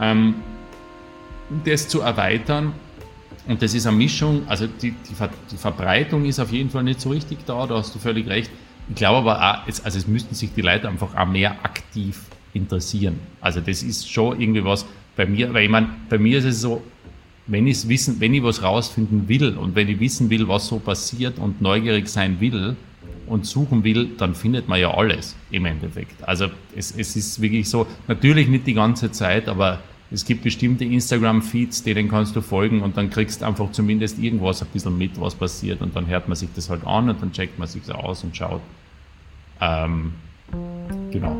ähm, 0.00 0.36
das 1.64 1.88
zu 1.88 2.00
erweitern. 2.00 2.72
Und 3.46 3.62
das 3.62 3.74
ist 3.74 3.86
eine 3.86 3.96
Mischung, 3.96 4.42
also 4.48 4.66
die, 4.66 4.92
die, 4.92 5.14
Ver 5.14 5.30
die 5.50 5.56
Verbreitung 5.56 6.24
ist 6.24 6.40
auf 6.40 6.50
jeden 6.50 6.70
Fall 6.70 6.82
nicht 6.82 7.00
so 7.00 7.10
richtig 7.10 7.38
da, 7.46 7.66
da 7.66 7.76
hast 7.76 7.94
du 7.94 7.98
völlig 7.98 8.26
recht. 8.28 8.50
Ich 8.88 8.94
glaube 8.94 9.18
aber 9.18 9.40
auch, 9.40 9.68
es, 9.68 9.84
also 9.84 9.98
es 9.98 10.06
müssten 10.06 10.34
sich 10.34 10.52
die 10.54 10.62
Leute 10.62 10.88
einfach 10.88 11.14
auch 11.16 11.26
mehr 11.26 11.52
aktiv 11.64 12.22
interessieren. 12.54 13.18
Also 13.40 13.60
das 13.60 13.82
ist 13.82 14.10
schon 14.10 14.40
irgendwie 14.40 14.64
was 14.64 14.86
bei 15.16 15.26
mir, 15.26 15.52
weil 15.52 15.64
ich 15.64 15.70
meine, 15.70 15.88
bei 16.08 16.18
mir 16.18 16.38
ist 16.38 16.44
es 16.44 16.60
so, 16.60 16.82
wenn 17.46 17.66
ich 17.66 17.88
wissen, 17.88 18.20
wenn 18.20 18.34
ich 18.34 18.42
was 18.42 18.62
rausfinden 18.62 19.28
will 19.28 19.56
und 19.56 19.74
wenn 19.74 19.88
ich 19.88 20.00
wissen 20.00 20.30
will, 20.30 20.48
was 20.48 20.66
so 20.66 20.78
passiert 20.78 21.38
und 21.38 21.60
neugierig 21.60 22.08
sein 22.08 22.40
will 22.40 22.76
und 23.26 23.46
suchen 23.46 23.84
will, 23.84 24.10
dann 24.18 24.34
findet 24.34 24.68
man 24.68 24.80
ja 24.80 24.92
alles 24.92 25.36
im 25.50 25.64
Endeffekt. 25.64 26.22
Also 26.26 26.46
es, 26.74 26.92
es 26.96 27.14
ist 27.16 27.40
wirklich 27.40 27.68
so, 27.68 27.86
natürlich 28.08 28.48
nicht 28.48 28.66
die 28.66 28.74
ganze 28.74 29.10
Zeit, 29.12 29.48
aber 29.48 29.80
es 30.10 30.24
gibt 30.24 30.42
bestimmte 30.42 30.84
Instagram-Feeds, 30.84 31.82
denen 31.82 32.08
kannst 32.08 32.36
du 32.36 32.40
folgen 32.40 32.82
und 32.82 32.96
dann 32.96 33.10
kriegst 33.10 33.42
du 33.42 33.46
einfach 33.46 33.72
zumindest 33.72 34.18
irgendwas 34.18 34.62
ein 34.62 34.68
bisschen 34.72 34.96
mit, 34.96 35.20
was 35.20 35.34
passiert 35.34 35.80
und 35.80 35.96
dann 35.96 36.06
hört 36.06 36.28
man 36.28 36.36
sich 36.36 36.48
das 36.54 36.70
halt 36.70 36.86
an 36.86 37.10
und 37.10 37.20
dann 37.20 37.32
checkt 37.32 37.58
man 37.58 37.66
sich 37.66 37.82
aus 37.92 38.22
und 38.22 38.36
schaut. 38.36 38.60
Ähm, 39.60 40.12
genau. 41.10 41.36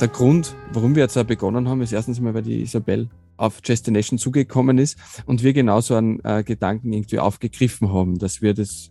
Der 0.00 0.08
Grund, 0.08 0.54
warum 0.72 0.94
wir 0.94 1.02
jetzt 1.02 1.16
auch 1.16 1.24
begonnen 1.24 1.68
haben, 1.68 1.82
ist 1.82 1.92
erstens 1.92 2.20
mal, 2.20 2.34
weil 2.34 2.42
die 2.42 2.62
Isabel 2.62 3.08
auf 3.36 3.60
Destination 3.60 4.18
zugekommen 4.18 4.78
ist 4.78 4.98
und 5.26 5.42
wir 5.42 5.52
genauso 5.52 5.94
einen 5.94 6.20
äh, 6.24 6.42
Gedanken 6.44 6.92
irgendwie 6.92 7.18
aufgegriffen 7.18 7.92
haben, 7.92 8.18
dass 8.18 8.42
wir 8.42 8.54
das 8.54 8.90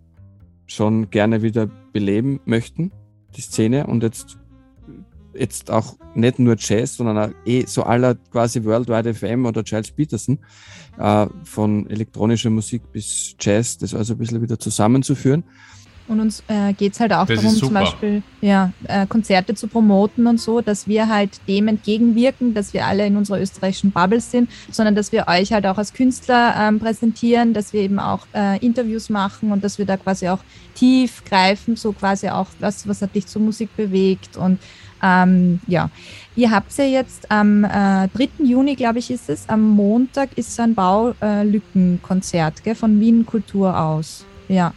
schon 0.66 1.10
gerne 1.10 1.42
wieder 1.42 1.68
beleben 1.94 2.40
möchten, 2.46 2.92
die 3.36 3.42
Szene 3.42 3.88
und 3.88 4.04
jetzt 4.04 4.38
jetzt 5.34 5.72
auch 5.72 5.96
nicht 6.16 6.40
nur 6.40 6.56
Jazz, 6.58 6.98
sondern 6.98 7.18
auch 7.18 7.34
eh 7.46 7.66
so 7.66 7.84
aller 7.84 8.16
quasi 8.16 8.64
Worldwide 8.64 9.14
FM 9.14 9.46
oder 9.46 9.64
Charles 9.64 9.92
Peterson, 9.92 10.40
äh, 10.98 11.28
von 11.44 11.90
elektronischer 11.90 12.50
Musik 12.50 12.92
bis 12.92 13.36
Jazz, 13.40 13.78
das 13.78 13.94
also 13.94 14.14
ein 14.14 14.18
bisschen 14.18 14.42
wieder 14.42 14.60
zusammenzuführen. 14.60 15.44
Und 16.10 16.20
uns 16.20 16.44
äh, 16.48 16.74
geht 16.74 16.94
es 16.94 17.00
halt 17.00 17.14
auch 17.14 17.28
Das 17.28 17.40
darum, 17.40 17.56
zum. 17.56 17.74
Beispiel 17.74 18.24
ja, 18.42 18.72
äh, 18.86 19.06
Konzerte 19.06 19.54
zu 19.54 19.68
promoten 19.68 20.26
und 20.26 20.42
so, 20.42 20.60
dass 20.60 20.88
wir 20.88 21.08
halt 21.08 21.40
dem 21.48 21.68
entgegenwirken, 21.68 22.56
dass 22.56 22.74
wir 22.74 22.88
alle 22.88 23.06
in 23.06 23.16
unserer 23.16 23.40
österreichischen 23.40 23.92
Bubble 23.92 24.20
sind, 24.20 24.50
sondern 24.72 24.96
dass 24.96 25.12
wir 25.12 25.28
euch 25.28 25.54
halt 25.54 25.68
auch 25.68 25.78
als 25.78 25.94
Künstler 25.94 26.56
ähm, 26.58 26.80
präsentieren, 26.80 27.54
dass 27.54 27.74
wir 27.74 27.82
eben 27.82 28.00
auch 28.00 28.26
äh, 28.34 28.58
Interviews 28.66 29.10
machen 29.10 29.52
und 29.52 29.64
dass 29.64 29.78
wir 29.78 29.86
da 29.86 29.98
quasi 29.98 30.28
auch 30.30 30.40
tief 30.74 31.24
greifen, 31.26 31.76
so 31.76 31.92
quasi 31.92 32.30
auch, 32.30 32.48
was, 32.60 32.88
was 32.88 33.04
hat 33.04 33.14
dich 33.14 33.28
zur 33.28 33.44
Musik 33.44 33.70
bewegt 33.78 34.36
und 34.36 34.60
ähm, 35.04 35.60
ja, 35.68 35.90
ihr 36.36 36.52
habt 36.52 36.76
ja 36.78 36.86
jetzt 36.86 37.32
am 37.32 37.64
äh, 37.64 38.08
3. 38.10 38.44
Juni, 38.44 38.76
glaube 38.76 39.00
ich, 39.00 39.12
ist 39.12 39.30
es, 39.30 39.48
am 39.48 39.70
Montag 39.70 40.38
ist 40.38 40.56
so 40.56 40.64
ein 40.64 40.76
Baulückenkonzert 40.76 42.64
gell, 42.64 42.76
von 42.76 43.00
Wien 43.00 43.26
Kultur 43.26 43.80
aus. 43.80 44.26
Ja. 44.48 44.74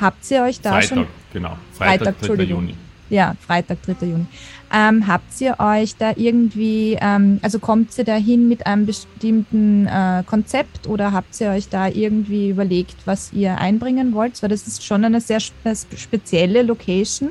Habt 0.00 0.30
ihr 0.30 0.42
euch 0.42 0.60
da 0.60 0.70
Freitag, 0.72 0.88
schon. 0.88 1.06
genau. 1.32 1.56
Freitag, 1.72 1.98
Freitag, 1.98 2.04
3. 2.04 2.10
Entschuldigung. 2.26 2.60
Juni. 2.62 2.74
Ja, 3.10 3.34
Freitag, 3.46 3.78
3. 3.82 4.06
Juni. 4.06 4.26
Ähm, 4.72 5.06
habt 5.06 5.40
ihr 5.40 5.56
euch 5.58 5.96
da 5.96 6.12
irgendwie, 6.14 6.98
ähm, 7.00 7.38
also 7.40 7.58
kommt 7.58 7.96
ihr 7.96 8.04
da 8.04 8.16
hin 8.16 8.48
mit 8.48 8.66
einem 8.66 8.84
bestimmten 8.84 9.86
äh, 9.86 10.22
Konzept 10.26 10.86
oder 10.86 11.12
habt 11.12 11.40
ihr 11.40 11.50
euch 11.50 11.70
da 11.70 11.88
irgendwie 11.88 12.50
überlegt, 12.50 12.96
was 13.06 13.32
ihr 13.32 13.56
einbringen 13.58 14.12
wollt? 14.12 14.42
Weil 14.42 14.50
das 14.50 14.66
ist 14.66 14.84
schon 14.84 15.04
eine 15.06 15.22
sehr 15.22 15.40
spe- 15.40 15.74
spezielle 15.96 16.62
Location, 16.62 17.30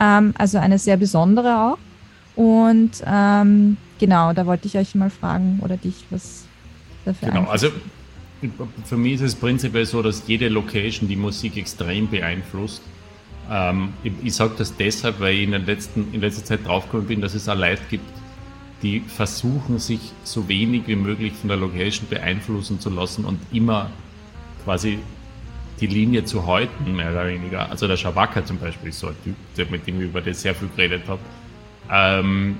ähm, 0.00 0.32
also 0.38 0.56
eine 0.58 0.78
sehr 0.78 0.96
besondere 0.96 1.58
auch. 1.60 1.78
Und 2.36 2.92
ähm, 3.06 3.76
genau, 3.98 4.32
da 4.32 4.46
wollte 4.46 4.66
ich 4.66 4.78
euch 4.78 4.94
mal 4.94 5.10
fragen 5.10 5.60
oder 5.62 5.76
dich, 5.76 6.06
was, 6.08 6.44
dafür 7.04 7.28
Genau, 7.28 7.40
Einfluss? 7.40 7.64
also 7.64 7.68
für 8.84 8.96
mich 8.96 9.14
ist 9.14 9.20
es 9.22 9.34
prinzipiell 9.34 9.86
so, 9.86 10.02
dass 10.02 10.24
jede 10.26 10.48
Location 10.48 11.08
die 11.08 11.16
Musik 11.16 11.56
extrem 11.56 12.08
beeinflusst. 12.08 12.82
Ähm, 13.50 13.92
ich 14.02 14.12
ich 14.22 14.34
sage 14.34 14.54
das 14.58 14.76
deshalb, 14.76 15.20
weil 15.20 15.34
ich 15.34 15.42
in, 15.42 15.52
den 15.52 15.66
letzten, 15.66 16.12
in 16.12 16.20
letzter 16.20 16.44
Zeit 16.44 16.66
draufgekommen 16.66 17.06
bin, 17.06 17.20
dass 17.20 17.34
es 17.34 17.48
auch 17.48 17.56
Leute 17.56 17.82
gibt, 17.90 18.04
die 18.82 19.00
versuchen, 19.00 19.78
sich 19.78 20.00
so 20.24 20.48
wenig 20.48 20.86
wie 20.86 20.96
möglich 20.96 21.32
von 21.34 21.48
der 21.48 21.56
Location 21.56 22.08
beeinflussen 22.08 22.80
zu 22.80 22.90
lassen 22.90 23.24
und 23.24 23.38
immer 23.52 23.90
quasi 24.64 24.98
die 25.80 25.86
Linie 25.86 26.24
zu 26.24 26.46
halten, 26.46 26.94
mehr 26.94 27.10
oder 27.10 27.26
weniger. 27.26 27.70
Also 27.70 27.86
der 27.86 27.96
Shabaka 27.96 28.44
zum 28.44 28.58
Beispiel 28.58 28.90
ist 28.90 29.00
so 29.00 29.08
ein 29.08 29.16
Typ, 29.24 29.34
der, 29.56 29.66
mit 29.66 29.86
dem 29.86 30.00
ich 30.00 30.06
über 30.06 30.20
das 30.20 30.42
sehr 30.42 30.54
viel 30.54 30.68
geredet 30.76 31.02
habe. 31.08 31.20
Ähm, 31.90 32.56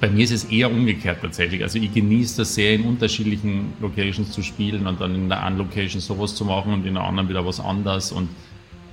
bei 0.00 0.08
mir 0.08 0.24
ist 0.24 0.32
es 0.32 0.44
eher 0.44 0.70
umgekehrt 0.70 1.18
tatsächlich. 1.22 1.62
Also 1.62 1.78
ich 1.78 1.92
genieße 1.92 2.38
das 2.38 2.54
sehr, 2.54 2.74
in 2.74 2.84
unterschiedlichen 2.84 3.72
Locations 3.80 4.30
zu 4.30 4.42
spielen 4.42 4.86
und 4.86 5.00
dann 5.00 5.14
in 5.14 5.28
der 5.28 5.42
einen 5.42 5.58
Location 5.58 6.00
sowas 6.00 6.34
zu 6.34 6.44
machen 6.44 6.72
und 6.72 6.86
in 6.86 6.94
der 6.94 7.04
anderen 7.04 7.28
wieder 7.28 7.44
was 7.44 7.60
anderes. 7.60 8.12
Und 8.12 8.28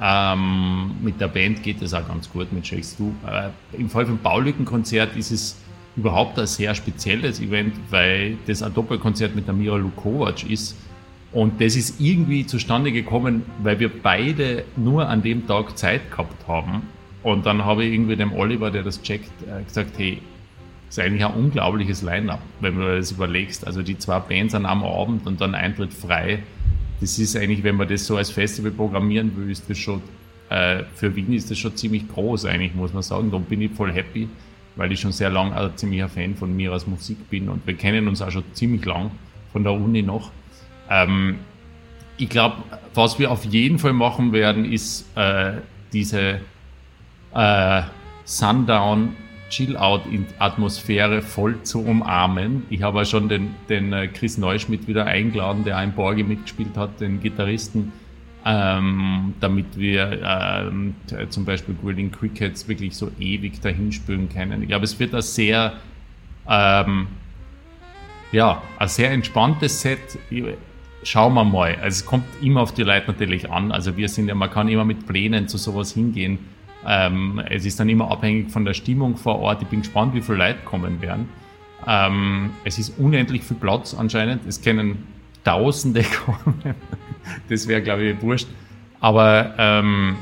ähm, 0.01 0.95
mit 1.01 1.21
der 1.21 1.27
Band 1.27 1.63
geht 1.63 1.81
es 1.81 1.93
auch 1.93 2.07
ganz 2.07 2.29
gut 2.29 2.51
mit 2.51 2.65
Shakes 2.65 2.97
Du. 2.97 3.13
Äh, 3.27 3.49
Im 3.77 3.89
Fall 3.89 4.05
vom 4.05 4.17
Baulücken-Konzert 4.17 5.15
ist 5.15 5.31
es 5.31 5.57
überhaupt 5.95 6.39
ein 6.39 6.47
sehr 6.47 6.73
spezielles 6.73 7.39
Event, 7.39 7.75
weil 7.89 8.37
das 8.47 8.63
ein 8.63 8.73
Doppelkonzert 8.73 9.35
mit 9.35 9.47
der 9.47 9.53
Mira 9.53 9.77
Lukovac 9.77 10.49
ist. 10.49 10.75
Und 11.31 11.61
das 11.61 11.75
ist 11.75 12.01
irgendwie 12.01 12.45
zustande 12.45 12.91
gekommen, 12.91 13.43
weil 13.63 13.79
wir 13.79 13.89
beide 13.89 14.65
nur 14.75 15.07
an 15.07 15.21
dem 15.21 15.47
Tag 15.47 15.77
Zeit 15.77 16.11
gehabt 16.11 16.47
haben. 16.47 16.83
Und 17.23 17.45
dann 17.45 17.63
habe 17.63 17.85
ich 17.85 17.93
irgendwie 17.93 18.15
dem 18.15 18.33
Oliver, 18.33 18.71
der 18.71 18.83
das 18.83 19.01
checkt, 19.01 19.31
äh, 19.43 19.63
gesagt, 19.63 19.97
hey, 19.97 20.21
ist 20.91 20.99
eigentlich 20.99 21.25
ein 21.25 21.33
unglaubliches 21.33 22.01
Line-Up, 22.01 22.41
wenn 22.59 22.77
du 22.77 22.97
das 22.97 23.11
überlegst. 23.11 23.65
Also 23.65 23.81
die 23.81 23.97
zwei 23.97 24.19
Bands 24.19 24.53
an 24.53 24.65
einem 24.65 24.83
Abend 24.83 25.25
und 25.25 25.39
dann 25.39 25.55
Eintritt 25.55 25.93
frei. 25.93 26.43
Das 26.99 27.17
ist 27.17 27.37
eigentlich, 27.37 27.63
wenn 27.63 27.77
man 27.77 27.87
das 27.87 28.05
so 28.05 28.17
als 28.17 28.29
Festival 28.29 28.71
programmieren 28.71 29.31
will, 29.37 29.49
ist 29.49 29.69
das 29.69 29.77
schon, 29.77 30.01
äh, 30.49 30.83
für 30.93 31.15
Wien 31.15 31.31
ist 31.31 31.49
das 31.49 31.57
schon 31.57 31.77
ziemlich 31.77 32.09
groß 32.09 32.43
eigentlich, 32.43 32.75
muss 32.75 32.93
man 32.93 33.03
sagen. 33.03 33.31
Da 33.31 33.37
bin 33.37 33.61
ich 33.61 33.71
voll 33.71 33.93
happy, 33.93 34.27
weil 34.75 34.91
ich 34.91 34.99
schon 34.99 35.13
sehr 35.13 35.29
lange 35.29 35.55
ein 35.55 35.71
ziemlicher 35.77 36.09
Fan 36.09 36.35
von 36.35 36.53
Miras 36.53 36.85
Musik 36.85 37.29
bin 37.29 37.47
und 37.47 37.65
wir 37.65 37.75
kennen 37.75 38.09
uns 38.09 38.21
auch 38.21 38.31
schon 38.31 38.43
ziemlich 38.51 38.83
lang 38.83 39.11
von 39.53 39.63
der 39.63 39.71
Uni 39.71 40.01
noch. 40.01 40.29
Ähm, 40.89 41.37
ich 42.17 42.27
glaube, 42.27 42.57
was 42.93 43.17
wir 43.17 43.31
auf 43.31 43.45
jeden 43.45 43.79
Fall 43.79 43.93
machen 43.93 44.33
werden, 44.33 44.65
ist 44.69 45.05
äh, 45.15 45.53
diese 45.93 46.41
äh, 47.33 47.81
Sundown 48.25 49.15
Chill-Out-Atmosphäre 49.51 51.21
voll 51.21 51.61
zu 51.61 51.83
umarmen. 51.83 52.63
Ich 52.69 52.81
habe 52.81 52.99
ja 52.99 53.05
schon 53.05 53.29
den, 53.29 53.53
den 53.69 53.93
äh, 53.93 54.07
Chris 54.07 54.37
Neuschmidt 54.37 54.87
wieder 54.87 55.05
eingeladen, 55.05 55.63
der 55.63 55.77
ein 55.77 55.93
Borgi 55.93 56.23
mitgespielt 56.23 56.75
hat, 56.77 56.99
den 57.01 57.21
Gitarristen, 57.21 57.91
ähm, 58.45 59.35
damit 59.39 59.77
wir 59.77 60.19
ähm, 60.23 60.95
zum 61.29 61.45
Beispiel 61.45 61.75
Grilling 61.79 62.11
Crickets 62.11 62.67
wirklich 62.67 62.95
so 62.95 63.11
ewig 63.19 63.61
dahin 63.61 63.91
spülen 63.91 64.29
können. 64.29 64.63
Ich 64.63 64.69
glaube, 64.69 64.85
es 64.85 64.99
wird 64.99 65.13
ein 65.13 65.21
sehr, 65.21 65.73
ähm, 66.49 67.07
ja, 68.31 68.61
ein 68.79 68.87
sehr 68.87 69.11
entspanntes 69.11 69.81
Set. 69.81 69.99
Schauen 71.03 71.33
wir 71.33 71.43
mal. 71.43 71.75
Also 71.75 71.87
es 71.87 72.05
kommt 72.05 72.25
immer 72.41 72.61
auf 72.61 72.73
die 72.73 72.83
Leute 72.83 73.07
natürlich 73.11 73.51
an. 73.51 73.71
Also 73.71 73.97
wir 73.97 74.07
sind 74.07 74.27
ja, 74.27 74.35
man 74.35 74.49
kann 74.49 74.69
immer 74.69 74.85
mit 74.85 75.05
Plänen 75.05 75.47
zu 75.47 75.57
sowas 75.57 75.93
hingehen. 75.93 76.39
Ähm, 76.87 77.41
es 77.49 77.65
ist 77.65 77.79
dann 77.79 77.89
immer 77.89 78.09
abhängig 78.09 78.49
von 78.51 78.65
der 78.65 78.73
Stimmung 78.73 79.15
vor 79.15 79.39
Ort. 79.39 79.61
Ich 79.61 79.67
bin 79.67 79.81
gespannt, 79.81 80.13
wie 80.13 80.21
viele 80.21 80.37
Leute 80.39 80.59
kommen 80.65 81.01
werden. 81.01 81.29
Ähm, 81.87 82.51
es 82.63 82.79
ist 82.79 82.97
unendlich 82.97 83.43
viel 83.43 83.57
Platz 83.57 83.93
anscheinend. 83.93 84.45
Es 84.47 84.61
können 84.61 85.07
Tausende 85.43 86.03
kommen. 86.25 86.75
das 87.49 87.67
wäre, 87.67 87.81
glaube 87.81 88.03
ich, 88.03 88.21
wurscht. 88.21 88.47
Aber 88.99 89.55
ähm, 89.57 90.15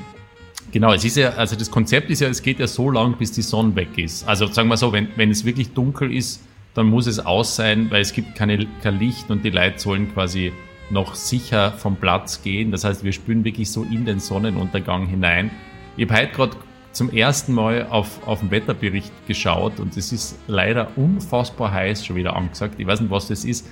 genau, 0.72 0.94
es 0.94 1.04
ist 1.04 1.18
ja, 1.18 1.32
also 1.32 1.56
das 1.56 1.70
Konzept 1.70 2.10
ist 2.10 2.22
ja, 2.22 2.30
es 2.30 2.42
geht 2.42 2.60
ja 2.60 2.68
so 2.68 2.90
lang, 2.90 3.18
bis 3.18 3.32
die 3.32 3.42
Sonne 3.42 3.76
weg 3.76 3.98
ist. 3.98 4.28
Also 4.28 4.48
sagen 4.48 4.70
wir 4.70 4.78
so, 4.78 4.94
wenn, 4.94 5.10
wenn 5.18 5.30
es 5.30 5.44
wirklich 5.44 5.74
dunkel 5.74 6.14
ist, 6.14 6.42
dann 6.74 6.88
muss 6.88 7.08
es 7.08 7.20
aus 7.20 7.56
sein, 7.56 7.92
weil 7.92 8.02
es 8.02 8.14
gibt 8.14 8.36
keine, 8.36 8.66
kein 8.82 9.00
Licht 9.00 9.30
und 9.30 9.44
die 9.44 9.50
Leute 9.50 9.80
sollen 9.80 10.14
quasi 10.14 10.54
noch 10.90 11.16
sicher 11.16 11.72
vom 11.74 11.98
Platz 11.98 12.42
gehen. 12.42 12.72
Das 12.72 12.84
heißt, 12.84 13.04
wir 13.04 13.12
spüren 13.12 13.44
wirklich 13.44 13.70
so 13.70 13.84
in 13.84 14.06
den 14.06 14.20
Sonnenuntergang 14.20 15.08
hinein. 15.08 15.52
Ich 16.00 16.10
habe 16.10 16.22
heute 16.22 16.32
gerade 16.32 16.58
zum 16.94 17.12
ersten 17.12 17.54
Mal 17.54 17.88
auf, 17.90 18.26
auf 18.26 18.40
den 18.40 18.52
Wetterbericht 18.52 19.12
geschaut 19.28 19.82
und 19.82 19.98
es 19.98 20.14
ist 20.14 20.40
leider 20.48 20.88
unfassbar 20.96 21.74
heiß 21.74 22.06
schon 22.06 22.16
wieder 22.16 22.38
angesagt. 22.38 22.76
Ich 22.78 22.88
weiß 22.88 23.02
nicht, 23.02 23.12
was 23.12 23.28
das 23.28 23.44
ist. 23.44 23.68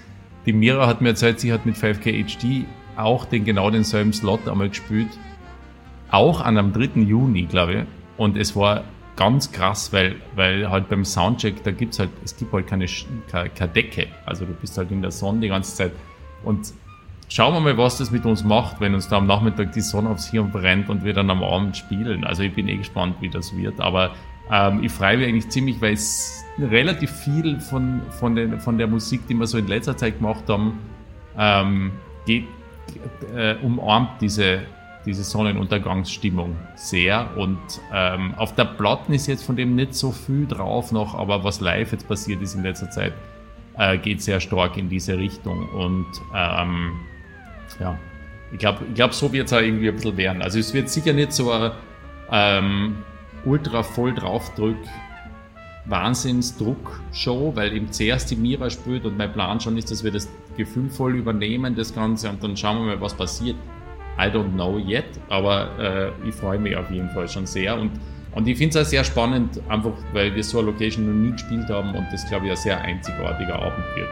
Die 0.45 0.52
Mira 0.52 0.88
hat 0.88 0.99
mir 0.99 1.07
erzählt, 1.07 1.39
sie 1.39 1.53
hat 1.53 1.65
mit 1.65 1.77
5K 1.77 2.26
HD 2.26 2.65
auch 2.97 3.23
den 3.23 3.45
genau 3.45 3.69
denselben 3.69 4.11
Slot 4.11 4.45
einmal 4.45 4.68
gespielt. 4.68 5.07
Auch 6.11 6.41
an 6.41 6.57
am 6.57 6.73
3. 6.73 6.99
Juni, 6.99 7.43
glaube 7.43 7.73
ich. 7.73 7.84
Und 8.18 8.35
es 8.35 8.57
war 8.57 8.84
ganz 9.15 9.53
krass, 9.53 9.93
weil, 9.93 10.18
weil 10.35 10.69
halt 10.69 10.89
beim 10.89 11.06
Soundcheck, 11.06 11.64
da 11.64 11.72
gibt's 11.72 11.97
halt, 11.97 12.10
es 12.26 12.35
gibt 12.35 12.52
halt 12.52 12.68
keine, 12.68 12.88
keine 13.31 13.72
Decke. 13.73 14.07
Also 14.26 14.43
du 14.43 14.52
bist 14.52 14.77
halt 14.77 14.91
in 14.91 15.02
der 15.02 15.11
Sonne 15.11 15.39
die 15.39 15.47
ganze 15.47 15.77
Zeit. 15.77 15.93
Und 16.43 16.73
schauen 17.30 17.54
wir 17.54 17.60
mal, 17.60 17.78
was 17.78 17.98
das 17.98 18.12
mit 18.12 18.26
uns 18.26 18.44
macht, 18.44 18.80
wenn 18.80 18.94
uns 18.94 19.08
da 19.08 19.18
am 19.18 19.28
Nachmittag 19.28 19.72
die 19.74 19.82
Sonne 19.82 20.10
aufs 20.10 20.30
Hirn 20.30 20.52
brennt 20.52 20.90
und 20.90 21.04
wir 21.04 21.14
dann 21.14 21.30
am 21.30 21.44
Abend 21.44 21.76
spielen. 21.76 22.24
Also 22.24 22.44
ich 22.44 22.54
bin 22.54 22.68
eh 22.68 22.78
gespannt, 22.78 23.16
wie 23.20 23.30
das 23.30 23.56
wird. 23.56 23.80
Aber 23.80 24.12
ähm, 24.52 24.84
ich 24.84 24.91
freue 24.91 25.18
mich 25.18 25.28
eigentlich 25.28 25.49
ziemlich, 25.49 25.82
weil 25.82 25.94
es 25.94 26.44
relativ 26.60 27.12
viel 27.12 27.60
von, 27.60 28.02
von, 28.12 28.36
den, 28.36 28.60
von 28.60 28.78
der 28.78 28.88
Musik, 28.88 29.28
die 29.28 29.34
wir 29.34 29.48
so 29.48 29.58
in 29.58 29.68
letzter 29.68 29.98
Zeit 29.98 30.18
gemacht 30.20 30.44
haben, 30.48 30.80
ähm, 31.38 31.91
geht, 32.26 32.45
äh, 33.36 33.56
umarmt 33.62 34.22
diese, 34.22 34.62
diese 35.06 35.24
Sonnenuntergangsstimmung 35.24 36.56
sehr. 36.76 37.30
Und 37.36 37.60
ähm, 37.94 38.34
auf 38.36 38.56
der 38.56 38.66
Platten 38.66 39.14
ist 39.14 39.28
jetzt 39.28 39.44
von 39.44 39.58
dem 39.58 39.76
nicht 39.76 39.94
so 39.94 40.12
viel 40.12 40.48
drauf 40.48 40.94
noch, 40.94 41.14
aber 41.14 41.44
was 41.44 41.60
live 41.60 41.91
jetzt 41.91 42.08
passiert 42.08 42.41
ist 42.41 42.56
in 42.56 42.64
letzter 42.64 42.90
Zeit, 42.90 43.14
äh, 43.78 43.98
geht 43.98 44.22
sehr 44.22 44.40
stark 44.40 44.78
in 44.78 44.88
diese 44.88 45.18
Richtung. 45.18 45.68
Und 45.70 46.08
ähm, 46.34 46.94
ja, 47.80 47.98
ich 48.52 48.60
glaube, 48.60 48.85
ich 48.88 48.95
glaub, 48.95 49.14
so 49.14 49.31
wird 49.31 49.48
es 49.48 49.53
auch 49.53 49.61
irgendwie 49.61 49.89
ein 49.89 49.95
bisschen 49.95 50.18
werden. 50.18 50.41
Also 50.41 50.60
es 50.60 50.73
wird 50.73 50.89
sicher 50.89 51.14
nicht 51.14 51.34
so 51.34 51.52
ein 51.52 51.72
ähm, 52.31 52.98
ultra 53.45 53.84
voll 53.84 54.14
draufdrück 54.14 54.77
Wahnsinnsdruck-Show, 55.89 57.53
weil 57.56 57.73
eben 57.73 57.91
zuerst 57.91 58.30
die 58.31 58.35
Mira 58.35 58.69
spielt 58.69 59.06
und 59.06 59.18
mein 59.18 59.31
Plan 59.31 59.60
schon 59.60 59.77
ist, 59.77 59.89
dass 59.91 60.03
wir 60.03 60.11
das 60.11 60.27
gefühlvoll 60.56 61.15
übernehmen, 61.15 61.76
das 61.76 61.94
Ganze, 61.94 62.30
und 62.30 62.44
dann 62.44 62.57
schauen 62.57 62.80
wir 62.80 62.95
mal, 62.95 63.02
was 63.02 63.14
passiert. 63.14 63.56
I 64.19 64.23
don't 64.23 64.53
know 64.53 64.80
yet, 64.80 65.06
aber 65.30 65.69
äh, 65.80 66.27
ich 66.27 66.34
freue 66.34 66.57
mich 66.57 66.76
auf 66.76 66.89
jeden 66.89 67.10
Fall 67.11 67.30
schon 67.30 67.45
sehr 67.45 67.77
und, 67.77 67.91
und 68.34 68.48
ich 68.48 68.57
finde 68.57 68.80
es 68.80 68.85
auch 68.85 68.89
sehr 68.89 69.03
spannend, 69.03 69.61
einfach 69.69 69.94
weil 70.11 70.34
wir 70.34 70.44
so 70.44 70.60
eine 70.60 70.72
Location 70.72 71.06
noch 71.06 71.14
nie 71.14 71.31
gespielt 71.34 71.69
haben 71.69 71.94
und 71.95 72.07
das, 72.11 72.27
glaube 72.27 72.45
ich, 72.45 72.52
ein 72.52 72.57
sehr 72.57 72.81
einzigartiger 72.81 73.56
Abend 73.61 73.85
wird. 73.95 74.10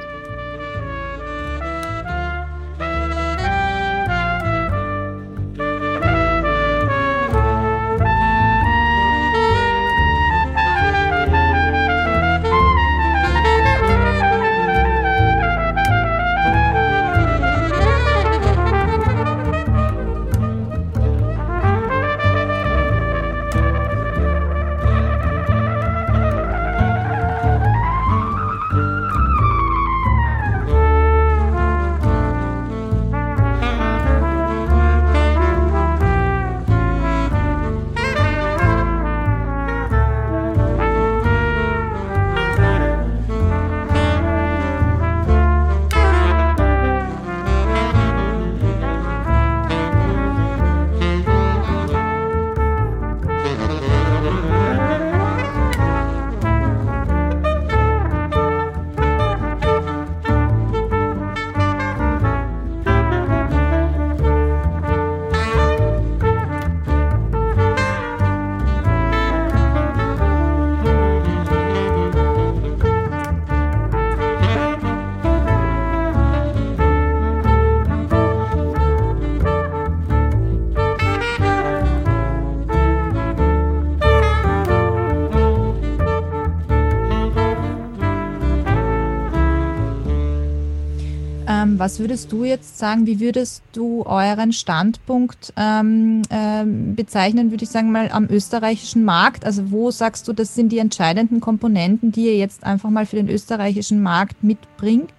Was 91.85 91.99
würdest 91.99 92.31
du 92.31 92.45
jetzt 92.45 92.79
sagen, 92.79 93.05
wie 93.05 93.19
würdest 93.19 93.61
du 93.71 94.01
euren 94.07 94.53
Standpunkt 94.53 95.53
ähm, 95.55 96.23
ähm, 96.31 96.95
bezeichnen, 96.95 97.51
würde 97.51 97.63
ich 97.63 97.69
sagen 97.69 97.91
mal, 97.91 98.09
am 98.11 98.25
österreichischen 98.27 99.05
Markt? 99.05 99.45
Also 99.45 99.69
wo 99.69 99.91
sagst 99.91 100.27
du, 100.27 100.33
das 100.33 100.55
sind 100.55 100.71
die 100.71 100.79
entscheidenden 100.79 101.41
Komponenten, 101.41 102.11
die 102.11 102.25
ihr 102.25 102.37
jetzt 102.37 102.63
einfach 102.63 102.89
mal 102.89 103.05
für 103.05 103.17
den 103.17 103.29
österreichischen 103.29 104.01
Markt 104.01 104.43
mitbringt? 104.43 105.13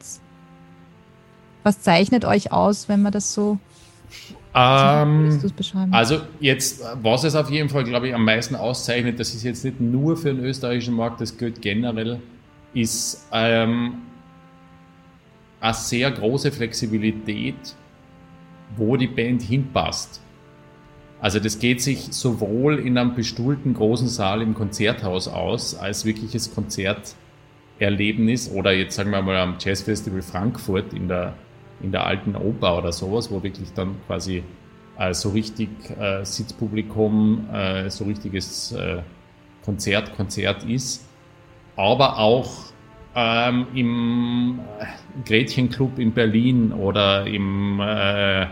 Was 1.63 1.83
zeichnet 1.83 2.25
euch 2.25 2.51
aus, 2.51 2.89
wenn 2.89 3.01
man 3.01 3.13
das 3.13 3.33
so 3.33 3.61
ähm, 4.53 5.39
also 5.93 6.21
jetzt, 6.41 6.83
was 7.01 7.23
es 7.23 7.37
auf 7.37 7.49
jeden 7.49 7.69
Fall, 7.69 7.85
glaube 7.85 8.09
ich, 8.09 8.15
am 8.15 8.25
meisten 8.25 8.57
auszeichnet, 8.57 9.21
das 9.21 9.33
ist 9.35 9.45
jetzt 9.45 9.65
nicht 9.65 9.81
nur 9.81 10.17
für 10.17 10.35
den 10.35 10.45
österreichischen 10.45 10.95
Markt, 10.95 11.21
das 11.21 11.39
gilt 11.39 11.63
generell, 11.63 12.19
ist 12.75 13.29
ähm, 13.31 13.99
eine 15.61 15.75
sehr 15.75 16.11
große 16.11 16.53
Flexibilität, 16.53 17.75
wo 18.77 18.97
die 18.97 19.07
Band 19.07 19.43
hinpasst. 19.43 20.21
Also 21.21 21.41
das 21.41 21.59
geht 21.59 21.81
sich 21.81 22.13
sowohl 22.13 22.79
in 22.79 22.99
einem 22.99 23.15
bestuhlten 23.15 23.75
großen 23.75 24.09
Saal 24.09 24.43
im 24.43 24.55
Konzerthaus 24.55 25.29
aus, 25.29 25.75
als 25.75 26.05
wirkliches 26.05 26.55
Konzerterlebnis 26.55 28.51
oder 28.51 28.73
jetzt 28.73 28.97
sagen 28.97 29.11
wir 29.11 29.23
mal 29.23 29.37
am 29.37 29.57
Jazzfestival 29.59 30.23
Frankfurt 30.23 30.93
in 30.93 31.09
der 31.09 31.35
in 31.83 31.93
der 31.93 32.07
alten 32.07 32.37
Oper 32.37 32.79
oder 32.79 32.93
sowas, 32.93 33.31
wo 33.31 33.43
wirklich 33.43 33.73
dann 33.75 33.97
quasi 34.07 34.43
äh, 34.99 35.13
so 35.13 35.31
richtig 35.31 35.69
äh, 35.99 36.25
Sitzpublikum, 36.25 37.49
äh, 37.53 37.91
so 37.91 38.05
richtiges 38.05 38.73
äh, 38.73 39.03
Konzert, 39.65 40.17
Konzert 40.17 40.65
ist. 40.65 41.07
Aber 41.77 42.19
auch 42.19 42.51
ähm, 43.17 43.67
im 43.75 44.61
Gretchenclub 45.25 45.99
in 45.99 46.13
Berlin 46.13 46.73
oder 46.73 47.27
im 47.27 47.81
äh, 47.81 48.47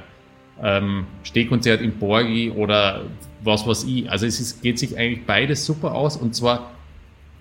ähm, 0.62 1.06
Stehkonzert 1.22 1.82
in 1.82 1.92
Borgi 1.98 2.50
oder 2.50 3.04
was 3.42 3.66
weiß 3.66 3.84
ich. 3.84 4.10
Also 4.10 4.26
es 4.26 4.40
ist, 4.40 4.62
geht 4.62 4.78
sich 4.78 4.96
eigentlich 4.96 5.26
beides 5.26 5.64
super 5.66 5.94
aus 5.94 6.16
und 6.16 6.34
zwar, 6.34 6.72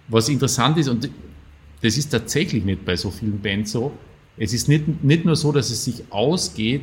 was 0.09 0.27
interessant 0.27 0.77
ist 0.77 0.89
und 0.89 1.09
das 1.81 1.97
ist 1.97 2.09
tatsächlich 2.09 2.65
nicht 2.65 2.85
bei 2.85 2.95
so 2.95 3.09
vielen 3.09 3.41
Bands 3.41 3.71
so, 3.71 3.93
es 4.37 4.53
ist 4.53 4.67
nicht, 4.67 5.03
nicht 5.03 5.25
nur 5.25 5.35
so, 5.35 5.51
dass 5.51 5.69
es 5.69 5.85
sich 5.85 6.03
ausgeht, 6.09 6.81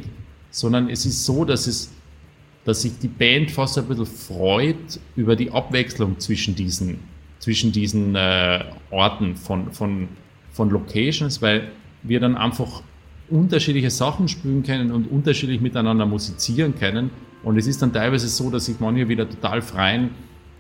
sondern 0.50 0.88
es 0.88 1.04
ist 1.04 1.24
so, 1.24 1.44
dass 1.44 1.66
es 1.66 1.92
dass 2.64 2.82
sich 2.82 2.92
die 2.98 3.08
Band 3.08 3.50
fast 3.50 3.78
ein 3.78 3.86
bisschen 3.86 4.06
freut 4.06 5.00
über 5.16 5.34
die 5.34 5.50
Abwechslung 5.50 6.18
zwischen 6.20 6.54
diesen, 6.54 6.98
zwischen 7.38 7.72
diesen 7.72 8.14
äh, 8.14 8.64
Orten 8.90 9.34
von, 9.36 9.72
von, 9.72 10.08
von 10.52 10.70
Locations, 10.70 11.40
weil 11.42 11.70
wir 12.02 12.20
dann 12.20 12.36
einfach 12.36 12.82
unterschiedliche 13.28 13.90
Sachen 13.90 14.28
spielen 14.28 14.62
können 14.62 14.90
und 14.90 15.10
unterschiedlich 15.10 15.60
miteinander 15.60 16.06
musizieren 16.06 16.74
können. 16.74 17.10
Und 17.42 17.56
es 17.56 17.66
ist 17.66 17.80
dann 17.80 17.92
teilweise 17.92 18.28
so, 18.28 18.50
dass 18.50 18.66
sich 18.66 18.80
manche 18.80 19.08
wieder 19.08 19.28
total 19.28 19.62
freuen, 19.62 20.10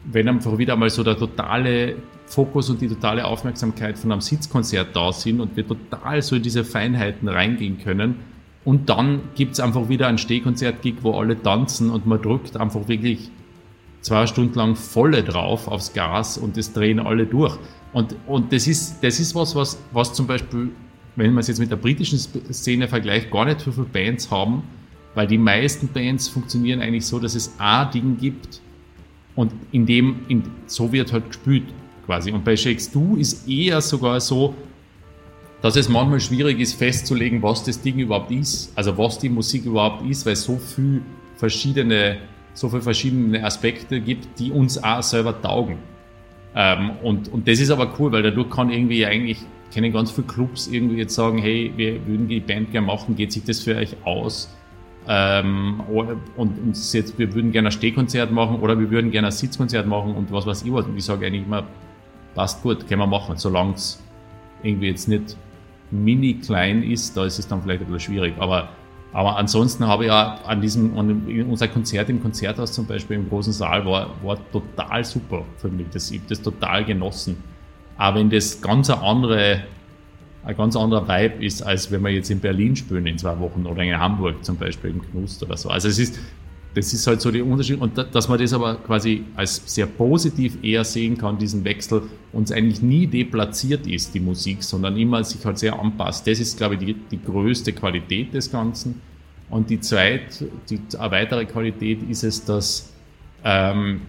wenn 0.04 0.28
einfach 0.28 0.56
wieder 0.56 0.76
mal 0.76 0.88
so 0.88 1.02
der 1.02 1.16
totale 1.16 1.96
Fokus 2.26 2.70
und 2.70 2.80
die 2.80 2.88
totale 2.88 3.24
Aufmerksamkeit 3.24 3.98
von 3.98 4.12
einem 4.12 4.20
Sitzkonzert 4.20 4.94
da 4.94 5.12
sind 5.12 5.40
und 5.40 5.56
wir 5.56 5.66
total 5.66 6.22
so 6.22 6.36
in 6.36 6.42
diese 6.42 6.64
Feinheiten 6.64 7.28
reingehen 7.28 7.78
können. 7.78 8.16
Und 8.64 8.88
dann 8.88 9.20
gibt 9.34 9.54
es 9.54 9.60
einfach 9.60 9.88
wieder 9.88 10.06
ein 10.06 10.18
Stehkonzert-Gig, 10.18 10.96
wo 11.02 11.18
alle 11.18 11.40
tanzen 11.40 11.90
und 11.90 12.06
man 12.06 12.22
drückt 12.22 12.56
einfach 12.56 12.88
wirklich 12.88 13.30
zwei 14.00 14.26
Stunden 14.26 14.54
lang 14.54 14.76
volle 14.76 15.22
drauf 15.22 15.68
aufs 15.68 15.92
Gas 15.92 16.38
und 16.38 16.56
das 16.56 16.72
drehen 16.72 16.98
alle 17.00 17.26
durch. 17.26 17.56
Und, 17.92 18.16
und 18.26 18.52
das, 18.52 18.66
ist, 18.66 19.02
das 19.02 19.18
ist 19.20 19.34
was, 19.34 19.54
was, 19.54 19.78
was 19.92 20.12
zum 20.12 20.26
Beispiel, 20.26 20.70
wenn 21.16 21.32
man 21.32 21.40
es 21.40 21.48
jetzt 21.48 21.58
mit 21.58 21.70
der 21.70 21.76
britischen 21.76 22.18
Szene 22.18 22.88
vergleicht, 22.88 23.30
gar 23.30 23.44
nicht 23.44 23.60
so 23.60 23.72
viele 23.72 23.86
Bands 23.86 24.30
haben, 24.30 24.62
weil 25.14 25.26
die 25.26 25.38
meisten 25.38 25.88
Bands 25.88 26.28
funktionieren 26.28 26.80
eigentlich 26.80 27.06
so, 27.06 27.18
dass 27.18 27.34
es 27.34 27.54
ein 27.58 27.90
Ding 27.90 28.16
gibt 28.16 28.60
und 29.34 29.52
in 29.72 29.86
dem, 29.86 30.20
in, 30.28 30.44
so 30.66 30.92
wird 30.92 31.12
halt 31.12 31.28
gespielt 31.28 31.64
quasi. 32.06 32.30
Und 32.30 32.44
bei 32.44 32.56
Shakes 32.56 32.90
Du 32.90 33.16
ist 33.16 33.48
eher 33.48 33.80
sogar 33.80 34.20
so, 34.20 34.54
dass 35.62 35.76
es 35.76 35.88
manchmal 35.88 36.20
schwierig 36.20 36.58
ist 36.58 36.74
festzulegen, 36.74 37.42
was 37.42 37.64
das 37.64 37.80
Ding 37.80 37.98
überhaupt 37.98 38.30
ist, 38.30 38.72
also 38.76 38.96
was 38.96 39.18
die 39.18 39.28
Musik 39.28 39.66
überhaupt 39.66 40.08
ist, 40.08 40.24
weil 40.24 40.36
so 40.36 40.56
viel 40.56 41.02
verschiedene, 41.36 42.18
so 42.54 42.68
viele 42.68 42.82
verschiedene 42.82 43.44
Aspekte 43.44 44.00
gibt, 44.00 44.38
die 44.38 44.50
uns 44.50 44.82
auch 44.82 45.02
selber 45.02 45.40
taugen. 45.40 45.78
Ähm, 46.54 46.90
und, 47.02 47.32
und 47.32 47.46
das 47.46 47.60
ist 47.60 47.70
aber 47.70 47.94
cool, 47.98 48.12
weil 48.12 48.22
dadurch 48.22 48.50
kann 48.50 48.70
irgendwie 48.70 49.06
eigentlich, 49.06 49.38
kennen 49.72 49.92
ganz 49.92 50.10
viele 50.10 50.26
Clubs 50.26 50.66
irgendwie 50.66 50.96
jetzt 50.96 51.14
sagen, 51.14 51.38
hey, 51.38 51.72
wir 51.76 52.04
würden 52.06 52.28
die 52.28 52.40
Band 52.40 52.72
gerne 52.72 52.86
machen, 52.86 53.14
geht 53.14 53.32
sich 53.32 53.44
das 53.44 53.60
für 53.60 53.76
euch 53.76 53.96
aus? 54.04 54.54
Ähm, 55.08 55.80
und, 55.88 56.18
und 56.36 56.92
jetzt, 56.92 57.18
wir 57.18 57.34
würden 57.34 57.52
gerne 57.52 57.68
ein 57.68 57.72
Stehkonzert 57.72 58.32
machen 58.32 58.60
oder 58.60 58.78
wir 58.78 58.90
würden 58.90 59.10
gerne 59.10 59.28
ein 59.28 59.32
Sitzkonzert 59.32 59.86
machen 59.86 60.14
und 60.14 60.30
was 60.30 60.46
weiß 60.46 60.62
ich 60.62 60.72
was. 60.72 60.86
Und 60.86 60.96
ich 60.96 61.04
sage 61.04 61.26
eigentlich 61.26 61.46
immer, 61.46 61.64
passt 62.34 62.62
gut, 62.62 62.86
können 62.88 63.00
wir 63.00 63.06
machen, 63.06 63.36
solange 63.36 63.74
es 63.74 64.02
irgendwie 64.62 64.88
jetzt 64.88 65.08
nicht 65.08 65.36
mini 65.90 66.34
klein 66.34 66.82
ist, 66.82 67.16
da 67.16 67.24
ist 67.24 67.38
es 67.38 67.48
dann 67.48 67.62
vielleicht 67.62 67.80
ein 67.80 67.86
bisschen 67.86 68.14
schwierig. 68.14 68.34
Aber, 68.38 68.68
aber 69.12 69.36
ansonsten 69.36 69.86
habe 69.86 70.04
ich 70.04 70.08
ja 70.08 70.38
an 70.46 70.60
diesem, 70.60 70.96
an 70.96 71.46
unser 71.48 71.66
Konzert 71.68 72.08
im 72.10 72.22
Konzerthaus 72.22 72.72
zum 72.72 72.86
Beispiel 72.86 73.16
im 73.16 73.28
großen 73.28 73.52
Saal 73.52 73.84
war, 73.84 74.10
war 74.22 74.38
total 74.52 75.04
super 75.04 75.44
für 75.56 75.68
mich. 75.68 75.86
Das, 75.92 76.10
ich 76.10 76.20
habe 76.20 76.28
das 76.28 76.40
total 76.40 76.84
genossen. 76.84 77.42
Aber 77.96 78.20
wenn 78.20 78.30
das 78.30 78.60
ganz 78.60 78.88
eine 78.88 79.02
andere, 79.02 79.64
ein 80.44 80.56
ganz 80.56 80.76
anderer 80.76 81.08
Vibe 81.08 81.44
ist, 81.44 81.60
als 81.62 81.90
wenn 81.90 82.02
wir 82.02 82.10
jetzt 82.10 82.30
in 82.30 82.38
Berlin 82.38 82.76
spielen 82.76 83.06
in 83.06 83.18
zwei 83.18 83.36
Wochen 83.40 83.66
oder 83.66 83.82
in 83.82 83.98
Hamburg 83.98 84.44
zum 84.44 84.56
Beispiel 84.56 84.90
im 84.90 85.02
Knust 85.02 85.42
oder 85.42 85.56
so. 85.56 85.70
Also 85.70 85.88
es 85.88 85.98
ist, 85.98 86.18
das 86.74 86.92
ist 86.92 87.06
halt 87.06 87.20
so 87.20 87.30
der 87.30 87.44
Unterschied. 87.44 87.80
Und 87.80 87.98
dass 87.98 88.28
man 88.28 88.38
das 88.38 88.52
aber 88.52 88.76
quasi 88.76 89.24
als 89.34 89.62
sehr 89.66 89.86
positiv 89.86 90.58
eher 90.62 90.84
sehen 90.84 91.18
kann, 91.18 91.38
diesen 91.38 91.64
Wechsel, 91.64 92.02
und 92.32 92.44
es 92.44 92.52
eigentlich 92.52 92.80
nie 92.80 93.06
deplatziert 93.06 93.86
ist, 93.86 94.14
die 94.14 94.20
Musik, 94.20 94.62
sondern 94.62 94.96
immer 94.96 95.24
sich 95.24 95.44
halt 95.44 95.58
sehr 95.58 95.78
anpasst. 95.78 96.26
Das 96.26 96.38
ist, 96.38 96.56
glaube 96.56 96.74
ich, 96.74 96.80
die, 96.80 96.94
die 96.94 97.20
größte 97.22 97.72
Qualität 97.72 98.32
des 98.32 98.52
Ganzen. 98.52 99.00
Und 99.48 99.68
die 99.68 99.80
zweite, 99.80 100.48
die 100.68 100.80
eine 100.96 101.10
weitere 101.10 101.44
Qualität 101.44 102.08
ist 102.08 102.22
es, 102.22 102.44
dass, 102.44 102.92
ähm, 103.44 104.02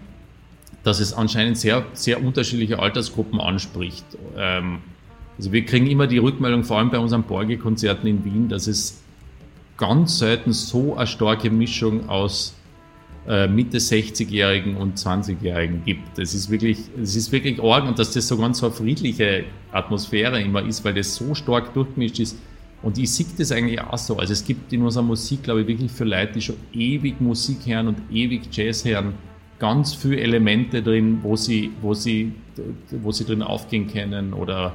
dass 0.84 1.00
es 1.00 1.12
anscheinend 1.12 1.58
sehr, 1.58 1.84
sehr 1.94 2.22
unterschiedliche 2.22 2.78
Altersgruppen 2.78 3.40
anspricht. 3.40 4.04
Ähm, 4.36 4.78
also 5.36 5.50
wir 5.50 5.64
kriegen 5.64 5.88
immer 5.88 6.06
die 6.06 6.18
Rückmeldung, 6.18 6.62
vor 6.62 6.78
allem 6.78 6.90
bei 6.90 6.98
unseren 7.00 7.24
Borge-Konzerten 7.24 8.06
in 8.06 8.24
Wien, 8.24 8.48
dass 8.48 8.68
es 8.68 9.01
ganz 9.76 10.18
selten 10.18 10.52
so 10.52 10.96
eine 10.96 11.06
starke 11.06 11.50
Mischung 11.50 12.08
aus 12.08 12.54
äh, 13.26 13.46
Mitte 13.46 13.78
60-Jährigen 13.78 14.76
und 14.76 14.98
20-Jährigen 14.98 15.84
gibt. 15.84 16.18
Das 16.18 16.34
ist 16.34 16.50
wirklich, 16.50 16.78
es 17.00 17.14
ist 17.14 17.30
wirklich 17.30 17.62
arg 17.62 17.86
und 17.86 17.98
dass 17.98 18.12
das 18.12 18.28
so 18.28 18.36
ganz 18.36 18.58
so 18.58 18.66
eine 18.66 18.74
friedliche 18.74 19.44
Atmosphäre 19.70 20.40
immer 20.40 20.62
ist, 20.64 20.84
weil 20.84 20.94
das 20.94 21.14
so 21.14 21.34
stark 21.34 21.72
durchgemischt 21.74 22.18
ist. 22.18 22.36
Und 22.82 22.98
ich 22.98 23.12
sehe 23.12 23.26
das 23.38 23.52
eigentlich 23.52 23.80
auch 23.80 23.96
so. 23.96 24.16
Also 24.16 24.32
es 24.32 24.44
gibt 24.44 24.72
in 24.72 24.82
unserer 24.82 25.04
Musik, 25.04 25.44
glaube 25.44 25.62
ich, 25.62 25.68
wirklich 25.68 25.92
für 25.92 26.04
Leute, 26.04 26.32
die 26.34 26.42
schon 26.42 26.56
ewig 26.72 27.20
Musik 27.20 27.58
hören 27.64 27.88
und 27.88 27.98
ewig 28.10 28.48
Jazz 28.50 28.84
hören, 28.84 29.14
ganz 29.60 29.94
viele 29.94 30.20
Elemente 30.20 30.82
drin, 30.82 31.20
wo 31.22 31.36
sie, 31.36 31.70
wo 31.80 31.94
sie, 31.94 32.32
wo 32.90 33.12
sie 33.12 33.24
drin 33.24 33.42
aufgehen 33.42 33.86
können 33.86 34.32
oder 34.32 34.74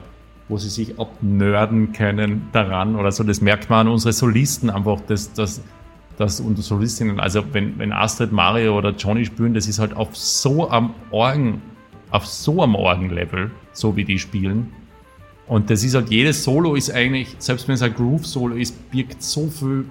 wo 0.49 0.57
sie 0.57 0.69
sich 0.69 0.99
abnörden 0.99 1.91
können 1.91 2.47
daran 2.53 2.95
oder 2.95 3.11
so. 3.11 3.23
Das 3.23 3.41
merkt 3.41 3.69
man 3.69 3.87
an 3.87 3.93
unsere 3.93 4.13
Solisten 4.13 4.69
einfach, 4.69 5.01
dass, 5.01 5.33
dass, 5.33 5.61
dass 6.17 6.39
unsere 6.39 6.63
Solistinnen, 6.63 7.19
also 7.19 7.43
wenn, 7.51 7.77
wenn 7.79 7.91
Astrid, 7.91 8.31
Mario 8.31 8.77
oder 8.77 8.91
Johnny 8.91 9.25
spielen, 9.25 9.53
das 9.53 9.67
ist 9.67 9.79
halt 9.79 9.95
auf 9.95 10.15
so 10.15 10.69
am 10.69 10.93
Orgen, 11.11 11.61
auf 12.11 12.25
so 12.25 12.63
am 12.63 12.75
Orgenlevel, 12.75 13.51
so 13.73 13.95
wie 13.95 14.05
die 14.05 14.19
spielen. 14.19 14.71
Und 15.47 15.69
das 15.69 15.83
ist 15.83 15.95
halt, 15.95 16.09
jedes 16.09 16.43
Solo 16.43 16.75
ist 16.75 16.91
eigentlich, 16.91 17.35
selbst 17.39 17.67
wenn 17.67 17.75
es 17.75 17.81
ein 17.81 17.93
Groove-Solo 17.93 18.55
ist, 18.55 18.91
birgt 18.91 19.23
so 19.23 19.47
viel, 19.47 19.85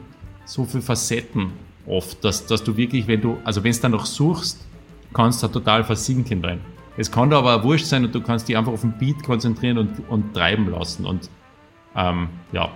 so 0.44 0.64
viel 0.64 0.82
Facetten 0.82 1.52
oft, 1.86 2.22
dass, 2.24 2.46
dass 2.46 2.62
du 2.62 2.76
wirklich, 2.76 3.06
wenn 3.06 3.20
du, 3.20 3.38
also 3.44 3.62
wenn 3.64 3.70
es 3.70 3.80
dann 3.80 3.92
noch 3.92 4.06
suchst, 4.06 4.66
kannst 5.14 5.42
du 5.42 5.48
total 5.48 5.84
versinken 5.84 6.42
drin. 6.42 6.60
Es 6.96 7.10
kann 7.10 7.30
da 7.30 7.38
aber 7.38 7.56
auch 7.56 7.64
wurscht 7.64 7.86
sein 7.86 8.04
und 8.04 8.14
du 8.14 8.20
kannst 8.20 8.48
dich 8.48 8.56
einfach 8.56 8.72
auf 8.72 8.80
den 8.80 8.92
Beat 8.98 9.22
konzentrieren 9.22 9.78
und, 9.78 10.08
und 10.08 10.34
treiben 10.34 10.70
lassen. 10.70 11.04
Und 11.04 11.28
ähm, 11.94 12.28
ja. 12.52 12.70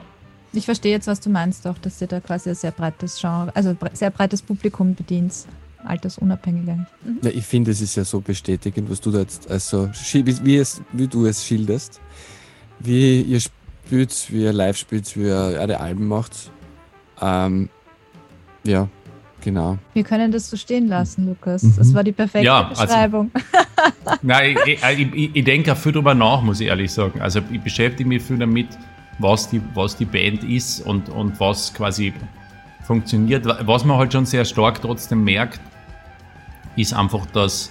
Ich 0.52 0.64
verstehe 0.64 0.92
jetzt, 0.92 1.06
was 1.06 1.20
du 1.20 1.30
meinst, 1.30 1.66
auch, 1.66 1.78
dass 1.78 2.00
ihr 2.00 2.06
da 2.06 2.20
quasi 2.20 2.50
ein 2.50 2.54
sehr 2.54 2.72
breites 2.72 3.20
Genre, 3.20 3.54
also 3.54 3.76
sehr 3.92 4.10
breites 4.10 4.42
Publikum 4.42 4.94
bedient, 4.94 5.32
altersunabhängig 5.84 6.68
eigentlich. 6.68 6.88
Mhm. 7.04 7.18
Ja, 7.22 7.30
ich 7.30 7.44
finde, 7.44 7.70
es 7.70 7.80
ist 7.80 7.94
ja 7.96 8.04
so 8.04 8.20
bestätigend, 8.20 8.90
was 8.90 9.00
du 9.00 9.10
da 9.10 9.20
jetzt, 9.20 9.50
also 9.50 9.88
wie, 10.12 10.44
wie, 10.44 10.56
es, 10.56 10.82
wie 10.92 11.06
du 11.06 11.26
es 11.26 11.44
schilderst, 11.44 12.00
wie 12.80 13.22
ihr 13.22 13.40
spielt, 13.40 14.26
wie 14.30 14.42
ihr 14.42 14.52
live 14.52 14.76
spielt, 14.76 15.16
wie 15.16 15.26
ihr 15.26 15.34
eure 15.34 15.80
Alben 15.80 16.08
macht. 16.08 16.50
Ähm, 17.20 17.68
ja, 18.64 18.88
Genau. 19.42 19.78
Wir 19.94 20.04
können 20.04 20.32
das 20.32 20.50
so 20.50 20.56
stehen 20.56 20.88
lassen, 20.88 21.26
Lukas. 21.26 21.62
Mhm. 21.62 21.74
Das 21.76 21.94
war 21.94 22.04
die 22.04 22.12
perfekte 22.12 22.46
ja, 22.46 22.68
also 22.68 22.82
Beschreibung. 22.82 23.30
Also, 23.34 24.18
nein, 24.22 24.56
ich, 24.66 24.82
ich, 24.82 25.14
ich, 25.14 25.36
ich 25.36 25.44
denke 25.44 25.72
auch 25.72 25.76
viel 25.76 25.92
darüber 25.92 26.14
nach, 26.14 26.42
muss 26.42 26.60
ich 26.60 26.68
ehrlich 26.68 26.92
sagen. 26.92 27.20
Also 27.20 27.40
ich 27.50 27.60
beschäftige 27.60 28.08
mich 28.08 28.22
viel 28.22 28.38
damit, 28.38 28.68
was 29.18 29.48
die, 29.48 29.60
was 29.74 29.96
die 29.96 30.04
Band 30.04 30.44
ist 30.44 30.80
und, 30.80 31.08
und 31.08 31.38
was 31.40 31.72
quasi 31.72 32.12
funktioniert. 32.82 33.46
Was 33.66 33.84
man 33.84 33.98
halt 33.98 34.12
schon 34.12 34.26
sehr 34.26 34.44
stark 34.44 34.82
trotzdem 34.82 35.24
merkt, 35.24 35.60
ist 36.76 36.92
einfach, 36.92 37.26
dass 37.26 37.70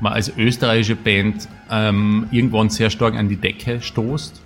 man 0.00 0.12
als 0.12 0.32
österreichische 0.36 0.96
Band 0.96 1.48
ähm, 1.70 2.26
irgendwann 2.30 2.70
sehr 2.70 2.90
stark 2.90 3.14
an 3.14 3.28
die 3.28 3.36
Decke 3.36 3.80
stoßt, 3.80 4.40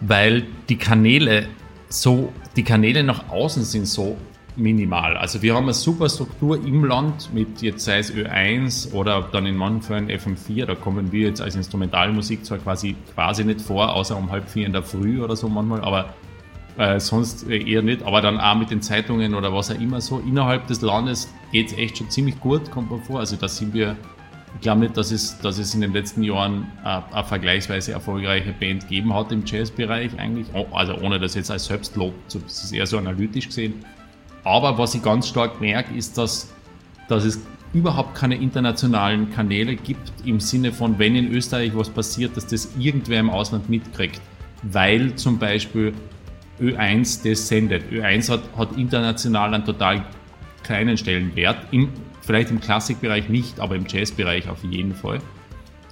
weil 0.00 0.44
die 0.68 0.76
Kanäle 0.76 1.48
so, 1.88 2.32
die 2.56 2.62
Kanäle 2.62 3.02
nach 3.02 3.28
außen 3.28 3.64
sind 3.64 3.86
so 3.86 4.16
minimal. 4.56 5.16
Also 5.16 5.42
wir 5.42 5.54
haben 5.54 5.64
eine 5.64 5.74
super 5.74 6.08
Struktur 6.08 6.56
im 6.64 6.84
Land 6.84 7.32
mit 7.32 7.62
jetzt 7.62 7.84
sei 7.84 7.98
es 7.98 8.12
Ö1 8.12 8.92
oder 8.92 9.28
dann 9.32 9.46
in 9.46 9.56
manchen 9.56 9.82
Fällen 9.82 10.10
FM4, 10.10 10.66
da 10.66 10.74
kommen 10.74 11.12
wir 11.12 11.28
jetzt 11.28 11.40
als 11.40 11.54
Instrumentalmusik 11.54 12.44
zwar 12.44 12.58
quasi 12.58 12.96
quasi 13.14 13.44
nicht 13.44 13.60
vor, 13.60 13.94
außer 13.94 14.16
um 14.16 14.30
halb 14.30 14.48
vier 14.48 14.66
in 14.66 14.72
der 14.72 14.82
Früh 14.82 15.22
oder 15.22 15.36
so 15.36 15.48
manchmal, 15.48 15.82
aber 15.82 16.14
äh, 16.80 16.98
sonst 16.98 17.48
eher 17.48 17.82
nicht. 17.82 18.02
Aber 18.02 18.20
dann 18.20 18.40
auch 18.40 18.54
mit 18.54 18.70
den 18.70 18.82
Zeitungen 18.82 19.34
oder 19.34 19.52
was 19.52 19.70
auch 19.70 19.80
immer 19.80 20.00
so. 20.00 20.18
Innerhalb 20.18 20.66
des 20.66 20.80
Landes 20.80 21.28
geht 21.52 21.68
es 21.68 21.78
echt 21.78 21.98
schon 21.98 22.10
ziemlich 22.10 22.38
gut, 22.40 22.70
kommt 22.70 22.90
man 22.90 23.02
vor. 23.02 23.20
Also 23.20 23.36
da 23.36 23.48
sind 23.48 23.74
wir, 23.74 23.96
ich 24.54 24.60
glaube 24.62 24.80
nicht, 24.80 24.96
dass 24.96 25.10
es, 25.10 25.38
dass 25.40 25.58
es 25.58 25.74
in 25.74 25.82
den 25.82 25.92
letzten 25.92 26.22
Jahren 26.22 26.70
äh, 26.84 27.00
eine 27.12 27.24
vergleichsweise 27.24 27.92
erfolgreiche 27.92 28.52
Band 28.52 28.82
gegeben 28.82 29.12
hat 29.14 29.30
im 29.30 29.44
Jazzbereich 29.44 30.18
eigentlich. 30.18 30.46
Also 30.72 30.96
ohne 30.96 31.20
das 31.20 31.34
jetzt 31.34 31.50
als 31.50 31.66
Selbstlob, 31.66 32.14
das 32.32 32.64
ist 32.64 32.72
eher 32.72 32.86
so 32.86 32.98
analytisch 32.98 33.48
gesehen. 33.48 33.84
Aber 34.44 34.78
was 34.78 34.94
ich 34.94 35.02
ganz 35.02 35.28
stark 35.28 35.60
merke, 35.60 35.94
ist, 35.94 36.16
dass, 36.18 36.52
dass 37.08 37.24
es 37.24 37.40
überhaupt 37.72 38.14
keine 38.14 38.36
internationalen 38.36 39.30
Kanäle 39.30 39.76
gibt, 39.76 40.12
im 40.24 40.40
Sinne 40.40 40.72
von, 40.72 40.98
wenn 40.98 41.14
in 41.14 41.32
Österreich 41.32 41.72
was 41.74 41.88
passiert, 41.88 42.36
dass 42.36 42.46
das 42.46 42.70
irgendwer 42.78 43.20
im 43.20 43.30
Ausland 43.30 43.68
mitkriegt. 43.68 44.20
Weil 44.62 45.14
zum 45.14 45.38
Beispiel 45.38 45.92
Ö1 46.60 47.28
das 47.28 47.48
sendet. 47.48 47.90
Ö1 47.90 48.30
hat, 48.30 48.42
hat 48.56 48.76
international 48.76 49.54
einen 49.54 49.64
total 49.64 50.04
kleinen 50.62 50.96
Stellenwert, 50.96 51.56
im, 51.70 51.88
vielleicht 52.20 52.50
im 52.50 52.60
Klassikbereich 52.60 53.28
nicht, 53.28 53.60
aber 53.60 53.76
im 53.76 53.86
Jazzbereich 53.88 54.48
auf 54.48 54.62
jeden 54.64 54.94
Fall. 54.94 55.20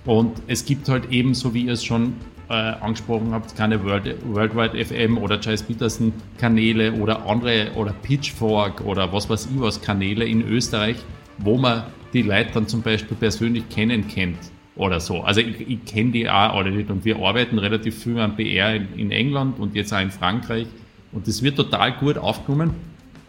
Und 0.04 0.42
es 0.46 0.64
gibt 0.64 0.88
halt 0.88 1.10
eben, 1.10 1.34
so 1.34 1.54
wie 1.54 1.62
ihr 1.66 1.72
es 1.72 1.84
schon 1.84 2.14
äh, 2.48 2.52
angesprochen 2.52 3.32
habt, 3.32 3.54
keine 3.56 3.82
World, 3.84 4.16
Worldwide 4.24 4.84
FM 4.84 5.18
oder 5.18 5.38
Jazz 5.40 5.62
Peterson 5.62 6.12
Kanäle 6.38 6.92
oder 6.94 7.26
andere 7.26 7.72
oder 7.74 7.92
Pitchfork 7.92 8.80
oder 8.82 9.12
was 9.12 9.28
weiß 9.28 9.48
ich 9.54 9.60
was 9.60 9.80
Kanäle 9.80 10.24
in 10.24 10.42
Österreich, 10.48 10.96
wo 11.38 11.58
man 11.58 11.84
die 12.12 12.22
Leute 12.22 12.52
dann 12.54 12.66
zum 12.66 12.82
Beispiel 12.82 13.16
persönlich 13.16 13.68
kennen 13.68 14.08
kennt 14.08 14.38
oder 14.76 15.00
so. 15.00 15.20
Also 15.22 15.40
ich, 15.40 15.60
ich 15.68 15.84
kenne 15.84 16.12
die 16.12 16.28
auch 16.28 16.54
alle 16.54 16.70
nicht 16.70 16.90
und 16.90 17.04
wir 17.04 17.18
arbeiten 17.18 17.58
relativ 17.58 18.02
viel 18.02 18.18
am 18.18 18.36
PR 18.36 18.76
in, 18.76 18.88
in, 18.96 19.10
England 19.10 19.58
und 19.58 19.74
jetzt 19.74 19.92
auch 19.92 20.00
in 20.00 20.10
Frankreich 20.10 20.66
und 21.12 21.26
das 21.26 21.42
wird 21.42 21.56
total 21.56 21.92
gut 21.92 22.16
aufgenommen, 22.16 22.74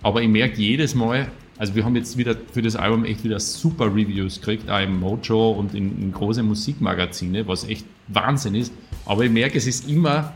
aber 0.02 0.22
ich 0.22 0.30
merke 0.30 0.62
jedes 0.62 0.96
Mal, 0.96 1.30
also 1.58 1.76
wir 1.76 1.84
haben 1.84 1.96
jetzt 1.98 2.18
wieder 2.18 2.38
für 2.54 2.62
das 2.62 2.78
Album 2.78 3.04
echt 3.04 3.26
wieder 3.26 3.40
super 3.41 3.88
Reviews 3.88 4.40
gekriegt, 4.40 4.70
auch 4.70 4.82
im 4.82 4.98
Mojo 4.98 5.52
und 5.52 5.74
in, 5.76 6.02
in 6.02 6.14
große 6.14 6.41
Musikmagazine, 6.41 7.46
was 7.48 7.68
echt 7.68 7.86
Wahnsinn 8.08 8.56
ist. 8.56 8.72
Aber 9.10 9.26
ich 9.26 9.31
merke, 9.31 9.57
es 9.57 9.65
ist 9.65 9.90
immer, 9.90 10.34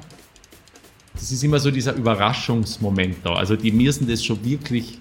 das 1.14 1.32
ist 1.32 1.44
immer 1.44 1.60
so 1.60 1.70
dieser 1.70 1.94
Überraschungsmoment 1.94 3.18
da. 3.24 3.36
Also 3.36 3.56
die 3.56 3.72
müssen 3.72 4.08
das 4.08 4.26
schon 4.26 4.44
wirklich, 4.44 4.98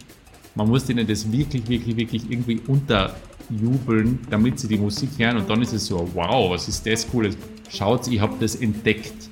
man 0.55 0.69
muss 0.69 0.85
denen 0.85 1.07
das 1.07 1.32
wirklich, 1.32 1.66
wirklich, 1.66 1.97
wirklich 1.97 2.31
irgendwie 2.31 2.61
unterjubeln, 2.66 4.19
damit 4.28 4.61
sie 4.61 4.69
die 4.69 4.77
Musik 4.77 5.09
hören. 5.16 5.39
Und 5.39 5.49
dann 5.49 5.62
ist 5.62 5.73
es 5.73 5.86
so, 5.86 6.07
wow, 6.12 6.51
was 6.51 6.69
ist 6.69 6.86
das 6.86 7.11
Cooles? 7.11 7.35
Schaut, 7.70 8.07
ich 8.09 8.20
habe 8.20 8.35
das 8.39 8.57
entdeckt. 8.57 9.31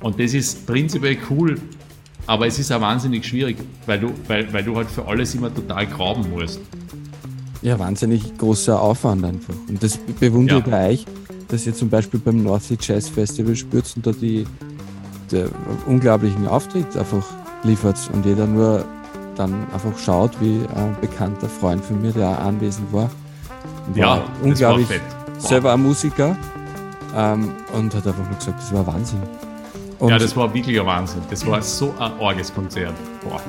Und 0.00 0.18
das 0.18 0.34
ist 0.34 0.66
prinzipiell 0.66 1.18
cool, 1.30 1.56
aber 2.26 2.48
es 2.48 2.58
ist 2.58 2.72
auch 2.72 2.80
wahnsinnig 2.80 3.24
schwierig, 3.24 3.56
weil 3.86 4.00
du, 4.00 4.12
weil, 4.26 4.52
weil 4.52 4.64
du 4.64 4.74
halt 4.74 4.90
für 4.90 5.06
alles 5.06 5.32
immer 5.36 5.54
total 5.54 5.86
graben 5.86 6.28
musst. 6.28 6.60
Ja, 7.62 7.78
wahnsinnig 7.78 8.36
großer 8.36 8.82
Aufwand 8.82 9.24
einfach. 9.24 9.54
Und 9.68 9.80
das 9.80 9.96
bewundere 10.18 10.58
ich 10.58 10.66
ja. 10.66 10.86
euch, 10.88 11.06
dass 11.48 11.66
ihr 11.66 11.74
zum 11.74 11.88
Beispiel 11.88 12.20
beim 12.20 12.42
North 12.42 12.64
Sea 12.64 12.76
Jazz 12.80 13.08
Festival 13.08 13.56
spürt 13.56 13.92
und 13.96 14.06
da 14.06 14.12
die, 14.12 14.46
die 15.30 15.44
unglaublichen 15.86 16.46
Auftritt 16.46 16.96
einfach 16.96 17.24
liefert 17.62 17.98
und 18.12 18.24
jeder 18.26 18.46
nur 18.46 18.84
dann 19.36 19.66
einfach 19.72 19.96
schaut, 19.98 20.32
wie 20.40 20.60
ein 20.74 20.96
bekannter 21.00 21.48
Freund 21.48 21.84
von 21.84 22.00
mir, 22.00 22.12
der 22.12 22.28
auch 22.30 22.38
anwesend 22.38 22.92
war. 22.92 23.10
ja, 23.94 24.22
unglaublich. 24.42 24.88
Selber 25.38 25.74
ein 25.74 25.82
Musiker 25.82 26.36
ähm, 27.14 27.50
und 27.74 27.94
hat 27.94 28.06
einfach 28.06 28.24
nur 28.24 28.38
gesagt, 28.38 28.58
das 28.58 28.72
war 28.72 28.86
Wahnsinn. 28.86 29.20
Und 29.98 30.10
ja, 30.10 30.18
das 30.18 30.36
war 30.36 30.52
wirklich 30.52 30.78
ein 30.78 30.86
Wahnsinn. 30.86 31.22
Das 31.30 31.46
war 31.46 31.62
so 31.62 31.94
ein 31.98 32.12
orges 32.18 32.52
Konzert. 32.52 32.94
Boah. 33.22 33.40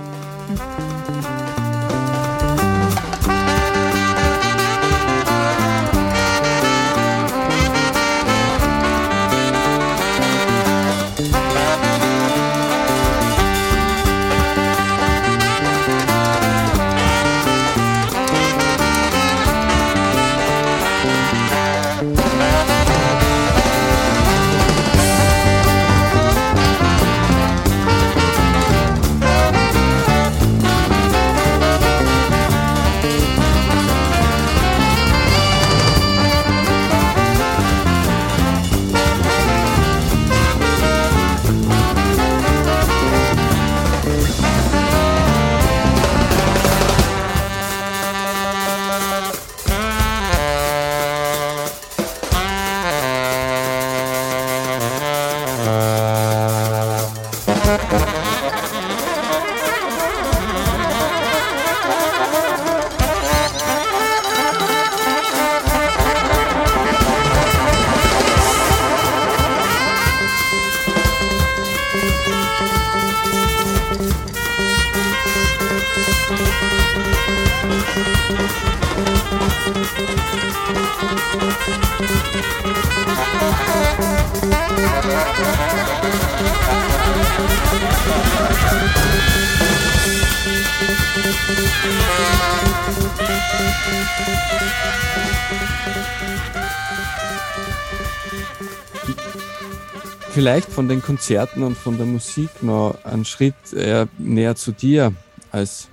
Von 100.78 100.88
den 100.88 101.02
Konzerten 101.02 101.64
und 101.64 101.76
von 101.76 101.98
der 101.98 102.06
Musik 102.06 102.62
noch 102.62 103.04
einen 103.04 103.26
Schritt 103.26 103.74
äh, 103.74 104.06
näher 104.20 104.56
zu 104.56 104.72
dir 104.72 105.12
als 105.52 105.88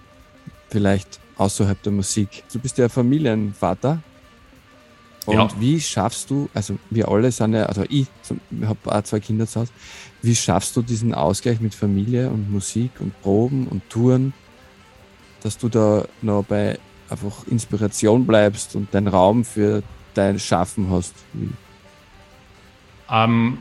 vielleicht 0.69 1.21
außerhalb 1.39 1.83
der 1.83 1.91
Musik. 1.91 2.45
Du 2.53 2.59
bist 2.59 2.77
ja 2.77 2.91
Familienvater. 2.91 4.03
Und 5.25 5.37
ja. 5.37 5.49
wie 5.59 5.81
schaffst 5.81 6.29
du, 6.29 6.51
also 6.53 6.79
wir 6.91 7.09
alle 7.09 7.33
sind 7.33 7.55
ja, 7.55 7.65
also 7.65 7.85
ich 7.89 8.09
habe 8.63 8.95
auch 8.95 9.03
zwei 9.05 9.21
Kinder 9.21 9.47
zu 9.47 9.61
Hause, 9.61 9.73
wie 10.21 10.37
schaffst 10.37 10.77
du 10.77 10.83
diesen 10.83 11.15
Ausgleich 11.15 11.61
mit 11.61 11.75
Familie 11.75 12.29
und 12.29 12.53
Musik 12.53 12.91
und 13.01 13.19
Proben 13.23 13.67
und 13.69 13.89
Touren, 13.89 14.35
dass 15.43 15.57
du 15.57 15.71
da 15.71 16.05
noch 16.21 16.45
bei 16.45 16.79
einfach 17.09 17.47
Inspiration 17.47 18.27
bleibst 18.27 18.77
und 18.77 18.93
deinen 18.93 19.09
Raum 19.09 19.47
für 19.47 19.83
dein 20.13 20.39
Schaffen 20.39 20.91
hast? 20.91 21.15
Wie 21.33 21.49
ähm, 23.11 23.59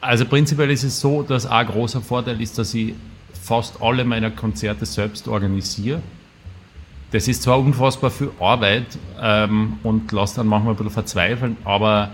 also 0.00 0.24
prinzipiell 0.24 0.70
ist 0.70 0.84
es 0.84 1.00
so, 1.00 1.22
dass 1.22 1.46
ein 1.46 1.66
großer 1.66 2.00
Vorteil 2.00 2.40
ist, 2.40 2.58
dass 2.58 2.74
ich 2.74 2.94
fast 3.42 3.80
alle 3.80 4.04
meine 4.04 4.30
Konzerte 4.30 4.86
selbst 4.86 5.28
organisiere. 5.28 6.00
Das 7.12 7.28
ist 7.28 7.42
zwar 7.42 7.58
unfassbar 7.58 8.10
viel 8.10 8.30
Arbeit 8.40 8.86
ähm, 9.20 9.78
und 9.82 10.10
lässt 10.10 10.38
dann 10.38 10.48
manchmal 10.48 10.74
ein 10.74 10.76
bisschen 10.76 10.92
verzweifeln, 10.92 11.56
aber 11.64 12.10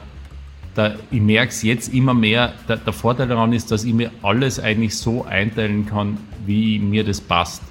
da, 0.74 0.94
ich 1.10 1.20
merke 1.20 1.48
es 1.48 1.62
jetzt 1.62 1.92
immer 1.92 2.14
mehr, 2.14 2.52
der, 2.68 2.76
der 2.76 2.92
Vorteil 2.92 3.28
daran 3.28 3.52
ist, 3.52 3.70
dass 3.70 3.84
ich 3.84 3.92
mir 3.92 4.10
alles 4.22 4.58
eigentlich 4.58 4.96
so 4.96 5.24
einteilen 5.24 5.86
kann, 5.86 6.18
wie 6.46 6.78
mir 6.78 7.04
das 7.04 7.20
passt. 7.20 7.62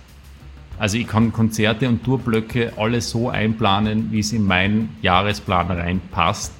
Also 0.78 0.98
ich 0.98 1.08
kann 1.08 1.32
Konzerte 1.32 1.88
und 1.88 2.04
Tourblöcke 2.04 2.74
alles 2.78 3.12
so 3.12 3.30
einplanen, 3.30 4.12
wie 4.12 4.20
es 4.20 4.34
in 4.34 4.46
meinen 4.46 4.96
Jahresplan 5.02 5.70
reinpasst. 5.70 6.54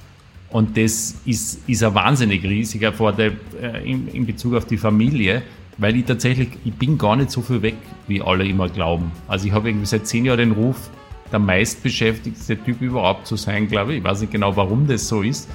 Und 0.52 0.76
das 0.76 1.16
ist, 1.24 1.66
ist 1.66 1.82
ein 1.82 1.94
wahnsinnig 1.94 2.44
riesiger 2.44 2.92
Vorteil 2.92 3.38
äh, 3.60 3.90
in, 3.90 4.06
in 4.08 4.26
Bezug 4.26 4.54
auf 4.54 4.66
die 4.66 4.76
Familie, 4.76 5.42
weil 5.78 5.96
ich 5.96 6.04
tatsächlich, 6.04 6.50
ich 6.64 6.74
bin 6.74 6.98
gar 6.98 7.16
nicht 7.16 7.30
so 7.30 7.40
viel 7.40 7.62
weg, 7.62 7.76
wie 8.06 8.20
alle 8.20 8.46
immer 8.46 8.68
glauben. 8.68 9.10
Also 9.26 9.46
ich 9.46 9.52
habe 9.52 9.70
irgendwie 9.70 9.86
seit 9.86 10.06
zehn 10.06 10.26
Jahren 10.26 10.38
den 10.38 10.52
Ruf, 10.52 10.90
der 11.32 11.38
meistbeschäftigste 11.38 12.62
Typ 12.62 12.82
überhaupt 12.82 13.26
zu 13.26 13.36
sein, 13.36 13.66
glaube 13.66 13.92
ich. 13.92 13.98
Ich 13.98 14.04
weiß 14.04 14.20
nicht 14.20 14.32
genau, 14.32 14.54
warum 14.54 14.86
das 14.86 15.08
so 15.08 15.22
ist. 15.22 15.48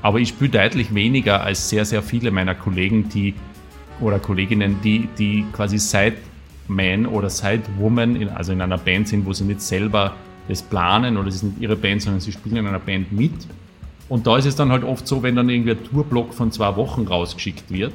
Aber 0.00 0.18
ich 0.18 0.30
spiele 0.30 0.50
deutlich 0.50 0.94
weniger 0.94 1.42
als 1.42 1.68
sehr, 1.68 1.84
sehr 1.84 2.02
viele 2.02 2.30
meiner 2.30 2.54
Kollegen, 2.54 3.10
die 3.10 3.34
oder 4.00 4.18
Kolleginnen, 4.18 4.76
die, 4.82 5.08
die 5.18 5.44
quasi 5.52 5.78
Sideman 5.78 7.04
oder 7.06 7.28
Sidewoman, 7.28 8.16
in, 8.16 8.28
also 8.30 8.52
in 8.52 8.62
einer 8.62 8.78
Band 8.78 9.08
sind, 9.08 9.26
wo 9.26 9.32
sie 9.34 9.44
nicht 9.44 9.60
selber 9.60 10.14
das 10.48 10.62
planen 10.62 11.18
oder 11.18 11.28
es 11.28 11.36
ist 11.36 11.42
nicht 11.42 11.60
ihre 11.60 11.76
Band, 11.76 12.00
sondern 12.00 12.20
sie 12.20 12.32
spielen 12.32 12.56
in 12.56 12.66
einer 12.66 12.78
Band 12.78 13.12
mit. 13.12 13.32
Und 14.08 14.26
da 14.26 14.38
ist 14.38 14.46
es 14.46 14.56
dann 14.56 14.72
halt 14.72 14.84
oft 14.84 15.06
so, 15.06 15.22
wenn 15.22 15.36
dann 15.36 15.48
irgendwie 15.48 15.72
ein 15.72 15.84
Tourblock 15.84 16.32
von 16.32 16.50
zwei 16.50 16.74
Wochen 16.76 17.06
rausgeschickt 17.06 17.70
wird, 17.70 17.92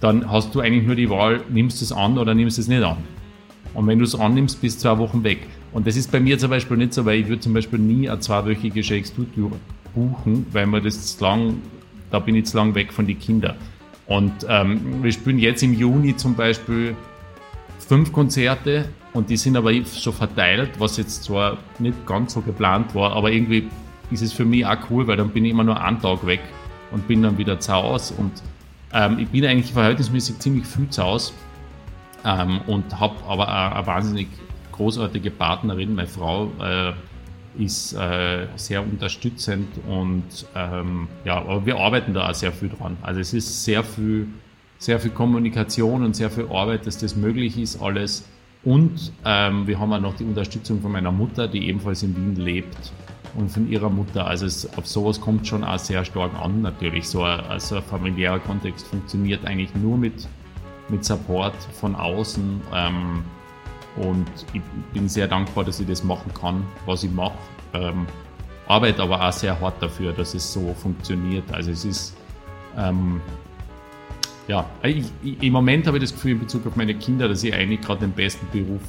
dann 0.00 0.30
hast 0.30 0.54
du 0.54 0.60
eigentlich 0.60 0.86
nur 0.86 0.96
die 0.96 1.10
Wahl, 1.10 1.42
nimmst 1.50 1.80
du 1.80 1.84
es 1.84 1.92
an 1.92 2.16
oder 2.16 2.34
nimmst 2.34 2.56
du 2.56 2.62
es 2.62 2.68
nicht 2.68 2.82
an. 2.82 2.96
Und 3.74 3.86
wenn 3.86 3.98
du 3.98 4.04
es 4.04 4.14
annimmst, 4.14 4.60
bist 4.60 4.78
du 4.78 4.82
zwei 4.82 4.98
Wochen 4.98 5.22
weg. 5.22 5.40
Und 5.72 5.86
das 5.86 5.96
ist 5.96 6.10
bei 6.10 6.18
mir 6.18 6.38
zum 6.38 6.50
Beispiel 6.50 6.76
nicht 6.76 6.94
so, 6.94 7.04
weil 7.04 7.20
ich 7.20 7.28
würde 7.28 7.40
zum 7.40 7.52
Beispiel 7.52 7.78
nie 7.78 8.08
eine 8.08 8.18
zweiwöchige 8.20 8.82
Shakespeare-Tour 8.82 9.52
buchen, 9.94 10.46
weil 10.52 10.66
man 10.66 10.82
das 10.82 11.16
zu 11.16 11.24
lang, 11.24 11.56
da 12.10 12.18
bin 12.18 12.34
ich 12.34 12.46
zu 12.46 12.56
lang 12.56 12.74
weg 12.74 12.92
von 12.92 13.06
den 13.06 13.18
Kindern. 13.18 13.56
Und 14.06 14.32
ähm, 14.48 15.02
wir 15.02 15.12
spielen 15.12 15.38
jetzt 15.38 15.62
im 15.62 15.74
Juni 15.74 16.16
zum 16.16 16.34
Beispiel 16.34 16.96
fünf 17.78 18.12
Konzerte 18.12 18.88
und 19.12 19.30
die 19.30 19.36
sind 19.36 19.56
aber 19.56 19.72
schon 19.84 20.12
verteilt, 20.12 20.70
was 20.78 20.96
jetzt 20.96 21.24
zwar 21.24 21.58
nicht 21.78 22.06
ganz 22.06 22.32
so 22.32 22.40
geplant 22.40 22.94
war, 22.94 23.12
aber 23.12 23.30
irgendwie 23.30 23.68
ist 24.10 24.22
es 24.22 24.32
für 24.32 24.44
mich 24.44 24.66
auch 24.66 24.76
cool, 24.90 25.06
weil 25.06 25.16
dann 25.16 25.30
bin 25.30 25.44
ich 25.44 25.50
immer 25.50 25.64
nur 25.64 25.80
einen 25.80 26.00
Tag 26.00 26.26
weg 26.26 26.40
und 26.90 27.06
bin 27.06 27.22
dann 27.22 27.38
wieder 27.38 27.60
zu 27.60 27.72
Hause 27.72 28.14
und 28.18 28.32
ähm, 28.92 29.18
ich 29.18 29.28
bin 29.28 29.44
eigentlich 29.44 29.72
verhältnismäßig 29.72 30.38
ziemlich 30.38 30.66
viel 30.66 30.88
zu 30.88 31.02
Hause 31.02 31.32
ähm, 32.24 32.60
und 32.66 32.98
habe 32.98 33.14
aber 33.26 33.48
eine 33.48 33.86
wahnsinnig 33.86 34.28
großartige 34.72 35.30
Partnerin. 35.30 35.94
Meine 35.94 36.08
Frau 36.08 36.50
äh, 36.60 36.92
ist 37.58 37.92
äh, 37.92 38.46
sehr 38.56 38.82
unterstützend 38.82 39.68
und 39.88 40.24
ähm, 40.54 41.08
ja, 41.24 41.36
aber 41.38 41.66
wir 41.66 41.76
arbeiten 41.76 42.14
da 42.14 42.28
auch 42.28 42.34
sehr 42.34 42.52
viel 42.52 42.68
dran. 42.68 42.96
Also 43.02 43.20
es 43.20 43.34
ist 43.34 43.64
sehr 43.64 43.84
viel, 43.84 44.28
sehr 44.78 44.98
viel 44.98 45.10
Kommunikation 45.10 46.04
und 46.04 46.16
sehr 46.16 46.30
viel 46.30 46.48
Arbeit, 46.50 46.86
dass 46.86 46.98
das 46.98 47.16
möglich 47.16 47.58
ist 47.58 47.80
alles. 47.80 48.28
Und 48.62 49.12
ähm, 49.24 49.66
wir 49.66 49.78
haben 49.78 49.92
auch 49.92 50.00
noch 50.00 50.16
die 50.16 50.24
Unterstützung 50.24 50.82
von 50.82 50.92
meiner 50.92 51.12
Mutter, 51.12 51.48
die 51.48 51.66
ebenfalls 51.68 52.02
in 52.02 52.14
Wien 52.14 52.36
lebt 52.36 52.92
und 53.34 53.50
von 53.50 53.70
ihrer 53.70 53.90
Mutter. 53.90 54.26
Also 54.26 54.46
es, 54.46 54.66
auf 54.76 54.86
sowas 54.86 55.20
kommt 55.20 55.46
schon 55.46 55.64
auch 55.64 55.78
sehr 55.78 56.04
stark 56.04 56.32
an 56.40 56.62
natürlich. 56.62 57.08
So 57.08 57.22
ein, 57.22 57.40
also 57.40 57.76
ein 57.76 57.82
familiärer 57.82 58.38
Kontext 58.40 58.86
funktioniert 58.86 59.44
eigentlich 59.46 59.74
nur 59.74 59.96
mit, 59.96 60.28
mit 60.88 61.04
Support 61.04 61.54
von 61.72 61.94
außen. 61.94 62.60
Ähm, 62.74 63.24
und 63.96 64.26
ich 64.52 64.62
bin 64.92 65.08
sehr 65.08 65.28
dankbar, 65.28 65.64
dass 65.64 65.80
ich 65.80 65.86
das 65.86 66.04
machen 66.04 66.32
kann, 66.34 66.64
was 66.86 67.02
ich 67.02 67.10
mache. 67.10 67.38
Ähm, 67.74 68.06
arbeite 68.66 69.02
aber 69.02 69.26
auch 69.26 69.32
sehr 69.32 69.60
hart 69.60 69.82
dafür, 69.82 70.12
dass 70.12 70.34
es 70.34 70.52
so 70.52 70.74
funktioniert. 70.74 71.44
Also 71.52 71.72
es 71.72 71.84
ist, 71.84 72.16
ähm, 72.76 73.20
ja, 74.46 74.64
ich, 74.82 75.06
ich, 75.22 75.42
im 75.42 75.52
Moment 75.52 75.86
habe 75.86 75.98
ich 75.98 76.04
das 76.04 76.12
Gefühl 76.12 76.32
in 76.32 76.40
Bezug 76.40 76.66
auf 76.66 76.76
meine 76.76 76.94
Kinder, 76.94 77.28
dass 77.28 77.42
ich 77.42 77.52
eigentlich 77.52 77.80
gerade 77.80 78.00
den 78.00 78.12
besten 78.12 78.46
Beruf, 78.52 78.80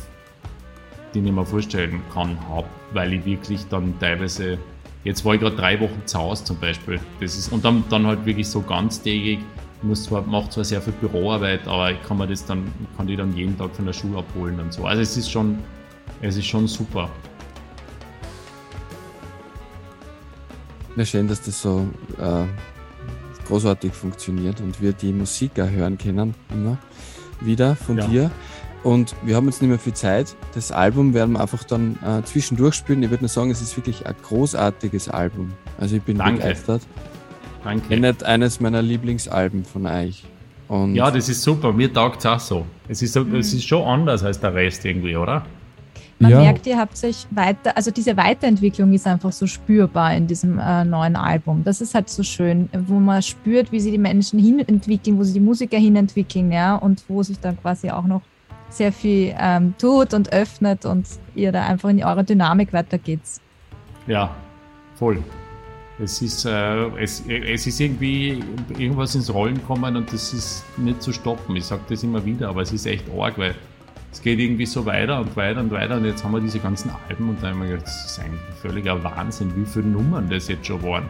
den 1.14 1.26
ich 1.26 1.32
mir 1.32 1.46
vorstellen 1.46 2.02
kann, 2.14 2.38
habe, 2.50 2.68
weil 2.94 3.14
ich 3.14 3.26
wirklich 3.26 3.68
dann 3.70 3.94
teilweise, 4.00 4.58
jetzt 5.04 5.24
war 5.26 5.36
ich 5.36 5.42
gerade 5.42 5.56
drei 5.56 5.80
Wochen 5.80 6.02
zu 6.06 6.18
Hause 6.18 6.44
zum 6.44 6.60
Beispiel, 6.60 7.00
das 7.20 7.38
ist, 7.38 7.52
und 7.52 7.66
dann, 7.66 7.84
dann 7.90 8.06
halt 8.08 8.26
wirklich 8.26 8.48
so 8.48 8.62
ganztägig 8.62 9.40
ich 9.82 9.88
muss 9.88 10.04
zwar, 10.04 10.22
mache 10.22 10.48
zwar 10.50 10.64
sehr 10.64 10.80
viel 10.80 10.94
Büroarbeit, 10.94 11.68
aber 11.68 11.92
ich 11.92 12.02
kann 12.04 12.18
mir 12.18 12.28
das 12.28 12.46
dann, 12.46 12.72
kann 12.96 13.08
die 13.08 13.16
dann 13.16 13.36
jeden 13.36 13.58
Tag 13.58 13.76
von 13.76 13.88
der 13.88 13.94
Schule 13.94 14.20
abholen 14.20 14.60
und 14.60 14.72
so. 14.72 14.86
Also 14.86 15.02
es 15.02 15.18
ist 15.18 15.32
schon, 15.32 15.58
es 16.22 16.38
ist 16.38 16.46
schon 16.46 16.68
super. 16.68 17.10
Ja, 20.96 21.04
schön, 21.04 21.28
dass 21.28 21.42
das 21.42 21.60
so 21.60 21.88
äh, 22.20 22.46
großartig 23.48 23.92
funktioniert 23.92 24.62
und 24.62 24.80
wir 24.80 24.94
die 24.94 25.14
Musik 25.14 25.60
auch 25.60 25.70
hören 25.70 25.98
können, 25.98 26.36
immer 26.52 26.78
wieder 27.40 27.76
von 27.76 27.98
ja. 27.98 28.08
dir. 28.08 28.32
Und 28.84 29.16
wir 29.24 29.36
haben 29.36 29.46
jetzt 29.46 29.62
nicht 29.62 29.70
mehr 29.70 29.80
viel 29.80 29.94
Zeit. 29.94 30.36
Das 30.56 30.72
Album 30.72 31.14
werden 31.14 31.34
wir 31.34 31.42
einfach 31.42 31.64
dann 31.64 32.00
äh, 32.04 32.24
zwischendurch 32.24 32.76
spielen. 32.76 33.04
Ich 33.04 33.12
würde 33.12 33.24
nur 33.24 33.30
sagen, 33.30 33.52
es 33.52 33.62
ist 33.62 33.78
wirklich 33.78 34.08
ein 34.08 34.16
großartiges 34.24 35.08
Album. 35.10 35.54
Also 35.80 35.98
ich 35.98 36.02
bin 36.02 36.18
Danke. 36.18 36.42
begeistert. 36.42 36.82
Danke. 37.64 38.00
Nicht 38.00 38.24
eines 38.24 38.60
meiner 38.60 38.82
Lieblingsalben 38.82 39.66
von 39.66 39.86
euch. 39.86 40.24
Und 40.68 40.96
ja, 40.96 41.12
das 41.12 41.30
ist 41.30 41.44
super. 41.44 41.72
Mir 41.72 41.94
taugt 41.94 42.20
es 42.20 42.26
auch 42.26 42.40
so. 42.40 42.66
Es 42.88 43.02
ist, 43.02 43.16
mhm. 43.16 43.36
es 43.36 43.54
ist 43.54 43.68
schon 43.68 43.84
anders 43.84 44.24
als 44.24 44.40
der 44.40 44.54
Rest 44.54 44.84
irgendwie, 44.86 45.16
oder? 45.16 45.46
Man 46.18 46.32
ja. 46.32 46.40
merkt, 46.40 46.68
ihr 46.68 46.78
habt 46.78 46.96
sich 46.98 47.26
weiter, 47.32 47.76
also 47.76 47.90
diese 47.90 48.16
Weiterentwicklung 48.16 48.94
ist 48.94 49.08
einfach 49.08 49.32
so 49.32 49.48
spürbar 49.48 50.16
in 50.16 50.28
diesem 50.28 50.60
äh, 50.60 50.86
neuen 50.86 51.16
Album. 51.16 51.64
Das 51.64 51.82
ist 51.82 51.96
halt 51.96 52.10
so 52.10 52.22
schön, 52.22 52.70
wo 52.88 53.00
man 53.00 53.24
spürt, 53.24 53.72
wie 53.72 53.80
sie 53.80 53.90
die 53.90 53.98
Menschen 53.98 54.38
hinentwickeln, 54.38 55.18
wo 55.18 55.24
sie 55.24 55.34
die 55.34 55.40
Musiker 55.40 55.78
hinentwickeln, 55.78 56.52
ja, 56.52 56.76
und 56.76 57.04
wo 57.08 57.24
sich 57.24 57.40
dann 57.40 57.60
quasi 57.60 57.90
auch 57.90 58.06
noch 58.06 58.22
sehr 58.72 58.92
viel 58.92 59.36
ähm, 59.38 59.74
tut 59.78 60.14
und 60.14 60.32
öffnet 60.34 60.86
und 60.86 61.08
ihr 61.36 61.52
da 61.52 61.66
einfach 61.66 61.90
in 61.90 62.04
eure 62.04 62.24
Dynamik 62.24 62.74
weitergeht. 62.74 63.22
Ja, 64.08 64.36
voll. 64.96 65.22
Es 66.00 66.22
ist, 66.22 66.46
äh, 66.46 66.88
es, 66.98 67.24
es 67.28 67.68
ist 67.68 67.80
irgendwie 67.80 68.44
irgendwas 68.78 69.14
ins 69.14 69.32
Rollen 69.32 69.56
gekommen 69.56 69.96
und 69.96 70.12
das 70.12 70.34
ist 70.34 70.66
nicht 70.78 71.02
zu 71.02 71.14
stoppen. 71.14 71.56
Ich 71.56 71.66
sage 71.66 71.82
das 71.90 72.02
immer 72.02 72.26
wieder, 72.26 72.50
aber 72.50 72.62
es 72.62 72.72
ist 72.72 72.88
echt 72.88 73.06
arg, 73.16 73.38
weil 73.38 73.54
es 74.12 74.22
geht 74.22 74.40
irgendwie 74.40 74.66
so 74.66 74.86
weiter 74.86 75.20
und 75.20 75.36
weiter 75.36 75.60
und 75.60 75.72
weiter 75.72 75.98
und 75.98 76.06
jetzt 76.06 76.24
haben 76.24 76.34
wir 76.34 76.42
diese 76.42 76.60
ganzen 76.60 76.92
Alben 77.08 77.30
und 77.30 77.44
dann 77.44 77.52
haben 77.52 77.62
wir 77.62 77.70
gedacht, 77.70 77.86
das 77.86 78.06
ist 78.06 78.20
eigentlich 78.20 78.42
ein 78.42 78.56
völliger 78.62 79.04
Wahnsinn, 79.04 79.54
wie 79.56 79.66
viele 79.66 79.86
Nummern 79.86 80.28
das 80.30 80.48
jetzt 80.48 80.66
schon 80.66 80.82
waren. 80.82 81.06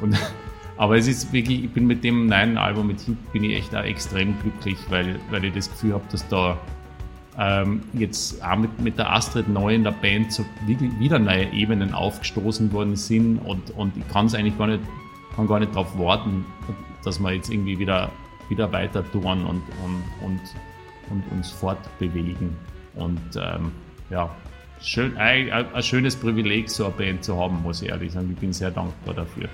Und, 0.00 0.16
aber 0.76 0.96
es 0.96 1.08
ist 1.08 1.32
wirklich, 1.32 1.64
ich 1.64 1.70
bin 1.70 1.86
mit 1.86 2.04
dem 2.04 2.26
neuen 2.26 2.56
Album 2.56 2.86
mit 2.86 3.00
Hit 3.00 3.32
bin 3.32 3.44
ich 3.44 3.58
echt 3.58 3.74
auch 3.74 3.84
extrem 3.84 4.38
glücklich, 4.40 4.78
weil, 4.88 5.18
weil 5.30 5.44
ich 5.44 5.54
das 5.54 5.68
Gefühl 5.68 5.94
habe, 5.94 6.04
dass 6.12 6.26
da 6.28 6.56
ähm, 7.38 7.82
jetzt 7.92 8.42
auch 8.42 8.56
mit, 8.56 8.80
mit 8.80 8.98
der 8.98 9.12
Astrid 9.12 9.48
neu 9.48 9.74
in 9.74 9.84
der 9.84 9.92
Band 9.92 10.32
so 10.32 10.44
wieder 10.66 11.18
neue 11.18 11.52
Ebenen 11.52 11.94
aufgestoßen 11.94 12.72
worden 12.72 12.96
sind 12.96 13.38
und, 13.38 13.70
und 13.76 13.96
ich 13.96 14.08
kann 14.08 14.26
es 14.26 14.34
eigentlich 14.34 14.58
gar 14.58 14.66
nicht, 14.66 14.80
kann 15.36 15.46
gar 15.46 15.60
nicht 15.60 15.72
darauf 15.72 15.96
warten, 15.96 16.44
dass 17.04 17.20
wir 17.20 17.32
jetzt 17.32 17.50
irgendwie 17.50 17.78
wieder, 17.78 18.10
wieder 18.48 18.70
weiter 18.72 19.08
tun 19.12 19.24
und, 19.24 19.62
und, 19.84 20.02
und, 20.24 20.40
und 21.10 21.22
uns 21.30 21.50
fortbewegen. 21.50 22.56
Und 22.96 23.20
ähm, 23.36 23.70
ja, 24.10 24.28
schön, 24.82 25.16
ein, 25.16 25.52
ein, 25.52 25.82
schönes 25.82 26.16
Privileg, 26.16 26.68
so 26.68 26.86
eine 26.86 26.94
Band 26.94 27.22
zu 27.22 27.38
haben, 27.38 27.62
muss 27.62 27.82
ich 27.82 27.88
ehrlich 27.88 28.12
sagen. 28.12 28.30
Ich 28.32 28.40
bin 28.40 28.52
sehr 28.52 28.72
dankbar 28.72 29.14
dafür. 29.14 29.48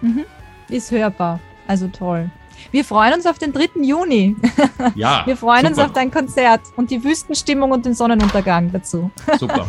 Mhm. 0.00 0.24
Ist 0.68 0.92
hörbar, 0.92 1.40
also 1.66 1.88
toll. 1.88 2.30
Wir 2.70 2.84
freuen 2.84 3.14
uns 3.14 3.26
auf 3.26 3.38
den 3.38 3.52
3. 3.52 3.82
Juni. 3.82 4.36
Ja. 4.94 5.22
Wir 5.26 5.36
freuen 5.36 5.66
super. 5.66 5.68
uns 5.68 5.78
auf 5.78 5.92
dein 5.92 6.10
Konzert 6.10 6.60
und 6.76 6.90
die 6.90 7.02
Wüstenstimmung 7.02 7.70
und 7.70 7.84
den 7.84 7.94
Sonnenuntergang 7.94 8.70
dazu. 8.72 9.10
Super. 9.38 9.66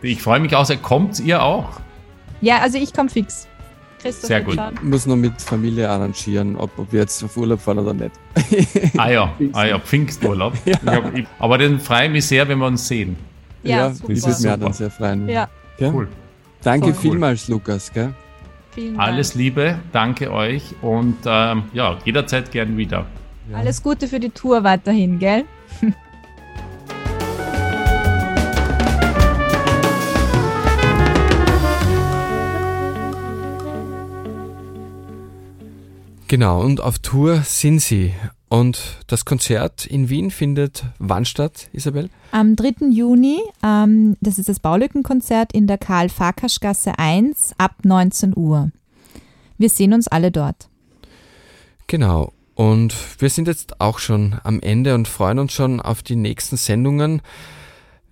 Ich 0.00 0.22
freue 0.22 0.40
mich 0.40 0.54
auch 0.54 0.64
sehr. 0.64 0.76
Kommt 0.76 1.20
ihr 1.20 1.42
auch? 1.42 1.80
Ja, 2.40 2.58
also 2.58 2.78
ich 2.78 2.92
komme 2.92 3.08
fix. 3.08 3.48
Christoph 4.00 4.28
sehr 4.28 4.42
gut. 4.42 4.58
Ich 4.74 4.82
muss 4.82 5.06
noch 5.06 5.16
mit 5.16 5.40
Familie 5.40 5.88
arrangieren, 5.88 6.56
ob, 6.56 6.78
ob 6.78 6.92
wir 6.92 7.00
jetzt 7.00 7.22
auf 7.24 7.36
Urlaub 7.36 7.60
fahren 7.60 7.78
oder 7.78 7.94
nicht. 7.94 8.12
ah 8.98 9.10
ja, 9.10 9.32
ah 9.52 9.64
ja 9.64 9.78
Pfingsturlaub. 9.78 10.52
Ja. 10.64 10.76
Hab, 10.86 11.14
ich, 11.14 11.26
aber 11.38 11.58
den 11.58 11.80
freue 11.80 12.06
ich 12.06 12.12
mich 12.12 12.26
sehr, 12.26 12.46
wenn 12.46 12.58
wir 12.58 12.66
uns 12.66 12.86
sehen. 12.86 13.16
Ja, 13.62 13.76
ja 13.76 13.94
super. 13.94 14.12
ich 14.12 14.22
würde 14.22 14.48
mich 14.48 14.60
dann 14.60 14.72
sehr 14.72 14.90
freuen. 14.90 15.28
Ja. 15.28 15.48
Cool. 15.80 16.08
Danke 16.62 16.92
Voll 16.92 17.10
vielmals, 17.10 17.48
cool. 17.48 17.54
Lukas. 17.54 17.92
Gell? 17.92 18.14
Vielen 18.74 18.98
Alles 18.98 19.30
Dank. 19.30 19.38
Liebe, 19.38 19.78
danke 19.92 20.32
euch 20.32 20.74
und 20.82 21.16
ähm, 21.26 21.64
ja, 21.72 21.98
jederzeit 22.04 22.50
gern 22.50 22.76
wieder. 22.76 23.06
Ja. 23.50 23.58
Alles 23.58 23.82
Gute 23.82 24.08
für 24.08 24.18
die 24.18 24.30
Tour 24.30 24.64
weiterhin, 24.64 25.18
gell? 25.18 25.44
Genau, 36.26 36.62
und 36.62 36.80
auf 36.80 36.98
Tour 36.98 37.42
sind 37.44 37.80
sie. 37.80 38.12
Und 38.54 38.98
das 39.08 39.24
Konzert 39.24 39.84
in 39.84 40.10
Wien 40.10 40.30
findet 40.30 40.84
wann 41.00 41.24
statt, 41.24 41.68
Isabel? 41.72 42.08
Am 42.30 42.54
3. 42.54 42.86
Juni, 42.88 43.40
ähm, 43.64 44.16
das 44.20 44.38
ist 44.38 44.48
das 44.48 44.60
Baulückenkonzert 44.60 45.52
in 45.52 45.66
der 45.66 45.76
Karl-Farkasch-Gasse 45.76 46.96
1 46.96 47.54
ab 47.58 47.74
19 47.82 48.36
Uhr. 48.36 48.70
Wir 49.58 49.68
sehen 49.68 49.92
uns 49.92 50.06
alle 50.06 50.30
dort. 50.30 50.68
Genau. 51.88 52.32
Und 52.54 52.94
wir 53.18 53.28
sind 53.28 53.48
jetzt 53.48 53.80
auch 53.80 53.98
schon 53.98 54.36
am 54.44 54.60
Ende 54.60 54.94
und 54.94 55.08
freuen 55.08 55.40
uns 55.40 55.52
schon 55.52 55.80
auf 55.80 56.04
die 56.04 56.14
nächsten 56.14 56.56
Sendungen. 56.56 57.22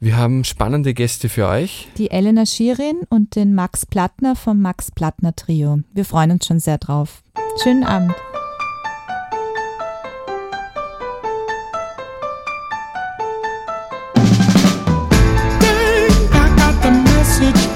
Wir 0.01 0.16
haben 0.16 0.43
spannende 0.43 0.93
Gäste 0.93 1.28
für 1.28 1.47
euch. 1.47 1.86
Die 1.98 2.10
Elena 2.10 2.47
Schirin 2.47 3.02
und 3.09 3.36
den 3.36 3.55
Max 3.55 3.86
Plattner 3.86 4.35
vom 4.35 4.60
Max 4.60 4.90
Plattner 4.90 5.36
Trio. 5.36 5.82
Wir 5.94 6.05
freuen 6.05 6.32
uns 6.32 6.47
schon 6.47 6.59
sehr 6.59 6.78
drauf. 6.78 7.23
Schönen 7.62 7.85
Abend. 7.85 8.12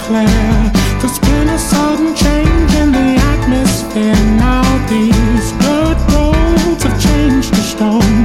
declare 0.07 0.71
there's 1.01 1.19
been 1.19 1.49
a 1.49 1.59
sudden 1.59 2.15
change 2.15 2.75
in 2.75 2.93
the 2.93 3.17
atmosphere. 3.35 4.15
Now 4.37 4.63
these 4.89 5.53
good 5.67 5.99
roads 6.13 6.85
have 6.85 7.01
changed 7.03 7.53
to 7.55 7.61
stone. 7.61 8.16